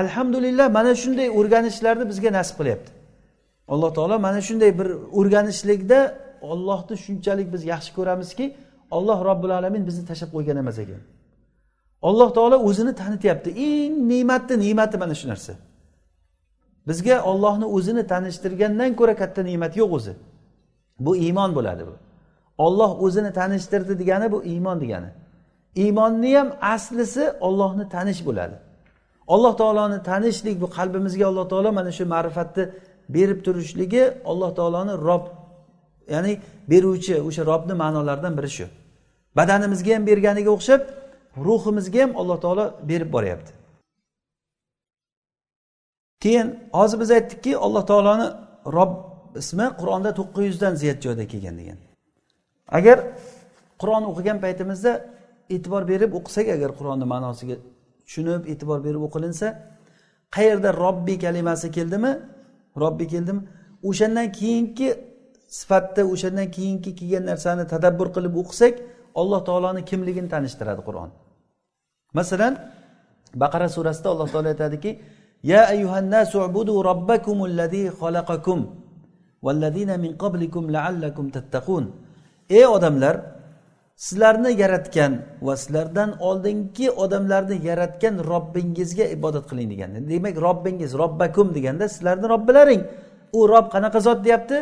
Alhamdulillah 0.03 0.67
mana 0.79 0.93
shunday 1.03 1.29
o'rganishlarni 1.39 2.05
bizga 2.11 2.31
nasib 2.39 2.55
qilyapti. 2.61 2.91
Alloh 3.73 3.91
taolo 3.97 4.17
mana 4.27 4.41
shunday 4.49 4.71
bir 4.81 4.89
o'rganishlikda 5.19 6.01
ollohni 6.53 6.95
shunchalik 7.05 7.49
biz 7.55 7.63
yaxshi 7.73 7.91
ko'ramizki 7.99 8.47
olloh 8.97 9.19
robbil 9.29 9.53
alamin 9.59 9.83
bizni 9.89 10.05
tashlab 10.11 10.31
qo'ygan 10.37 10.57
emas 10.63 10.79
ekan. 10.85 11.01
Alloh 12.09 12.29
taolo 12.37 12.57
o'zini 12.69 12.93
tanityapti. 12.95 13.51
Eng 13.51 13.93
ne'matni 14.11 14.57
ne'mati 14.65 14.97
mana 15.03 15.15
shu 15.21 15.27
narsa. 15.29 15.53
Bizga 16.89 17.17
ollohni 17.31 17.67
o'zini 17.77 18.03
tanishtirgandan 18.13 18.91
ko'ra 18.99 19.15
katta 19.23 19.41
ne'mat 19.49 19.73
yo'q 19.81 19.91
o'zi. 19.99 20.13
Bu 21.05 21.13
iymon 21.17 21.51
bo'ladi 21.57 21.83
bu. 21.89 21.95
Olloh 22.67 22.91
o'zini 23.05 23.33
tanishtirdi 23.33 23.99
degani 24.01 24.27
bu 24.33 24.39
iymon 24.53 24.81
degani. 24.81 25.11
Iymonni 25.83 26.31
ham 26.39 26.49
aslisi 26.75 27.25
ollohni 27.41 27.85
tanish 27.89 28.21
bo'ladi. 28.29 28.57
Alloh 29.35 29.53
taoloni 29.63 29.99
tanishlik 30.11 30.57
bu 30.63 30.67
qalbimizga 30.77 31.25
alloh 31.31 31.49
taolo 31.53 31.71
mana 31.79 31.93
shu 31.99 32.05
ma'rifatni 32.15 32.65
berib 33.15 33.39
turishligi 33.47 34.03
alloh 34.31 34.51
taoloni 34.59 34.95
rob 35.09 35.25
ya'ni 36.15 36.33
beruvchi 36.71 37.15
o'sha 37.29 37.43
robni 37.51 37.75
ma'nolaridan 37.83 38.33
biri 38.39 38.51
shu. 38.57 38.67
Badanimizga 39.39 39.91
ham 39.97 40.05
berganiga 40.11 40.51
o'xshab 40.57 40.81
ruhimizga 41.37 42.03
ham 42.03 42.13
alloh 42.17 42.41
taolo 42.41 42.65
berib 42.91 43.13
boryapti. 43.13 43.53
Keyin 46.21 46.49
hozir 46.73 47.01
biz 47.01 47.11
aytdikki 47.11 47.57
alloh 47.57 47.87
taoloni 47.87 48.27
rob 48.77 48.93
ismi 49.37 49.67
qur'onda 49.81 50.11
to'qqiz 50.19 50.45
yuzdan 50.51 50.75
ziyod 50.75 50.99
joyda 51.05 51.25
kelgan 51.33 51.59
degan. 51.61 51.79
Agar 52.79 52.99
qur'on 53.81 54.05
o'qigan 54.11 54.39
paytimizda 54.45 54.93
e'tibor 55.55 55.83
berib 55.93 56.13
o'qisak 56.19 56.47
agar 56.57 56.71
qur'onni 56.79 57.07
ma'nosiga 57.13 57.57
tushunib 58.07 58.43
e'tibor 58.53 58.79
berib 58.87 59.03
o'qilinsa 59.09 59.47
qayerda 60.37 60.71
robbiy 60.85 61.19
kalimasi 61.25 61.69
keldimi? 61.77 62.13
Robbiy 62.83 63.09
keldimi? 63.15 63.41
O'shandan 63.89 64.29
keyingi 64.41 64.89
sifatda 65.59 66.03
o'shandan 66.13 66.49
keyingi 66.57 66.91
kelgan 67.01 67.25
narsani 67.31 67.65
tadabbur 67.73 68.09
qilib 68.17 68.35
o'qisak 68.43 68.75
alloh 69.21 69.41
taoloni 69.49 69.83
kimligini 69.91 70.29
tanishtiradi 70.29 70.83
qur'on. 70.89 71.11
Masalan 72.19 72.53
baqara 73.43 73.69
surasida 73.77 74.09
alloh 74.15 74.29
taolo 74.33 74.49
aytadiki 74.55 74.91
ya 75.43 75.61
ayyuhannasu 75.73 76.37
ubudu 76.49 76.75
robbakumulladzi 76.89 77.83
xalaqakum 78.01 78.61
vallazina 79.43 79.95
min 80.05 80.13
qablikum 80.23 80.65
laallakum 80.77 81.27
tattaqun. 81.37 81.85
Ey 82.59 82.65
odamlar 82.77 83.15
sizlarni 84.07 84.51
yaratgan 84.63 85.13
va 85.47 85.55
sizlardan 85.63 86.11
oldingi 86.29 86.87
odamlarni 87.05 87.57
yaratgan 87.69 88.15
robbingizga 88.33 89.07
ibodat 89.17 89.45
qiling 89.51 89.69
degan. 89.73 89.91
Demak 90.11 90.37
robbingiz 90.47 90.93
robbakum 91.03 91.47
deganda 91.57 91.87
sizlarni 91.95 92.27
robbilaring. 92.35 92.83
U 93.39 93.41
rob 93.53 93.67
qanaqa 93.75 93.99
zot 94.07 94.21
deyapti? 94.27 94.59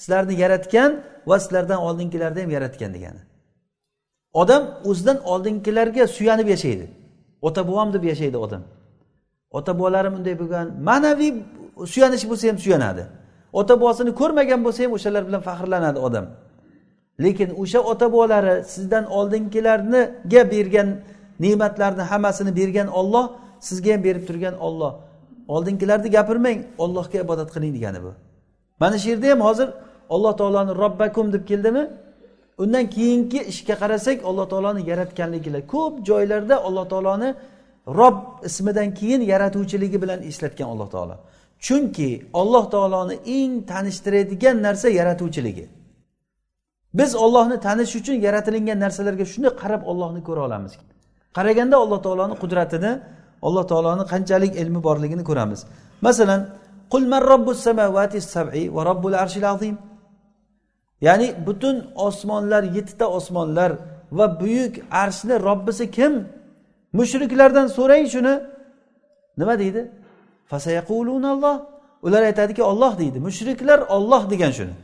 Sizlarni 0.00 0.34
yaratgan 0.44 0.90
va 1.30 1.36
sizlardan 1.44 1.80
oldingilarni 1.88 2.40
ham 2.44 2.50
yaratgan 2.56 2.90
degani. 2.96 3.20
Odam 4.34 4.62
o'zidan 4.84 5.18
oldingilarga 5.32 6.06
suyanib 6.06 6.48
yashaydi. 6.54 6.86
Ota 7.42 7.68
bobom 7.68 7.92
deb 7.92 8.04
yashaydi 8.04 8.36
odam. 8.36 8.62
Ota 9.50 9.78
bobolarim 9.78 10.14
unday 10.18 10.34
bo'lgan 10.42 10.66
ma'naviy 10.88 11.32
suyanish 11.94 12.24
bo'lsa 12.30 12.44
ham 12.50 12.58
suyanadi. 12.64 13.04
Ota 13.60 13.74
bobosini 13.80 14.12
ko'rmagan 14.20 14.60
bo'lsa 14.66 14.80
ham 14.84 14.92
o'shalar 14.98 15.22
bilan 15.28 15.42
faxrlanadi 15.48 15.98
odam. 16.08 16.26
Lekin 17.24 17.48
o'sha 17.62 17.80
ota 17.92 18.06
bobolari 18.12 18.54
sizdan 18.74 19.04
oldingilarniga 19.18 20.42
bergan 20.54 20.88
ne'matlarni 21.44 22.04
hammasini 22.10 22.52
bergan 22.60 22.88
olloh 23.00 23.24
sizga 23.68 23.90
ham 23.94 24.02
berib 24.06 24.24
turgan 24.28 24.54
olloh 24.66 24.92
oldingilarni 25.54 26.08
gapirmang 26.16 26.58
ollohga 26.84 27.18
ibodat 27.24 27.48
qiling 27.54 27.72
degani 27.76 28.00
bu. 28.04 28.12
Mana 28.80 28.96
shu 29.02 29.08
yerda 29.12 29.26
ham 29.32 29.40
hozir 29.48 29.68
alloh 30.14 30.32
taoloni 30.40 30.72
robbakum 30.82 31.26
deb 31.34 31.44
keldimi? 31.50 31.82
Undan 32.62 32.84
keyingi 32.94 33.40
ishga 33.52 33.74
qarasak 33.82 34.18
alloh 34.28 34.46
taoloni 34.52 34.80
yaratganligilar 34.90 35.62
ko'p 35.74 35.94
joylarda 36.08 36.56
alloh 36.68 36.84
taoloni 36.92 37.28
rob 38.00 38.16
ismidan 38.48 38.88
keyin 38.98 39.22
yaratuvchiligi 39.32 39.98
bilan 40.02 40.20
eslatgan 40.30 40.68
alloh 40.72 40.88
taolo. 40.94 41.16
Chunki 41.66 42.10
alloh 42.40 42.64
taoloni 42.74 43.14
eng 43.38 43.52
tanishtiradigan 43.70 44.56
narsa 44.66 44.88
yaratuvchiligi. 44.98 45.64
Biz 46.98 47.10
ollohni 47.24 47.56
tanish 47.66 47.92
uchun 48.00 48.16
yaratilingan 48.26 48.78
narsalarga 48.84 49.24
shunday 49.32 49.52
qarab 49.62 49.82
ollohni 49.90 50.20
ko'ra 50.28 50.40
olamiz 50.48 50.72
qaraganda 51.36 51.76
alloh 51.84 52.00
taoloni 52.06 52.34
qudratini 52.42 52.92
alloh 53.46 53.64
taoloni 53.72 54.04
qanchalik 54.12 54.52
ilmi 54.62 54.80
borligini 54.86 55.24
ko'ramiz. 55.30 55.60
Masalan 56.06 56.40
qul 56.92 57.02
man 57.12 57.22
robbus 57.32 57.58
samavati 57.66 58.18
sabi 58.34 58.62
va 58.76 58.82
robbul 58.90 59.14
arshil 59.24 59.46
azim. 59.52 59.74
Ya'ni 61.06 61.28
butun 61.46 61.76
osmonlar 62.06 62.62
yettita 62.76 63.06
osmonlar 63.18 63.72
va 64.12 64.40
buyuk 64.40 64.74
arshni 64.90 65.34
robbisi 65.48 65.90
kim? 65.90 66.12
Mushriklardan 66.98 67.66
so'rang 67.66 68.06
shuni. 68.14 68.34
Nima 69.38 69.54
deydi? 69.58 69.82
Ular 72.06 72.22
aytadiki 72.22 72.62
olloh 72.62 72.98
deydi. 72.98 73.18
Mushriklar 73.20 73.78
olloh 73.78 74.30
degan 74.30 74.50
shuni. 74.50 74.74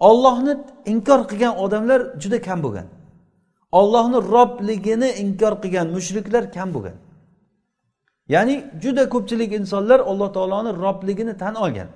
Ollohni 0.00 0.52
inkor 0.86 1.20
qilgan 1.30 1.54
odamlar 1.64 2.00
juda 2.22 2.38
kam 2.42 2.62
bo'lgan. 2.62 2.86
Ollohni 3.72 4.16
robligini 4.34 5.08
inkor 5.22 5.54
qilgan 5.62 5.86
mushriklar 5.96 6.52
kam 6.52 6.68
bo'lgan. 6.74 6.96
Ya'ni 8.28 8.64
juda 8.82 9.08
ko'pchilik 9.14 9.50
insonlar 9.52 10.00
alloh 10.10 10.32
taoloni 10.32 10.72
robligini 10.84 11.34
tan 11.42 11.54
olgan. 11.54 11.88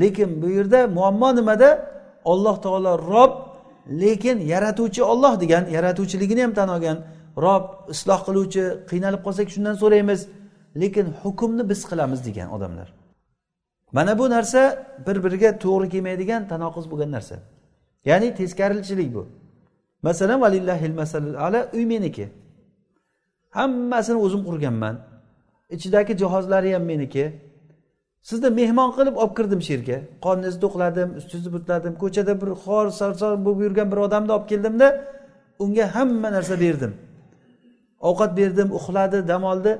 Lekin 0.00 0.42
bu 0.42 0.48
yerda 0.56 0.86
muammo 0.86 1.36
nimada? 1.36 1.99
Olloh 2.24 2.56
taolo 2.64 2.92
rob 3.12 3.32
lekin 4.02 4.38
yaratuvchi 4.38 5.02
olloh 5.02 5.40
degan 5.40 5.64
yaratuvchiligini 5.76 6.42
ham 6.42 6.54
tan 6.54 6.68
olgan 6.68 6.98
rob 7.44 7.64
isloh 7.94 8.20
qiluvchi 8.26 8.62
qiynalib 8.90 9.22
qolsak 9.26 9.48
shundan 9.54 9.74
so'raymiz 9.82 10.20
lekin 10.82 11.06
hukmni 11.22 11.68
biz 11.70 11.80
qilamiz 11.90 12.20
degan 12.28 12.48
odamlar. 12.56 12.88
Mana 13.92 14.18
bu 14.18 14.30
narsa 14.30 14.86
bir 15.06 15.16
biriga 15.24 15.58
to'g'ri 15.64 15.88
kelmaydigan 15.88 16.42
tanoquz 16.52 16.90
bo'lgan 16.90 17.10
narsa. 17.16 17.36
Ya'ni 18.04 18.34
teskarichilik 18.34 19.14
bu. 19.14 19.22
Masalan 20.02 20.40
valillahil 20.40 20.94
masalul 20.94 21.34
ala 21.34 21.60
uy 21.74 21.84
meniki. 21.84 22.28
Hammasini 23.50 24.18
o'zim 24.26 24.42
qurganman. 24.48 24.96
Ichidagi 25.70 26.12
jihozlari 26.18 26.74
ham 26.74 26.82
meniki. 26.82 27.24
Sizni 28.28 28.50
mehmon 28.60 28.90
qilib 28.96 29.14
olib 29.22 29.34
kirdim 29.38 29.60
shu 29.66 29.70
yerga 29.76 29.98
qoningizni 30.24 30.60
to'qladim 30.64 31.08
ustingizni 31.18 31.50
butladim 31.56 31.94
ko'chada 32.02 32.32
bir 32.42 32.50
xor 32.64 32.86
sarsor 33.00 33.32
bo'lib 33.44 33.60
yurgan 33.66 33.88
bir 33.92 33.98
odamni 34.06 34.32
olib 34.36 34.46
keldimda 34.52 34.88
unga 35.64 35.86
hamma 35.94 36.28
narsa 36.36 36.54
berdim. 36.64 36.92
Ovqat 38.08 38.36
berdim 38.40 38.68
uxladi 38.78 39.18
dam 39.28 39.42
oldi. 39.52 39.72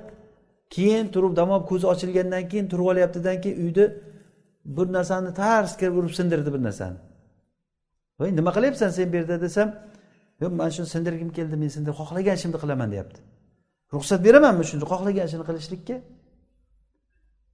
Keyin 0.74 1.06
turib 1.14 1.32
dam 1.38 1.50
olib 1.54 1.66
ko'zi 1.70 1.86
ochilgandan 1.92 2.44
keyin 2.50 2.66
turib 2.72 2.86
olyaptidan 2.92 3.36
keyin 3.42 3.56
uyni 3.64 3.86
bir 4.76 4.86
narsani 4.96 5.30
tars 5.40 5.72
kirib 5.80 5.94
urib 6.00 6.12
sindirdi 6.18 6.50
bir 6.54 6.62
narsani. 6.68 6.98
Voy 8.18 8.30
nima 8.38 8.50
qilyapsan 8.56 8.90
sen 8.96 9.06
bu 9.12 9.16
yerda 9.20 9.36
desam 9.46 9.68
yo'q 10.42 10.52
man 10.60 10.70
shuni 10.74 10.88
sindirgim 10.94 11.30
keldi 11.38 11.56
men 11.62 11.70
sindir 11.76 11.92
xohlagan 12.00 12.34
ishimni 12.38 12.58
qilaman 12.62 12.88
deyapti. 12.94 13.20
Ruxsat 13.94 14.20
beramanmi 14.26 14.64
shuni 14.70 14.84
xohlagan 14.92 15.24
ishini 15.28 15.44
qilishlikka? 15.48 15.96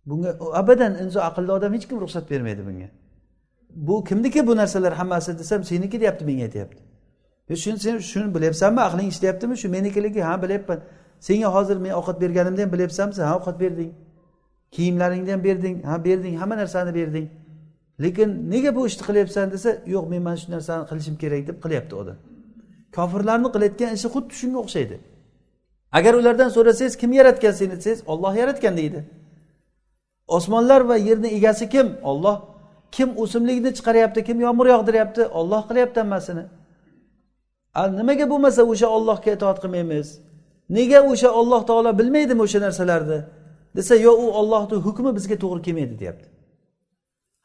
Bunga 0.07 0.31
abadan 0.61 0.93
inson 1.05 1.21
aqlli 1.29 1.53
odam 1.59 1.73
hech 1.77 1.87
kim 1.89 2.01
ruxsat 2.01 2.31
bermaydi 2.31 2.63
bunga. 2.69 2.89
Bu 3.89 4.05
kimniki 4.05 4.47
bu 4.47 4.57
narsalar 4.57 4.93
hammasi 4.93 5.39
desam 5.39 5.65
seniki 5.65 6.01
deyapti 6.01 6.25
menga 6.25 6.45
aytyapti. 6.49 6.83
Shuni 7.55 7.79
sen 7.79 7.99
shuni 7.99 8.35
bilyapsanmi? 8.35 8.81
Aqling 8.81 9.09
ishlayaptimi? 9.09 9.57
Shu 9.57 9.69
menikiligi 9.69 10.21
ha 10.21 10.43
bilyapman. 10.43 10.81
Senga 11.21 11.55
hozir 11.55 11.77
men 11.77 11.91
ovqat 11.91 12.21
berganimni 12.21 12.61
ham 12.63 12.73
bilyapsanmi? 12.73 13.15
Ha 13.15 13.39
ovqat 13.39 13.61
berding. 13.61 13.93
Kiyimlaringni 14.71 15.31
ham 15.31 15.45
berding. 15.45 15.85
Ha 15.85 16.05
berding. 16.05 16.35
Hamma 16.41 16.57
narsani 16.57 16.95
berding. 16.95 17.29
Lekin 18.03 18.51
nega 18.51 18.75
bu 18.77 18.87
ishni 18.87 19.03
qilyapsan 19.09 19.53
desa 19.53 19.71
yo'q 19.95 20.05
men 20.13 20.23
mana 20.23 20.37
shu 20.37 20.53
narsani 20.53 20.85
qilishim 20.91 21.17
kerak 21.23 21.47
deb 21.49 21.59
qilyapti 21.65 21.95
odam. 22.01 22.17
Kofirlarni 22.97 23.49
qilayotgan 23.55 23.91
ishi 23.97 24.09
xuddi 24.15 24.33
shunga 24.41 24.59
o'xshaydi. 24.65 24.97
Agar 25.99 26.15
ulardan 26.21 26.49
so'rasangiz 26.57 26.95
kim 27.03 27.13
yaratgan 27.21 27.53
seni? 27.61 27.75
Desangiz 27.81 28.03
olloh 28.13 28.35
yaratgan 28.43 28.75
deydi. 28.81 29.01
Osmonlar 30.29 30.81
va 30.81 30.97
yerni 30.97 31.29
egasi 31.29 31.69
kim? 31.69 31.89
Olloh 32.03 32.41
kim 32.93 33.09
o'simlikni 33.23 33.71
chiqaryapti 33.79 34.25
kim 34.25 34.41
yomg'ir 34.41 34.67
yog'diryapti? 34.75 35.23
Olloh 35.39 35.63
qilyapti 35.69 36.01
hammasini. 36.01 36.45
Nimaga 37.99 38.25
bo'lmasa 38.33 38.63
o'sha 38.73 38.87
ollohga 38.97 39.31
itoat 39.37 39.59
qilmaymiz? 39.65 40.09
Nega 40.77 41.01
o'sha 41.11 41.31
olloh 41.41 41.63
taolo 41.69 41.99
bilmaydimi 41.99 42.43
o'sha 42.47 42.61
narsalarni? 42.67 43.21
Desa 43.77 43.95
yo 44.07 44.13
u 44.25 44.27
ollohni 44.41 44.77
hukmi 44.87 45.11
bizga 45.17 45.37
to'g'ri 45.43 45.63
kelmaydi 45.67 45.95
deyapti. 46.03 46.27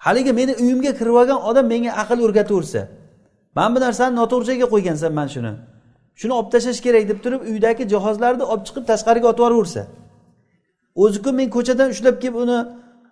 Haligi 0.06 0.34
meni 0.40 0.54
uyimga 0.64 0.92
kirib 1.00 1.16
olgan 1.22 1.40
odam 1.50 1.66
menga 1.74 1.92
aql 2.02 2.20
o'rgataversa 2.26 2.82
mana 3.56 3.76
bu 3.76 3.80
narsani 3.86 4.14
noto'g'ri 4.22 4.46
joyga 4.50 4.68
qo'ygansan 4.74 5.12
mana 5.20 5.30
shuni. 5.36 5.54
Shuni 6.20 6.34
olib 6.40 6.50
tashlash 6.54 6.82
kerak 6.86 7.04
deb 7.12 7.20
turib 7.24 7.42
uydagi 7.52 7.84
jihozlarni 7.94 8.44
olib 8.52 8.64
chiqib 8.68 8.86
tashqariga 8.92 9.28
otib 9.32 9.44
yuboraversa 9.44 9.84
o'ziku 10.96 11.30
men 11.39 11.50
ko'chadan 11.56 11.89
ushlab 11.94 12.16
kelib 12.22 12.36
uni 12.44 12.60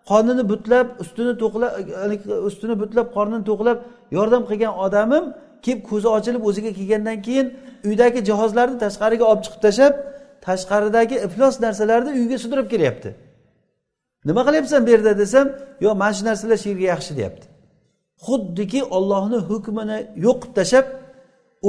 qonini 0.10 0.44
butlab 0.52 0.88
ustini 1.04 1.34
to'qlab 1.42 1.72
ustini 2.50 2.76
butlab 2.82 3.08
qornini 3.16 3.44
to'qlab 3.50 3.78
yordam 4.18 4.44
qilgan 4.50 4.74
odamim 4.86 5.26
kelib 5.66 5.82
ko'zi 5.90 6.08
ochilib 6.18 6.44
o'ziga 6.50 6.72
kelgandan 6.80 7.18
keyin 7.28 7.48
uydagi 7.90 8.20
jihozlarni 8.30 8.78
tashqariga 8.86 9.26
olib 9.32 9.42
chiqib 9.46 9.62
tashlab 9.68 9.94
tashqaridagi 10.48 11.16
iflos 11.28 11.56
narsalarni 11.66 12.12
uyga 12.20 12.38
sudrab 12.44 12.68
kelyapti. 12.74 13.10
Nima 14.30 14.42
qilyapsan 14.48 14.80
bu 14.86 14.90
yerda 14.96 15.14
desam 15.24 15.48
yo'q 15.86 15.96
mana 16.02 16.14
shu 16.18 16.24
narsalar 16.30 16.58
shu 16.64 16.68
yerga 16.72 16.88
yaxshi 16.94 17.12
deyapti. 17.20 17.46
Xuddiki 18.26 18.82
ollohni 18.98 19.40
hukmini 19.50 19.98
yo'q 20.26 20.38
qilib 20.42 20.56
tashlab 20.60 20.86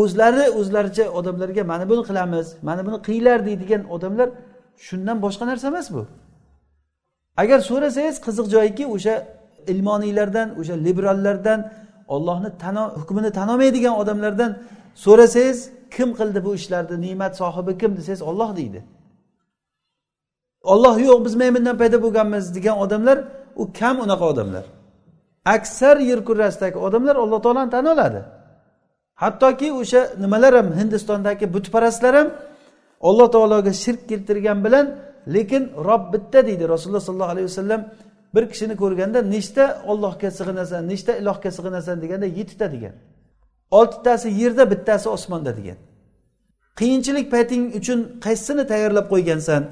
o'zlari 0.00 0.44
o'zlaricha 0.58 1.04
odamlarga 1.18 1.62
mana 1.72 1.84
buni 1.90 2.02
qilamiz 2.08 2.46
mana 2.68 2.82
buni 2.86 2.98
qilinglar 3.06 3.38
deydigan 3.48 3.82
odamlar 3.94 4.28
shundan 4.86 5.16
boshqa 5.24 5.44
narsa 5.50 5.66
emas 5.72 5.88
bu. 5.94 6.02
Agar 7.42 7.58
so'rasangiz 7.70 8.16
qiziq 8.26 8.46
joyiki 8.54 8.84
o'sha 8.94 9.14
ilmoniylardan 9.72 10.48
o'sha 10.60 10.74
liberallardan 10.86 11.60
ollohni 12.14 12.50
hukmini 13.00 13.30
tan 13.38 13.48
olmaydigan 13.52 13.94
odamlardan 14.02 14.50
so'rasangiz 15.04 15.58
kim 15.96 16.08
qildi 16.18 16.38
bu 16.46 16.50
ishlarni 16.58 16.96
ne'mat 17.06 17.32
sohibi 17.40 17.72
kim 17.80 17.90
desangiz 17.98 18.22
olloh 18.30 18.50
deydi. 18.56 18.80
Olloh 20.72 20.96
yo'q 21.06 21.18
biz 21.26 21.34
maymundan 21.42 21.76
paydo 21.80 21.96
bo'lganmiz 22.04 22.44
degan 22.56 22.76
odamlar 22.84 23.18
u 23.62 23.64
kam 23.78 23.96
unaqa 24.04 24.24
odamlar. 24.32 24.64
Aksar 25.56 25.96
yer 26.10 26.20
kurrasidagi 26.28 26.78
odamlar 26.86 27.16
alloh 27.16 27.40
taoloni 27.44 27.70
tan 27.70 27.86
oladi. 27.94 28.20
Hattoki 29.22 29.68
o'sha 29.80 30.00
nimalar 30.22 30.52
ham 30.58 30.68
hindistondagi 30.80 31.46
butparastlar 31.54 32.14
ham 32.20 32.28
alloh 33.00 33.30
taologa 33.30 33.72
shirk 33.72 34.08
keltirgan 34.08 34.64
bilan 34.64 34.86
lekin 35.34 35.72
rob 35.88 36.12
bitta 36.12 36.46
deydi. 36.46 36.68
Rasululloh 36.68 37.00
sollallohu 37.00 37.32
alayhi 37.34 37.48
vasallam 37.50 37.80
bir 38.34 38.48
kishini 38.48 38.76
ko'rganda 38.76 39.22
nechta 39.22 39.82
ollohga 39.86 40.30
sig'inasan 40.30 40.88
nechta 40.88 41.12
ilohga 41.20 41.50
sig'inasan? 41.50 42.02
deganda 42.02 42.26
yettita 42.26 42.72
degan. 42.72 42.94
Oltitasi 43.70 44.28
yerda 44.40 44.70
bittasi 44.70 45.08
osmonda 45.08 45.56
degan. 45.56 45.78
Qiyinchilik 46.78 47.30
payting 47.34 47.62
uchun 47.80 48.00
qaysisini 48.24 48.66
tayyorlab 48.66 49.06
qo'ygansan? 49.12 49.62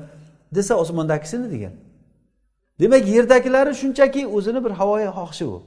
desa 0.56 0.74
osmondagisini 0.82 1.50
degan. 1.54 1.72
Demak 2.80 3.08
yerdagilari 3.08 3.74
shunchaki 3.74 4.26
o'zini 4.26 4.64
bir 4.64 4.70
havoyi 4.70 5.06
xohishi 5.18 5.44
u 5.44 5.62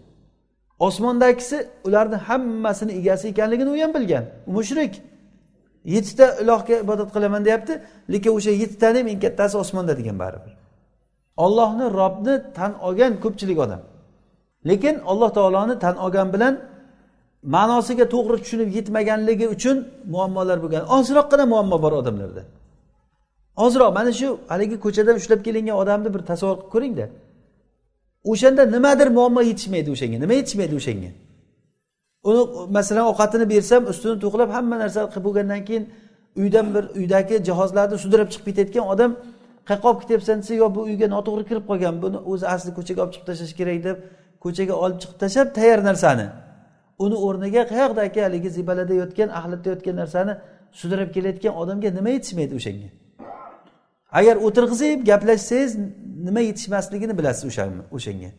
osmondagisi 0.81 1.67
ularni 1.83 2.15
hammasini 2.15 2.91
egasi 2.91 3.27
ekanligini 3.27 3.69
u 3.69 3.83
ham 3.83 3.93
bilgan. 3.93 4.25
Mushrik. 4.45 5.01
Yettita 5.85 6.25
ilohga 6.41 6.75
ibodat 6.85 7.09
qilaman 7.15 7.45
deyapti 7.47 7.73
lekin 8.13 8.31
o'sha 8.37 8.51
yettitani 8.61 8.97
ham 8.99 9.07
eng 9.07 9.19
kattasi 9.25 9.55
osmonda 9.63 9.93
degan 9.99 10.17
baribir. 10.23 10.53
Ollohni 11.45 11.85
robni 11.99 12.35
tan 12.57 12.71
olgan 12.87 13.13
ko'pchilik 13.23 13.59
odam. 13.65 13.81
Lekin 14.69 14.95
alloh 15.11 15.29
taoloni 15.37 15.75
tan 15.79 15.95
olgan 16.05 16.33
bilan 16.33 16.53
ma'nosiga 17.55 18.05
to'g'ri 18.13 18.37
tushunib 18.43 18.69
yetmaganligi 18.77 19.47
uchun 19.55 19.77
muammolar 20.13 20.57
bo'lgan. 20.63 20.83
Ozroqqina 20.97 21.45
muammo 21.53 21.77
bor 21.83 21.93
odamlarda. 22.01 22.43
Ozroq 23.65 23.91
mana 23.97 24.11
shu 24.19 24.27
haligi 24.51 24.77
ko'chadan 24.85 25.15
ushlab 25.21 25.39
kelingan 25.47 25.75
odamni 25.83 26.09
bir 26.15 26.21
tasavvur 26.31 26.57
qilib 26.57 26.71
ko'ringda. 26.73 27.05
O'shanda 28.31 28.63
nimadir 28.75 29.07
muammo 29.17 29.41
yetishmaydi 29.49 29.89
o'shanga 29.95 30.17
nima 30.23 30.33
yetishmaydi 30.39 30.73
o'shanga? 30.79 31.11
Uni 32.29 32.71
masalan 32.77 33.05
ovqatini 33.11 33.45
bersam 33.53 33.81
ustini 33.91 34.15
to'qlab 34.23 34.49
hamma 34.57 34.75
narsa 34.83 34.99
qilib 35.11 35.23
bo'lgandan 35.27 35.61
keyin 35.67 35.83
uydan 36.41 36.67
bir 36.75 36.83
uydagi 36.99 37.35
jihozlarni 37.47 37.97
sudrab 38.03 38.27
chiqib 38.33 38.45
ketayotgan 38.49 38.85
odam 38.93 39.11
qayoqqa 39.69 39.87
olib 39.89 40.01
ketyapsan 40.03 40.37
desa 40.41 40.53
yo 40.61 40.67
bu 40.75 40.81
uyga 40.89 41.07
noto'g'ri 41.15 41.43
kirib 41.49 41.65
qolgan 41.69 41.95
buni 42.03 42.17
o'zi 42.31 42.45
asli 42.53 42.71
ko'chaga 42.77 42.99
olib 43.03 43.13
chiqib 43.13 43.27
tashlash 43.29 43.53
kerak 43.59 43.79
deb 43.87 43.97
ko'chaga 44.43 44.75
olib 44.83 44.97
chiqib 45.01 45.17
tashlab 45.23 45.47
tayyor 45.57 45.79
narsani. 45.89 46.27
Uni 47.05 47.17
o'rniga 47.27 47.63
qayoqdagi 47.71 48.19
haligi 48.25 48.49
zibalada 48.57 48.93
yotgan 49.01 49.29
axlatda 49.39 49.67
yotgan 49.73 49.95
narsani 50.01 50.33
sudrab 50.79 51.09
kelayotgan 51.15 51.53
odamga 51.61 51.89
nima 51.97 52.09
yetishmaydi 52.15 52.53
o'shanga? 52.59 52.89
Agar 54.19 54.35
o'tirg'izib 54.47 54.99
gaplashsangiz 55.09 55.71
nima 56.27 56.41
yetishmasligini 56.49 57.13
bilasiz 57.19 57.43
o'shanga. 57.97 58.29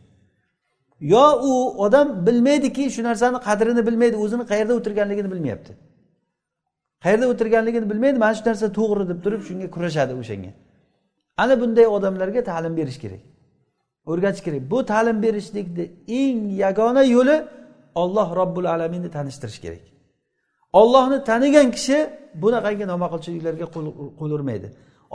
Yo 1.11 1.25
u 1.49 1.53
odam 1.85 2.07
bilmaydiki 2.27 2.83
shu 2.95 3.01
narsani 3.09 3.37
qadrini 3.47 3.81
bilmaydi 3.87 4.15
o'zini 4.23 4.43
qayerda 4.51 4.73
o'tirganligini 4.79 5.29
bilmayapti. 5.33 5.71
Qayerda 7.03 7.25
o'tirganligini 7.31 7.85
bilmaydi 7.91 8.17
mana 8.25 8.33
shu 8.37 8.43
narsa 8.49 8.67
to'g'ri 8.79 9.03
deb 9.11 9.19
turib 9.25 9.41
shunga 9.47 9.67
kurashadi 9.75 10.13
o'shanga. 10.21 10.51
Ana 11.43 11.55
bunday 11.61 11.85
odamlarga 11.95 12.41
ta'lim 12.51 12.73
berish 12.79 12.99
kerak. 13.03 13.21
O'rgatish 14.11 14.43
kerak. 14.45 14.61
Bu 14.71 14.77
ta'lim 14.91 15.17
berishlikni 15.25 15.85
eng 16.21 16.39
yagona 16.63 17.03
yo'li 17.15 17.37
olloh 18.01 18.27
robbil 18.39 18.65
alaminni 18.75 19.09
tanishtirish 19.17 19.59
kerak. 19.65 19.83
Ollohni 20.81 21.17
tanigan 21.29 21.67
kishi 21.75 21.97
bunaqangi 22.43 22.85
nomaqulchiliklarga 22.91 23.67
qo'l 24.19 24.31
urmaydi 24.37 24.69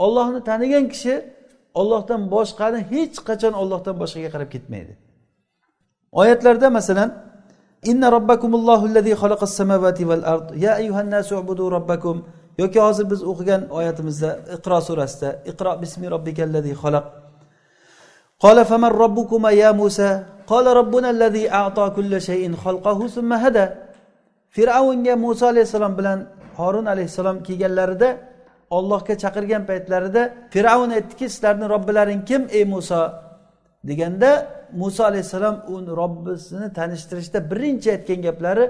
ollohni 0.05 0.39
tanigan 0.49 0.85
kishi 0.93 1.13
ollohdan 1.79 2.21
boshqani 2.35 2.79
hech 2.93 3.17
qachon 3.29 3.53
ollohdan 3.61 3.95
boshqaga 4.01 4.29
qarab 4.35 4.49
ketmaydi. 4.55 4.93
oyatlarda 6.11 6.69
masalan 6.69 7.09
inna 7.91 8.11
robbakumullohu 8.11 8.85
allazi 8.89 9.13
xalaqas 9.21 9.53
samavati 9.59 10.03
val 10.09 10.23
ard. 10.33 10.47
Ya 10.55 10.71
ayyuhan 10.81 11.09
nasu 11.09 11.37
ubudu 11.41 11.71
robbakum 11.71 12.25
yoki 12.57 12.79
hozir 12.79 13.05
biz 13.11 13.21
o'qigan 13.31 13.61
oyatimizda 13.77 14.29
iqro 14.55 14.79
surasida 14.87 15.29
iqro 15.51 15.71
bismi 15.81 16.07
robbikal 16.13 16.47
allazi 16.49 16.73
xalaq 16.83 17.05
قال 18.43 18.57
faman 18.63 18.91
ربكما 19.03 19.51
ya 19.51 19.71
musa? 19.75 20.23
قال 20.47 20.65
robbuna 20.79 21.11
allazi 21.13 21.43
a'to 21.51 21.91
كل 21.95 22.21
شيء 22.21 22.55
خلقه 22.55 22.99
ثم 23.07 23.31
هدى 23.33 23.65
fir'avnga 24.55 25.13
muso 25.15 25.45
alayhissalom 25.51 25.93
bilan 25.99 26.19
horun 26.59 26.85
alayhissalom 26.93 27.37
kelganlarida 27.47 28.09
ollohga 28.77 29.13
chaqirgan 29.23 29.63
paytlarida 29.69 30.21
fir'avn 30.53 30.89
aytdiki 30.97 31.25
sizlarni 31.33 31.65
robbilaring 31.73 32.21
kim 32.29 32.41
ey 32.57 32.65
muso 32.73 33.01
deganda 33.89 34.31
muso 34.73 35.03
alayhissalom 35.05 35.55
uni 35.67 35.91
robbisini 36.01 36.73
tanishtirishda 36.73 37.39
birinchi 37.51 37.91
aytgan 37.95 38.21
gaplari 38.27 38.65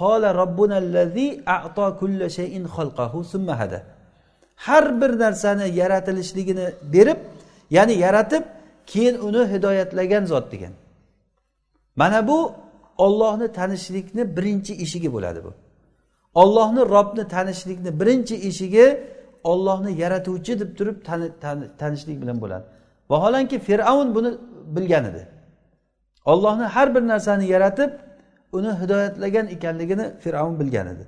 qola 0.00 0.28
robbunallazi 0.40 1.26
ato 1.46 1.86
kulla 2.00 2.26
shayin 2.36 2.64
xalqahu 2.76 3.18
summa 3.32 3.54
hada. 3.60 3.82
Har 4.66 5.00
bir 5.00 5.10
narsani 5.24 5.66
yaratilishligini 5.80 6.66
berib 6.94 7.18
ya'ni 7.70 7.94
yaratib 8.04 8.42
keyin 8.86 9.16
uni 9.28 9.42
hidoyatlagan 9.52 10.24
zot 10.32 10.52
degan. 10.52 10.72
Mana 11.96 12.28
bu 12.28 12.52
ollohni 12.98 13.52
tanishlikni 13.52 14.36
birinchi 14.36 14.72
eshigi 14.84 15.12
bo'ladi 15.12 15.40
bu. 15.44 15.52
Ollohni 16.34 16.80
robni 16.94 17.28
tanishlikni 17.28 18.00
birinchi 18.00 18.34
eshigi 18.48 18.86
ollohni 19.44 19.90
yaratuvchi 20.02 20.60
deb 20.60 20.70
turib 20.78 20.96
tanishlik 21.78 22.22
bilan 22.22 22.40
bo'ladi. 22.40 22.64
Vaholanki 23.10 23.58
fir'avn 23.58 24.14
buni 24.14 24.30
bilgan 24.76 25.04
edi. 25.10 25.22
ollohni 26.27 26.65
har 26.75 26.87
bir 26.95 27.03
narsani 27.11 27.45
yaratib 27.53 27.91
uni 28.57 28.71
hidoyatlagan 28.81 29.47
ekanligini 29.55 30.05
fir'avn 30.23 30.55
bilgan 30.61 30.87
edi 30.95 31.05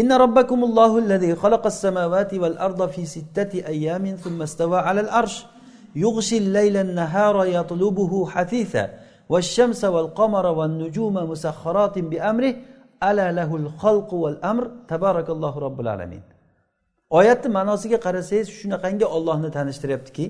إن 0.00 0.12
ربكم 0.24 0.60
الله 0.64 0.92
الذي 1.04 1.34
خلق 1.42 1.64
السماوات 1.66 2.34
والأرض 2.42 2.80
في 2.94 3.02
ستة 3.06 3.52
أيام 3.74 4.04
ثم 4.24 4.42
استوى 4.48 4.78
على 4.78 5.00
العرش 5.00 5.46
يغشي 6.04 6.36
الليل 6.38 6.76
النهار 6.86 7.36
يطلبه 7.56 8.12
حثيثا 8.26 8.84
والشمس 9.32 9.84
والقمر 9.94 10.46
والنجوم 10.58 11.14
مسخرات 11.30 11.96
بأمره 12.10 12.54
ألا 13.08 13.32
له 13.38 13.50
الخلق 13.56 14.10
والأمر 14.14 14.64
تبارك 14.92 15.28
الله 15.30 15.54
رب 15.66 15.80
العالمين 15.84 16.22
oyatni 17.10 17.48
ma'nosiga 17.56 17.98
qarasangiz 18.06 18.48
shunaqangi 18.60 19.06
ollohni 19.16 19.50
tanishtiryaptiki 19.56 20.26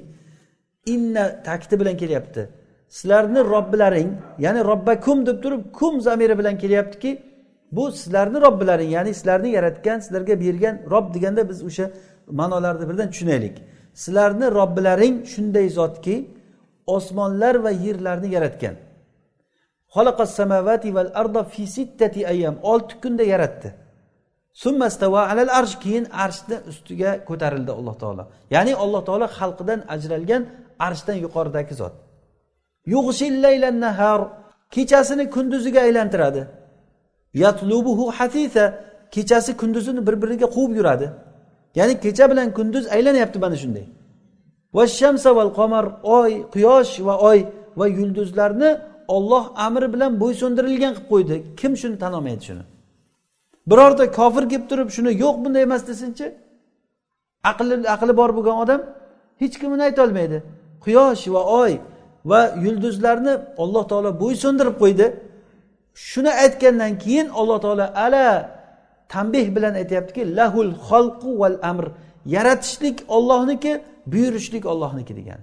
inna 0.95 1.25
takidi 1.49 1.75
bilan 1.81 1.97
kelyapti 2.03 2.43
Sizlarni 2.98 3.42
robbilaring 3.54 4.10
ya'ni 4.46 4.62
robbakum 4.72 5.18
deb 5.28 5.38
turib 5.44 5.64
kum 5.78 5.94
zamiri 6.08 6.36
bilan 6.40 6.56
kelyaptiki 6.64 7.12
bu 7.76 7.92
sizlarni 7.92 8.42
robbilaring 8.46 8.90
ya'ni 8.98 9.12
sizlarni 9.20 9.50
yaratgan 9.58 9.98
sizlarga 10.06 10.36
bergan 10.44 10.76
rob 10.94 11.06
deganda 11.16 11.42
biz 11.50 11.60
o'sha 11.70 11.86
ma'nolarni 12.40 12.86
birdan 12.90 13.08
tushunaylik. 13.14 13.56
Sizlarni 13.94 14.48
robbilaring 14.60 15.16
shunday 15.34 15.68
zotki 15.70 16.16
osmonlar 16.96 17.56
va 17.66 17.72
yerlarni 17.86 18.30
yaratgan. 18.36 18.76
Val 19.96 21.12
arda 21.22 21.44
fi 21.44 21.64
sittati 21.68 22.28
ayyam 22.28 22.56
olti 22.72 22.94
kunda 23.02 23.24
yaratdi. 23.24 23.70
Arsh 25.60 25.76
keyin 25.84 26.06
arshni 26.24 26.58
ustiga 26.72 27.12
ko'tarildi 27.30 27.72
alloh 27.80 27.96
taolo. 28.04 28.24
Ya'ni 28.56 28.74
alloh 28.84 29.02
taolo 29.08 29.26
xalqidan 29.40 29.80
ajralgan 29.96 30.44
arshdan 30.88 31.18
yuqoridagi 31.26 31.74
zot. 31.82 31.94
Nahar 33.80 34.22
kechasini 34.72 35.30
kunduziga 35.30 35.82
aylantiradi. 35.82 36.48
Yatlubuhu 37.34 38.12
hatisa 38.12 38.64
kechasi 39.12 39.58
kunduzini 39.58 40.08
bir 40.08 40.22
biriga 40.22 40.46
quvib 40.46 40.76
yuradi. 40.76 41.08
Ya'ni 41.76 42.00
kecha 42.00 42.32
bilan 42.32 42.54
kunduz 42.54 42.88
aylanyapti 42.88 43.40
mana 43.40 43.56
shunday. 43.56 43.86
Va 44.74 44.88
shamsa 44.88 45.36
val 45.36 45.52
qamar 45.60 45.86
oy 46.04 46.32
quyosh 46.54 46.94
va 47.08 47.16
oy 47.30 47.40
va 47.80 47.88
yulduzlarni 47.88 48.70
olloh 49.08 49.44
amri 49.56 49.88
bilan 49.94 50.12
bo'ysundirilgan 50.22 50.94
qilib 50.96 51.08
qo'ydi. 51.12 51.36
Kim 51.60 51.72
shuni 51.82 51.98
tan 52.04 52.14
olmaydi 52.18 52.44
shuni? 52.50 52.64
Birorta 53.70 54.06
kofir 54.20 54.44
kelib 54.52 54.66
turib 54.72 54.90
shuni 54.96 55.12
yo'q 55.24 55.36
bunday 55.44 55.64
emas 55.68 55.84
desinchi. 55.90 56.26
Aqli 57.52 57.76
aqli 57.96 58.14
bor 58.20 58.30
bo'lgan 58.38 58.58
odam 58.64 58.82
hech 59.42 59.56
kim 59.60 59.70
uni 59.76 59.84
aytolmaydi 59.90 60.38
quyosh 60.84 61.24
va 61.36 61.42
oy 61.62 61.72
va 62.30 62.42
yulduzlarni 62.66 63.34
alloh 63.64 63.84
taolo 63.92 64.12
bo'ysundirib 64.24 64.76
qo'ydi. 64.84 65.06
Shuni 66.10 66.32
aytgandan 66.44 66.94
keyin 67.04 67.28
alloh 67.40 67.60
taolo 67.66 67.86
ala 68.06 68.28
tanbeh 69.14 69.48
bilan 69.56 69.74
aytyaptiki 69.82 70.22
lahul 70.38 70.72
xalqu 70.90 71.30
val 71.42 71.58
amr 71.72 71.86
yaratishlik 72.36 72.98
ollohniki 73.16 73.72
buyurishlik 74.12 74.64
ollohniki 74.72 75.14
degan. 75.20 75.40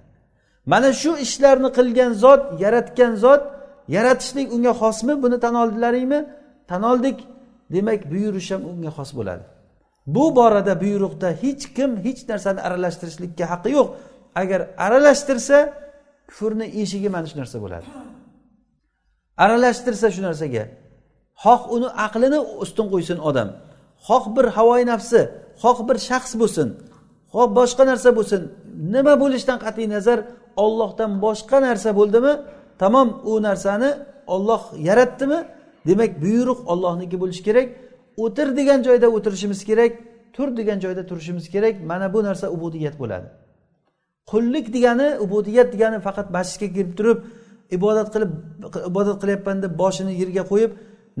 Mana 0.71 0.89
shu 1.01 1.11
ishlarni 1.25 1.69
qilgan 1.77 2.11
zot 2.23 2.41
yaratgan 2.63 3.13
zot 3.23 3.41
yaratishlik 3.95 4.47
unga 4.55 4.73
xosmi? 4.81 5.13
Buni 5.23 5.37
tan 5.43 5.55
oldilaringmi 5.63 6.19
tan 6.69 6.83
oldik. 6.91 7.17
Demak 7.73 8.01
buyurish 8.11 8.51
ham 8.53 8.61
unga 8.71 8.91
xos 8.97 9.11
bo'ladi. 9.17 9.43
Bu 10.15 10.35
borada 10.37 10.73
buyruqda 10.83 11.29
hech 11.43 11.63
kim 11.75 11.91
hech 12.05 12.21
narsani 12.31 12.59
aralashtirishlikka 12.67 13.45
haqqi 13.51 13.69
yo'q. 13.77 13.87
Agar 14.41 14.61
aralashtirsa 14.85 15.57
kufrni 16.29 16.65
eshigi 16.81 17.09
mana 17.15 17.27
shu 17.31 17.37
narsa 17.41 17.57
bo'ladi. 17.63 17.87
Aralashtirsa 19.43 20.07
shu 20.15 20.21
narsaga. 20.27 20.63
Xoh 21.43 21.61
uni 21.75 21.89
aqlini 22.05 22.39
ustun 22.63 22.87
qo'ysin 22.93 23.17
odam. 23.29 23.49
Xoh 24.07 24.23
bir 24.35 24.45
havoyi 24.57 24.85
nafsi 24.91 25.21
xoh 25.61 25.77
bir 25.87 25.97
shaxs 26.09 26.33
bo'lsin. 26.41 26.67
Xoh 27.33 27.47
boshqa 27.57 27.83
narsa 27.91 28.09
bo'lsin. 28.17 28.41
Nima 28.95 29.13
bo'lishidan 29.23 29.57
qat'iy 29.65 29.87
nazar 29.95 30.19
ollohdan 30.63 31.11
boshqa 31.25 31.57
narsa 31.67 31.89
bo'ldimi? 31.99 32.33
Tamom 32.81 33.07
u 33.31 33.33
narsani 33.47 33.89
olloh 34.35 34.63
yaratdimi? 34.87 35.39
Demak 35.87 36.11
buyruq 36.23 36.59
ollohniki 36.71 37.17
bo'lishi 37.21 37.43
kerak. 37.47 37.67
O'tir 38.23 38.47
degan 38.59 38.79
joyda 38.87 39.07
o'tirishimiz 39.15 39.59
kerak 39.69 39.91
tur 40.35 40.47
degan 40.59 40.77
joyda 40.83 41.03
turishimiz 41.09 41.45
kerak. 41.53 41.75
Mana 41.91 42.07
bu 42.13 42.19
narsa 42.27 42.45
ubudiyat 42.55 42.95
bo'ladi. 43.01 43.27
Qullik 44.29 44.65
degani 44.75 45.07
ubudiyat 45.25 45.67
degani 45.73 45.97
faqat 46.07 46.27
masjidga 46.37 46.67
kirib 46.75 46.91
turib 46.99 47.19
ibodat 47.77 48.07
qilib 48.13 48.31
ibodat 48.91 49.17
qilyapman 49.21 49.57
deb 49.65 49.73
boshini 49.81 50.13
yerga 50.21 50.43
qo'yib 50.51 50.71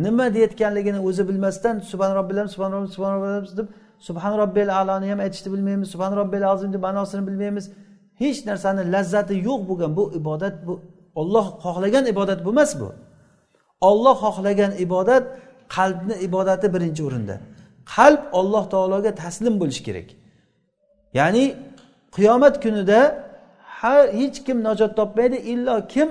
nima 0.05 0.25
deyayotganligini 0.35 0.99
o'zi 1.07 1.23
bilmasdan 1.29 1.75
subhan 1.91 2.11
robbilam 2.19 2.47
subhan 2.53 2.71
robbi 2.75 2.89
subhan 2.95 3.11
robbil 3.15 3.57
deb 3.59 3.67
subhan 4.07 4.33
robbil 4.41 4.69
aloni 4.79 5.07
ham 5.11 5.19
aytishni 5.25 5.49
bilmaymiz 5.53 5.87
subhan 5.93 6.13
robbil 6.19 6.43
azim 6.51 6.69
deb 6.75 6.81
ma'nosini 6.87 7.23
bilmaymiz. 7.27 7.65
Hech 8.21 8.39
narsani 8.49 8.81
lazzati 8.93 9.35
yo'q 9.47 9.61
bo'lgan 9.69 9.91
bu 9.97 10.03
ibodat 10.19 10.55
bu 10.67 10.73
olloh 11.21 11.45
xohlagan 11.63 12.05
ibodat 12.13 12.39
bu 12.45 12.49
emas 12.55 12.71
bu. 12.81 12.89
Olloh 13.89 14.17
xohlagan 14.25 14.71
ibodat 14.85 15.23
qalbni 15.75 16.15
ibodati 16.27 16.67
birinchi 16.73 17.01
o'rinda. 17.07 17.35
Qalb 17.95 18.21
olloh 18.39 18.63
taologa 18.73 19.11
taslim 19.23 19.53
bo'lishi 19.61 19.83
kerak. 19.87 20.07
Ya'ni 21.19 21.43
qiyomat 22.15 22.55
kunida 22.63 22.99
hech 23.81 24.37
kim 24.45 24.57
najot 24.67 24.91
topmaydi 24.99 25.37
illo 25.51 25.75
kim? 25.93 26.09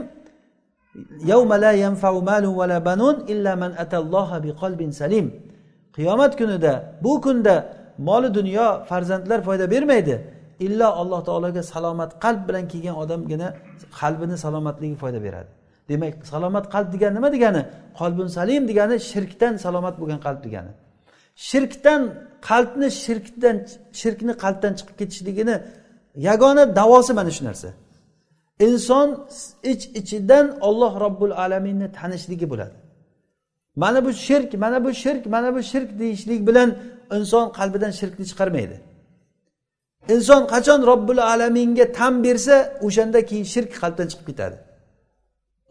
Qiyomat 5.96 6.32
kunida 6.40 6.72
bu 7.04 7.12
kunda 7.24 7.54
moli 8.08 8.34
dunyo 8.38 8.66
farzandlar 8.88 9.38
foyda 9.48 9.70
bermaydi. 9.70 10.14
Illo 10.66 10.88
alloh 11.00 11.20
taologa 11.28 11.62
salomat 11.62 12.10
qalb 12.24 12.40
bilan 12.48 12.64
kelgan 12.72 12.96
odamgina 13.02 13.48
qalbini 14.00 14.36
salomatligi 14.44 14.96
foyda 15.02 15.20
beradi. 15.26 15.50
Demak 15.88 16.14
salomat 16.26 16.64
qalb 16.74 16.88
degani 16.94 17.14
nima 17.18 17.28
degani? 17.32 17.62
Qalbun 18.00 18.26
salim 18.38 18.62
degani 18.70 18.96
shirkdan 19.10 19.54
salomat 19.64 19.94
bo'lgan 20.00 20.20
qalb 20.26 20.40
degani. 20.46 20.72
Shirkdan 21.48 22.02
qalbni 22.50 22.88
shirkdan 23.04 23.56
shirkni 24.00 24.32
qalbdan 24.44 24.72
chiqib 24.78 24.96
ketishligini 25.00 25.54
yagona 26.26 26.62
davosi 26.78 27.12
mana 27.18 27.30
shu 27.36 27.42
narsa. 27.48 27.68
Inson 28.66 29.08
ich 29.72 29.84
ichidan 30.00 30.46
olloh 30.68 30.92
robbul 31.04 31.32
alaminni 31.44 31.88
tanishligi 31.98 32.46
bo'ladi. 32.52 32.76
Mana 33.82 34.04
bu 34.04 34.12
shirk 34.12 34.50
mana 34.64 34.78
bu 34.84 34.90
shirk 35.02 35.22
mana 35.34 35.54
bu 35.54 35.62
shirk 35.62 35.98
deyishlik 36.00 36.40
bilan 36.48 36.68
inson 37.16 37.46
qalbidan 37.58 37.92
shirkni 38.00 38.24
chiqarmaydi. 38.30 38.76
Inson 40.14 40.42
qachon 40.52 40.80
robbil 40.90 41.20
alaminga 41.32 41.92
tan 41.92 42.24
bersa 42.24 42.56
o'shanda 42.86 43.20
keyin 43.28 43.46
shirk 43.54 43.70
qalbdan 43.82 44.06
chiqib 44.10 44.26
ketadi. 44.30 44.56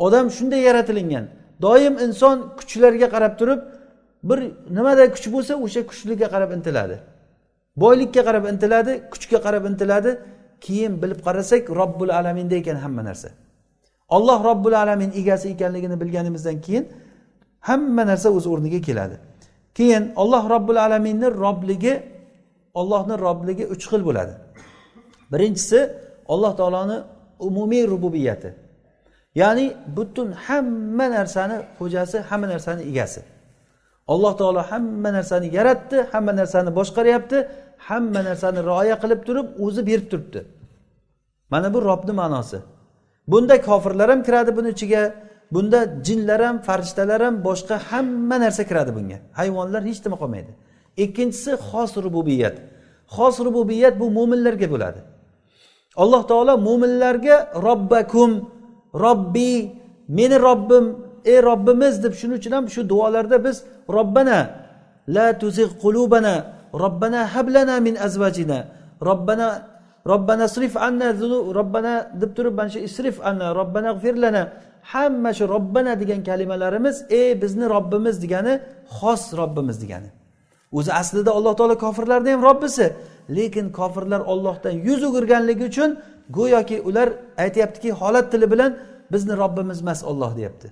Odam 0.05 0.25
shunday 0.37 0.61
yaratilingan. 0.69 1.25
Doim 1.65 1.95
inson 2.05 2.37
kuchlarga 2.59 3.07
qarab 3.15 3.33
turib 3.39 3.61
bir 4.29 4.39
nimada 4.77 5.03
kuch 5.15 5.27
bo'lsa 5.35 5.53
o'sha 5.65 5.81
kuchliga 5.89 6.27
qarab 6.33 6.51
intiladi. 6.57 6.95
Boylikka 7.83 8.21
qarab 8.27 8.45
intiladi 8.51 8.91
kuchga 9.13 9.39
qarab 9.45 9.63
intiladi. 9.71 10.11
Keyin 10.65 10.93
bilib 11.01 11.19
qarasak 11.27 11.63
robbul 11.69 12.09
alaminda 12.19 12.55
ekan 12.61 12.77
hamma 12.83 13.03
narsa. 13.09 13.29
Olloh 14.15 14.39
robbul 14.49 14.75
alamin 14.83 15.11
egasi 15.21 15.47
ekanligini 15.49 15.95
bilganimizdan 16.01 16.57
keyin 16.65 16.85
hamma 17.69 18.03
narsa 18.09 18.29
o'z 18.37 18.45
o'rniga 18.53 18.79
keladi. 18.87 19.15
Keyin 19.77 20.03
olloh 20.21 20.43
robbul 20.53 20.79
alaminni 20.85 21.27
robligi 21.45 21.93
ollohni 22.79 23.15
robligi 23.25 23.65
uch 23.73 23.85
xil 23.91 24.01
bo'ladi. 24.07 24.33
Birinchisi 25.31 25.79
alloh 26.33 26.53
taoloni 26.59 26.97
umumiy 27.47 27.83
rububiyati. 27.93 28.49
Ya'ni 29.41 29.65
butun 29.95 30.29
hamma 30.45 31.05
narsani 31.17 31.57
xo'jasi 31.79 32.17
hamma 32.29 32.47
narsani 32.53 32.81
egasi. 32.91 33.21
Alloh 34.13 34.33
taolo 34.39 34.61
hamma 34.71 35.09
narsani 35.17 35.47
yaratdi 35.57 35.97
hamma 36.11 36.31
narsani 36.39 36.69
boshqaryapti 36.79 37.37
hamma 37.87 38.21
narsani 38.27 38.59
rioya 38.69 38.95
qilib 39.03 39.21
turib 39.27 39.47
o'zi 39.65 39.81
berib 39.89 40.07
turibdi. 40.11 40.39
Mana 41.51 41.67
bu 41.73 41.79
robni 41.89 42.13
ma'nosi. 42.21 42.59
Bunda 43.31 43.55
kofirlar 43.67 44.09
ham 44.13 44.21
kiradi 44.27 44.51
buni 44.57 44.69
ichiga 44.75 45.01
bunda 45.53 45.79
jinlar 46.07 46.41
ham 46.47 46.57
farishtalar 46.67 47.21
ham 47.25 47.35
boshqa 47.47 47.75
hamma 47.89 48.35
narsa 48.43 48.63
kiradi 48.69 48.91
bunga. 48.97 49.17
Hayvonlar 49.39 49.81
hech 49.89 49.99
nima 50.05 50.17
qolmaydi. 50.21 50.51
Ikkinchisi 51.03 51.51
xos 51.69 51.91
rububiyat. 52.05 52.55
Xos 53.15 53.35
rububiyat 53.47 53.93
bu 54.01 54.05
mo'minlarga 54.17 54.67
bo'ladi. 54.73 54.99
Alloh 56.03 56.21
taolo 56.31 56.53
mo'minlarga 56.67 57.35
robbakum 57.67 58.31
robbiy 59.05 59.57
meni 60.17 60.37
robbim 60.47 60.85
ey 61.31 61.39
robbimiz 61.49 62.03
deb 62.03 62.13
shuning 62.19 62.37
uchun 62.41 62.53
ham 62.57 62.65
shu 62.73 62.81
duolarda 62.91 63.37
biz 63.45 63.57
robbana 63.97 64.39
la 65.15 65.27
tuzig 65.41 65.69
qulubana 65.83 66.35
robbana 66.73 67.21
hablana 67.35 67.75
min 67.87 67.95
azvajina 68.07 68.59
robbana 69.09 69.47
robbana 70.11 70.45
srif 70.47 70.73
anna 70.87 71.07
robbana 71.59 71.93
deb 72.21 72.31
turib 72.35 72.53
mana 72.59 72.69
shu 72.69 72.79
isrif 72.79 73.15
anna 73.29 73.47
robbana 73.59 73.89
g'firlana 73.97 74.41
hamma 74.91 75.31
shu 75.37 75.45
robbana 75.55 75.91
degan 76.01 76.21
kalimalarimiz 76.29 76.95
ey 77.19 77.41
bizni 77.41 77.65
robbimiz 77.75 78.15
degani 78.23 78.53
xos 78.99 79.23
robbimiz 79.39 79.77
degani. 79.83 80.09
O'zi 80.77 80.91
aslida 81.01 81.31
alloh 81.37 81.53
taolo 81.59 81.75
kofirlarni 81.85 82.29
ham 82.33 82.41
robbisi. 82.49 82.85
Lekin 83.37 83.67
kofirlar 83.79 84.21
ollohdan 84.31 84.75
yuz 84.87 85.01
o'girganligi 85.07 85.63
uchun 85.71 85.89
go'yoki 86.37 86.77
ular 86.89 87.09
aytyaptiki 87.43 87.89
holat 87.91 88.31
tili 88.31 88.47
bilan 88.53 88.71
bizni 89.13 89.33
robbimiz 89.43 89.81
emas 89.81 89.99
olloh 90.03 90.31
deyapti. 90.37 90.67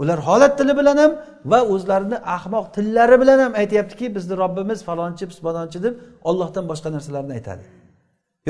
Ular 0.00 0.18
holat 0.28 0.52
tili 0.58 0.72
bilan 0.80 0.96
ham 1.02 1.12
va 1.52 1.60
o'zlarini 1.72 2.18
ahmoq 2.36 2.66
tillari 2.76 3.16
bilan 3.22 3.38
ham 3.44 3.52
aytyaptiki 3.62 4.06
bizni 4.16 4.34
robbimiz 4.42 4.78
falonchi 4.88 5.24
pisbadonchi 5.30 5.78
deb 5.86 5.94
ollohdan 6.30 6.64
boshqa 6.70 6.88
narsalarni 6.96 7.32
aytadi. 7.38 7.64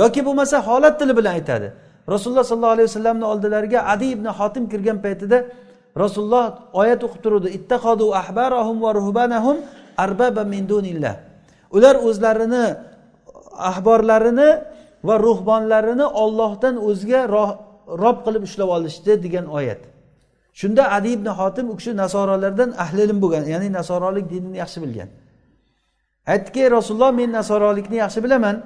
Yoki 0.00 0.20
bo'lmasa 0.26 0.56
holat 0.68 0.94
tili 1.00 1.12
bilan 1.18 1.32
aytadi. 1.38 1.68
Rasululloh 2.14 2.44
sollallohu 2.50 2.74
alayhi 2.76 2.88
vasallamni 2.90 3.24
oldilariga 3.32 3.80
adi 3.92 4.06
ibn 4.16 4.26
hotim 4.38 4.64
kirgan 4.72 4.98
paytida 5.04 5.38
rasululloh 6.02 6.44
oyat 6.80 7.00
o'qib 7.06 7.20
turuvdi 7.24 7.48
ittahodu 7.58 8.06
ahbarahum 8.20 8.76
va 8.84 8.90
ruhbanahum 9.00 9.56
arbaba 10.04 10.42
min 10.54 10.62
dunillah. 10.72 11.14
Ular 11.76 11.94
o'zlarini 12.08 12.64
ahborlarini 13.70 14.50
va 15.08 15.14
ruhbonlarini 15.26 16.06
ollohdan 16.22 16.74
o'zga 16.88 17.20
rob 18.04 18.18
qilib 18.24 18.42
ushlab 18.48 18.68
olishdi 18.76 19.12
degan 19.24 19.46
oyat. 19.58 19.91
Shunda 20.60 20.82
adi 20.96 21.08
ibn 21.16 21.26
hotim 21.38 21.66
u 21.72 21.74
kishi 21.78 21.92
nasorolardan 22.02 22.70
ahli 22.84 23.00
ilm 23.06 23.18
bo'lgan 23.22 23.44
ya'ni 23.54 23.68
nasorolik 23.78 24.26
dinini 24.32 24.56
yaxshi 24.62 24.78
bilgan. 24.84 25.08
Aytdiki 26.32 26.62
rasululloh 26.76 27.12
men 27.20 27.30
nasorolikni 27.38 27.96
yaxshi 28.04 28.20
bilaman. 28.24 28.56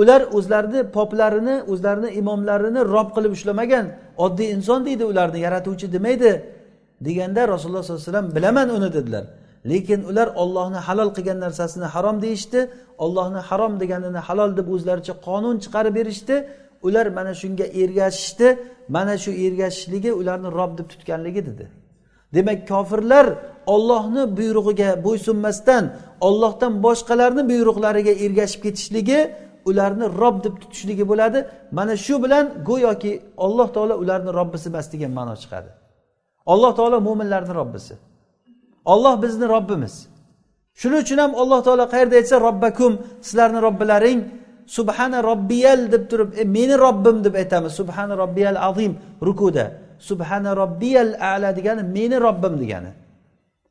Ular 0.00 0.20
o'zlarini 0.36 0.80
poplarini 0.96 1.56
o'zlarini 1.72 2.10
imomlarini 2.20 2.80
rob 2.94 3.08
qilib 3.16 3.32
ushlamagan 3.36 3.86
oddiy 4.24 4.48
inson 4.56 4.80
deydi 4.86 5.04
ularni 5.12 5.38
yaratuvchi 5.46 5.86
demaydi. 5.92 6.32
Deganda 7.06 7.42
rasululloh 7.54 7.82
sollallohu 7.82 8.02
alayhi 8.02 8.12
vasallam 8.12 8.28
bilaman 8.36 8.68
uni 8.76 8.88
dedilar. 8.96 9.24
Lekin 9.70 10.00
ular 10.10 10.28
ollohni 10.42 10.80
halol 10.86 11.10
qilgan 11.16 11.38
narsasini 11.44 11.86
harom 11.94 12.16
deyishdi. 12.24 12.60
Ollohni 13.04 13.40
harom 13.48 13.72
deganini 13.82 14.20
halol 14.28 14.50
deb 14.58 14.68
o'zlaricha 14.74 15.14
qonun 15.26 15.56
chiqarib 15.64 15.94
berishdi. 15.98 16.36
Ular 16.86 17.06
mana 17.18 17.32
shunga 17.40 17.66
ergashishdi 17.82 18.48
mana 18.88 19.18
shu 19.18 19.30
ergashishligi 19.30 20.10
ularni 20.20 20.48
rob 20.58 20.78
deb 20.78 20.88
tutganligi 20.92 21.46
dedi. 21.46 21.66
Demak 22.34 22.68
kofirlar 22.68 23.26
ollohni 23.74 24.22
buyrug'iga 24.38 24.90
bo'ysunmasdan 25.04 25.84
ollohdan 26.28 26.72
boshqalarni 26.86 27.42
buyruqlariga 27.50 28.12
ergashib 28.24 28.60
ketishligi 28.66 29.20
ularni 29.70 30.06
rob 30.20 30.36
deb 30.44 30.54
tutishligi 30.62 31.04
bo'ladi. 31.10 31.38
Mana 31.78 31.94
shu 31.96 32.14
bilan 32.24 32.44
go'yoki 32.68 33.12
alloh 33.44 33.68
taolo 33.74 33.94
ularni 34.02 34.30
robbisi 34.38 34.66
emas 34.72 34.86
degan 34.92 35.12
ma'no 35.18 35.34
chiqadi. 35.42 35.70
Alloh 36.52 36.72
taolo 36.78 36.98
mo'minlarni 37.08 37.54
robbisi. 37.60 37.94
Olloh 38.92 39.14
bizni 39.22 39.46
robbimiz. 39.54 39.94
Shuning 40.80 41.00
uchun 41.04 41.18
ham 41.22 41.32
alloh 41.42 41.60
taolo 41.66 41.84
qayerda 41.92 42.14
aytsa 42.20 42.36
robbakum 42.46 42.92
sizlarni 43.26 43.60
robbilaring 43.66 44.18
subhana 44.76 45.18
robbiyal 45.30 45.80
deb 45.92 46.04
turib 46.10 46.30
e, 46.38 46.44
meni 46.56 46.74
robbim 46.86 47.16
deb 47.24 47.34
aytamiz. 47.34 47.72
Subhana 47.80 48.14
robbiyal 48.22 48.58
azim 48.68 48.92
rukuda. 49.26 49.64
Subhana 49.98 50.50
robbiyal 50.62 51.10
ala 51.20 51.48
degani 51.58 51.82
meni 51.96 52.16
robbim 52.26 52.54
degani. 52.62 52.92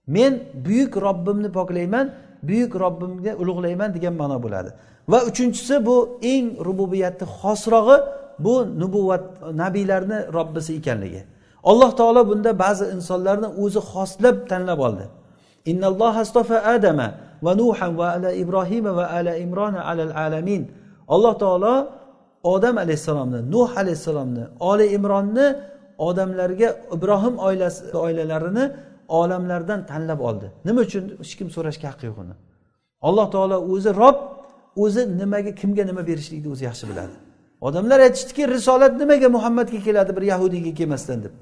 Men 0.08 0.34
buyuk 0.66 0.94
robbimni 1.08 1.50
poklayman 1.52 2.08
buyuk 2.44 2.74
robbimga 2.84 3.32
ulug'layman 3.42 3.90
degan 3.96 4.14
ma'no 4.22 4.38
bo'ladi. 4.44 4.70
Va 5.12 5.20
uchinchisi 5.30 5.76
bu 5.88 5.96
eng 6.34 6.46
rububiyatni 6.68 7.26
xosrog'i 7.40 7.98
bu 8.46 8.56
nubuvvat 8.82 9.24
nabiylarni 9.62 10.20
robbisi 10.38 10.72
ekanligi. 10.80 11.22
Alloh 11.72 11.92
taolo 12.00 12.22
bunda 12.30 12.52
ba'zi 12.64 12.86
insonlarni 12.96 13.48
o'zi 13.64 13.82
xoslab 13.92 14.36
tanlab 14.52 14.80
oldi. 14.88 15.06
Adama 16.76 17.08
va 17.46 17.52
nuhan 17.62 17.92
va 18.00 18.08
ala 18.16 18.30
ibrohima 18.44 18.92
va 19.00 19.06
ala 19.18 19.34
imrona 19.46 19.80
alal 19.92 20.14
alamin. 20.26 20.64
Alloh 21.14 21.34
taolo 21.44 21.74
odam 22.54 22.76
alayhissalomni 22.84 23.40
nuh 23.54 23.70
alayhissalomni 23.82 24.44
oli 24.70 24.86
imronni 24.98 25.48
odamlarga 26.08 26.70
ibrohim 26.96 27.36
oilasi 27.48 27.98
oilalarini 28.06 28.66
olamlardan 29.20 29.80
tanlab 29.92 30.20
oldi. 30.30 30.48
Nima 30.66 30.82
uchun? 30.88 31.04
Hech 31.22 31.34
kim 31.40 31.48
so'rashga 31.56 31.88
haqqi 31.92 32.06
yo'q 32.10 32.18
uni. 32.24 32.36
Alloh 33.08 33.28
taolo 33.36 33.58
o'zi 33.74 33.92
rob 34.02 34.18
o'zi 34.84 35.02
nimaga 35.22 35.52
kimga 35.62 35.84
nima 35.90 36.02
berishlikni 36.10 36.50
o'zi 36.54 36.64
yaxshi 36.70 36.86
biladi. 36.92 37.16
Odamlar 37.68 38.00
aytishdiki 38.08 38.44
risolat 38.56 38.94
nimaga 39.02 39.28
muhammadga 39.36 39.80
keladi 39.88 40.12
bir 40.18 40.24
yahudiyga 40.32 40.72
kelmasdan 40.80 41.20
deb. 41.26 41.34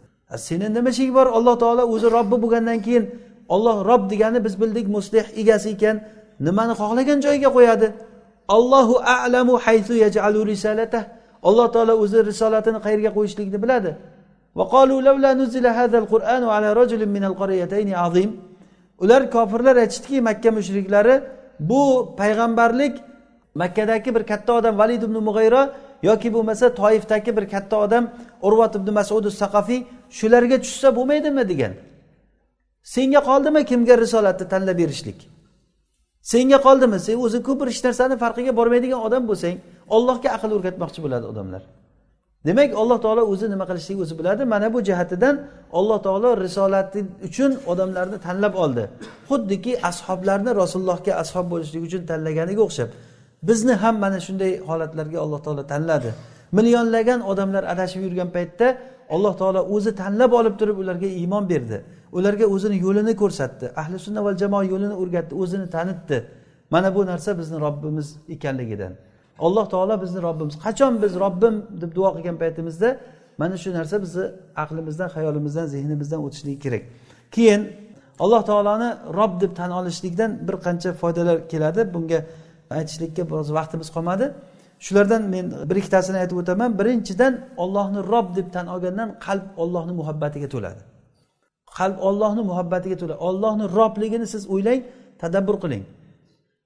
Seni 0.48 0.68
nima 0.78 0.90
ishing 0.96 1.12
bor? 1.18 1.28
Alloh 1.38 1.56
taolo 1.64 1.84
o'zi 1.94 2.08
robbi 2.18 2.36
bo'lgandan 2.44 2.80
keyin 2.86 3.04
olloh 3.56 3.78
rob 3.90 4.04
degani 4.12 4.40
biz 4.46 4.54
bildik 4.62 4.88
muslih 4.98 5.26
egasi 5.42 5.70
ekan 5.76 5.96
nimani 6.48 6.74
xohlagan 6.82 7.18
joyiga 7.26 7.50
qo'yadi? 7.58 7.88
Allohu 8.48 8.96
alamu 9.00 9.54
haytu 9.66 9.94
yajalu 10.04 10.40
risalata 10.52 11.00
alloh 11.44 11.68
taolo 11.76 11.94
o'zi 12.04 12.20
risolatini 12.30 12.80
qayerga 12.86 13.12
qo'yishlikni 13.18 13.60
biladi. 13.64 13.92
Ular 19.04 19.22
kofirlar 19.36 19.76
aytishdiki 19.84 20.22
makka 20.22 20.50
mushriklari 20.58 21.16
bu 21.60 21.82
payg'ambarlik 22.20 22.94
makkadagi 23.62 24.16
bir 24.16 24.24
katta 24.32 24.52
odam 24.60 24.78
valid 24.78 25.02
ibn 25.08 25.18
mug'ayro 25.28 25.64
yoki 26.10 26.30
bo'lmasa 26.36 26.66
toifdagi 26.82 27.32
bir 27.38 27.46
katta 27.54 27.76
odam 27.86 28.04
urvat 28.48 28.74
ibn 28.80 28.90
masud 29.00 29.26
saqafiy 29.42 29.80
shularga 30.18 30.58
tushsa 30.64 30.88
bo'lmaydimi 30.98 31.44
degan. 31.52 31.74
Senga 32.94 33.20
qoldimi 33.30 33.62
kimga 33.70 33.96
risolatni 34.04 34.46
tanlab 34.54 34.78
berishlik? 34.82 35.20
Senga 36.32 36.58
qoldimi? 36.68 36.98
Sen 37.08 37.18
o'zi 37.26 37.40
ko'p 37.48 37.58
bir 37.62 37.68
hech 37.72 37.82
narsani 37.88 38.16
farqiga 38.24 38.52
bormaydigan 38.60 39.02
odam 39.08 39.24
bo'lsang 39.30 39.56
ollohga 39.96 40.30
aql 40.36 40.50
o'rgatmoqchi 40.58 41.00
bo'ladi 41.06 41.26
odamlar. 41.32 41.62
Demak 42.48 42.70
alloh 42.82 42.98
taolo 43.06 43.24
o'zi 43.34 43.46
nima 43.54 43.66
qilishligini 43.70 44.04
o'zi 44.06 44.16
biladi. 44.20 44.44
Mana 44.54 44.68
bu 44.74 44.80
jihatidan 44.90 45.36
alloh 45.80 46.00
taolo 46.06 46.30
risolati 46.46 47.00
uchun 47.28 47.52
odamlarni 47.72 48.18
tanlab 48.26 48.54
oldi. 48.64 48.84
Xuddiki 49.30 49.72
ashoblarni 49.90 50.52
rasulullohga 50.62 51.14
ashob 51.24 51.46
bo'lishlik 51.54 51.82
uchun 51.88 52.02
tanlaganiga 52.10 52.62
o'xshab 52.68 52.90
bizni 53.48 53.74
ham 53.84 53.96
mana 54.04 54.20
shunday 54.26 54.52
holatlarga 54.70 55.18
alloh 55.26 55.40
taolo 55.46 55.64
tanladi. 55.74 56.10
Millionlagan 56.58 57.20
odamlar 57.32 57.64
adashib 57.74 58.02
yurgan 58.06 58.30
paytda 58.36 58.68
alloh 59.16 59.34
taolo 59.42 59.62
o'zi 59.76 59.92
tanlab 60.02 60.32
olib 60.40 60.56
turib 60.60 60.78
ularga 60.84 61.08
iymon 61.22 61.44
berdi. 61.52 61.78
Ularga 62.12 62.46
o'zini 62.46 62.78
yo'lini 62.86 63.16
ko'rsatdi. 63.16 63.66
Ahli 63.76 64.00
sunna 64.00 64.24
val 64.24 64.38
jamoa 64.38 64.64
yo'lini 64.64 64.96
o'rgatdi 65.02 65.34
o'zini 65.36 65.70
tanitdi. 65.70 66.18
Mana 66.70 66.96
bu 66.96 67.06
narsa 67.06 67.40
bizni 67.40 67.60
robbimiz 67.60 68.08
ekanligidan. 68.30 68.94
Alloh 69.40 69.70
taolo 69.70 70.02
bizni 70.02 70.22
robbimiz. 70.22 70.56
Qachon 70.66 71.02
biz 71.04 71.14
robbim 71.24 71.56
deb 71.82 71.96
duo 71.96 72.10
qilgan 72.16 72.38
paytimizda 72.38 72.98
mana 73.38 73.58
shu 73.58 73.74
narsa 73.74 74.02
bizni 74.02 74.26
aqlimizdan 74.64 75.10
xayolimizdan 75.16 75.66
zehnimizdan 75.66 76.20
o'tishligi 76.26 76.60
kerak. 76.60 76.84
Keyin 77.32 77.62
alloh 78.20 78.42
taoloni 78.50 78.90
rob 79.20 79.42
deb 79.42 79.56
tan 79.56 79.72
olishlikdan 79.72 80.32
bir 80.48 80.56
qancha 80.66 80.94
foydalar 81.02 81.38
keladi. 81.52 81.82
Bunga 81.94 82.20
aytishlikka 82.78 83.24
biroz 83.30 83.54
vaqtimiz 83.58 83.90
qolmadi. 83.96 84.26
Shulardan 84.86 85.22
men 85.34 85.46
bir 85.70 85.76
ikkitasini 85.82 86.18
aytib 86.24 86.38
o'taman. 86.42 86.80
Birinchidan 86.80 87.34
ollohni 87.64 88.00
rob 88.14 88.28
deb 88.38 88.48
tan 88.56 88.68
olgandan 88.68 89.10
qalb 89.26 89.46
ollohni 89.64 89.94
muhabbatiga 90.00 90.50
to'ladi. 90.56 90.97
Qalb 91.78 91.98
ollohni 92.08 92.42
muhabbatiga 92.50 92.98
to'la. 93.02 93.16
Ollohni 93.28 93.66
robligini 93.80 94.28
siz 94.34 94.44
o'ylang 94.54 94.82
tadabbur 95.22 95.58
qiling. 95.64 95.84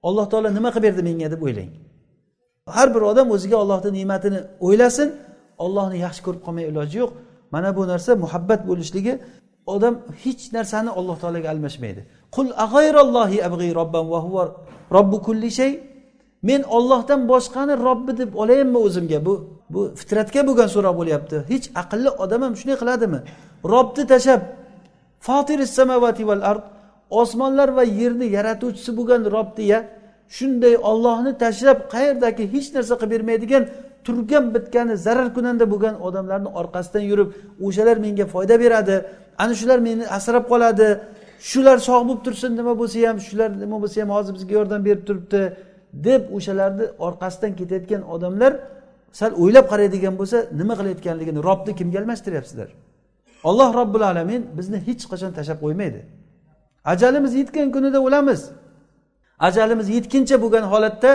Alloh 0.08 0.26
taolo 0.32 0.48
nima 0.58 0.70
qilib 0.74 0.84
berdi 0.86 1.02
menga 1.08 1.28
deb 1.34 1.40
o'ylang. 1.46 1.70
Har 2.76 2.88
bir 2.94 3.02
odam 3.10 3.26
o'ziga 3.34 3.56
ollohni 3.62 3.90
ne'matini 3.98 4.40
o'ylasin. 4.66 5.08
Ollohni 5.64 5.96
yaxshi 6.06 6.20
ko'rib 6.26 6.42
qolmay 6.46 6.64
iloji 6.70 6.96
yo'q. 7.02 7.10
Mana 7.54 7.68
bu 7.76 7.82
narsa 7.92 8.10
muhabbat 8.24 8.60
bo'lishligi 8.70 9.12
odam 9.74 9.94
hech 10.22 10.42
narsani 10.56 10.90
alloh 10.98 11.16
taologa 11.22 11.48
almashmaydi. 11.54 12.00
Qul 12.34 12.46
robban 13.78 14.04
va 14.12 14.18
huva 14.26 14.44
robbu 14.96 15.18
kulli 15.26 15.50
shay. 15.58 15.72
Men 16.48 16.60
ollohdan 16.76 17.20
boshqani 17.32 17.74
robbi 17.86 18.12
deb 18.20 18.30
olayapmi 18.42 18.78
o'zimga. 18.86 19.18
Bu 19.26 19.34
bu 19.74 19.80
fitratga 20.00 20.40
bo'lgan 20.48 20.68
so'roq 20.74 20.94
bo'lyapti. 21.00 21.36
Hech 21.52 21.66
aqlli 21.82 22.10
odam 22.24 22.40
ham 22.44 22.54
shunday 22.60 22.76
qiladimi? 22.82 23.20
Robni 23.72 24.04
tashlab 24.12 24.40
samavati 25.78 26.24
val 26.30 26.42
ard 26.50 26.64
osmonlar 27.20 27.68
va 27.78 27.84
yerni 28.00 28.26
yaratuvchisi 28.36 28.90
bo'lgan 28.98 29.22
rob 29.36 29.48
deya 29.60 29.78
shunday 30.36 30.74
ollohni 30.90 31.32
tashlab 31.44 31.78
qayerdagi 31.94 32.44
hech 32.54 32.68
narsa 32.76 32.94
qilib 33.00 33.12
bermaydigan 33.14 33.62
turgan 34.06 34.44
bitgani 34.54 34.94
zarar 35.06 35.28
kunanda 35.36 35.64
bo'lgan 35.72 35.94
odamlarni 36.06 36.50
orqasidan 36.60 37.04
yurib 37.10 37.28
o'shalar 37.66 37.96
menga 38.04 38.26
foyda 38.34 38.54
beradi 38.64 38.96
ana 39.42 39.54
shular 39.60 39.78
meni 39.88 40.04
asrab 40.18 40.44
qoladi 40.52 40.88
shular 41.50 41.78
sog' 41.88 42.04
bo'lib 42.08 42.22
tursin 42.26 42.50
nima 42.60 42.72
bo'lsa 42.80 42.98
ham 43.08 43.18
shular 43.28 43.50
nima 43.62 43.76
bo'lsa 43.82 43.96
ham 44.02 44.10
hozir 44.16 44.32
bizga 44.36 44.52
yordam 44.58 44.80
berib 44.88 45.02
turibdi 45.08 45.42
deb 46.06 46.22
o'shalarni 46.36 46.86
orqasidan 47.06 47.52
ketayotgan 47.58 48.02
odamlar 48.14 48.52
sal 49.20 49.32
o'ylab 49.42 49.66
qaraydigan 49.72 50.14
bo'lsa 50.20 50.38
nima 50.60 50.74
qilayotganligini 50.78 51.40
robni 51.48 51.72
kimga 51.78 51.98
almashtiryapsizlar? 52.02 52.70
Alloh 53.44 53.74
robbil 53.74 54.02
alamin 54.02 54.42
bizni 54.58 54.78
hech 54.86 55.02
qachon 55.12 55.32
tashlab 55.38 55.58
qo'ymaydi. 55.64 56.00
Ajalimiz 56.92 57.32
yetgan 57.40 57.68
kunida 57.74 57.98
o'lamiz. 58.06 58.40
Ajalimiz 59.38 59.88
yetguncha 59.96 60.36
bo'lgan 60.42 60.64
holatda 60.72 61.10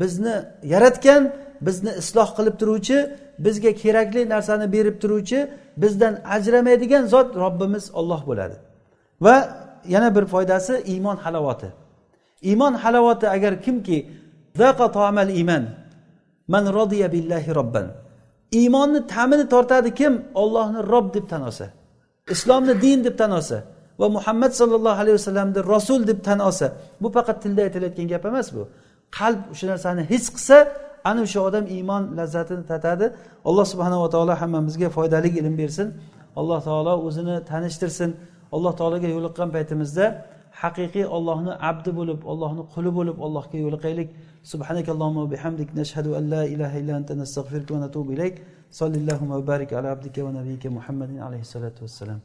bizni 0.00 0.34
yaratgan 0.72 1.22
bizni 1.66 1.90
isloh 2.00 2.28
qilib 2.36 2.56
turuvchi 2.60 2.98
bizga 3.46 3.72
kerakli 3.82 4.22
narsani 4.34 4.66
berib 4.74 4.96
turuvchi 5.02 5.38
bizdan 5.82 6.14
ajramaydigan 6.36 7.04
zot 7.14 7.28
robbimiz 7.42 7.84
olloh 8.00 8.20
bo'ladi. 8.28 8.56
Va 9.24 9.36
yana 9.94 10.08
bir 10.16 10.24
foydasi 10.32 10.74
iymon 10.92 11.16
halovati 11.16 11.68
iymon 12.50 12.74
halovati 12.74 13.26
agar 13.36 13.62
kimki 13.62 13.98
iymon 15.40 15.64
man 16.48 16.64
rodiya 16.76 17.12
billahi 17.12 17.54
robban. 17.54 17.86
Iymonni 18.60 19.00
ta'mini 19.14 19.44
tortadi 19.52 19.90
kim? 20.00 20.12
Ollohni 20.42 20.80
rob 20.92 21.06
deb 21.14 21.26
tan 21.32 21.42
olsa 21.48 21.66
islomni 22.34 22.74
din 22.82 23.04
deb 23.04 23.16
tan 23.20 23.30
olsa 23.38 23.58
va 24.00 24.08
muhammad 24.16 24.52
sollallohu 24.60 24.98
alayhi 25.02 25.16
vasallamni 25.20 25.60
rasul 25.74 26.00
deb 26.10 26.18
tan 26.28 26.38
olsa 26.48 26.66
bu 27.02 27.08
faqat 27.16 27.36
tilda 27.42 27.60
aytilayotgan 27.66 28.06
gap 28.12 28.24
emas 28.30 28.48
bu. 28.56 28.62
Qalb 29.18 29.40
o'sha 29.52 29.66
narsani 29.72 30.02
his 30.12 30.24
qilsa 30.34 30.56
ana 31.08 31.20
o'sha 31.26 31.40
odam 31.48 31.64
iymon 31.76 32.02
lazzatini 32.18 32.64
tatadi. 32.72 33.06
Alloh 33.48 33.66
subhanava 33.72 34.06
taolo 34.14 34.34
hammamizga 34.42 34.88
foydali 34.96 35.28
ilm 35.40 35.54
bersin. 35.60 35.88
Alloh 36.40 36.58
taolo 36.68 36.92
o'zini 37.06 37.36
tanishtirsin. 37.50 38.10
Alloh 38.54 38.72
taologa 38.80 39.08
yo'liqqan 39.16 39.48
paytimizda 39.56 40.04
haqiqiy 40.62 41.06
ollohni 41.16 41.52
abdi 41.70 41.90
bo'lib 41.98 42.20
ollohni 42.32 42.62
quli 42.74 42.90
bo'lib 42.98 43.16
allohga 43.26 43.56
yo'liqaylik. 43.64 44.08
سبحانك 44.52 44.88
اللهم 44.94 45.16
وبحمدك 45.24 45.68
نشهد 45.72 46.06
أن 46.06 46.24
لا 46.34 46.42
إله 46.44 46.72
إلا 46.80 46.96
أنت 47.00 47.10
نستغفرك 47.12 47.70
ونتوب 47.70 48.06
إليك. 48.12 48.34
صلى 48.70 48.96
اللهم 49.00 49.30
وبارك 49.30 49.72
على 49.72 49.88
عبدك 49.88 50.16
ونبيك 50.18 50.66
محمد 50.66 51.10
عليه 51.16 51.40
الصلاة 51.40 51.76
والسلام. 51.80 52.20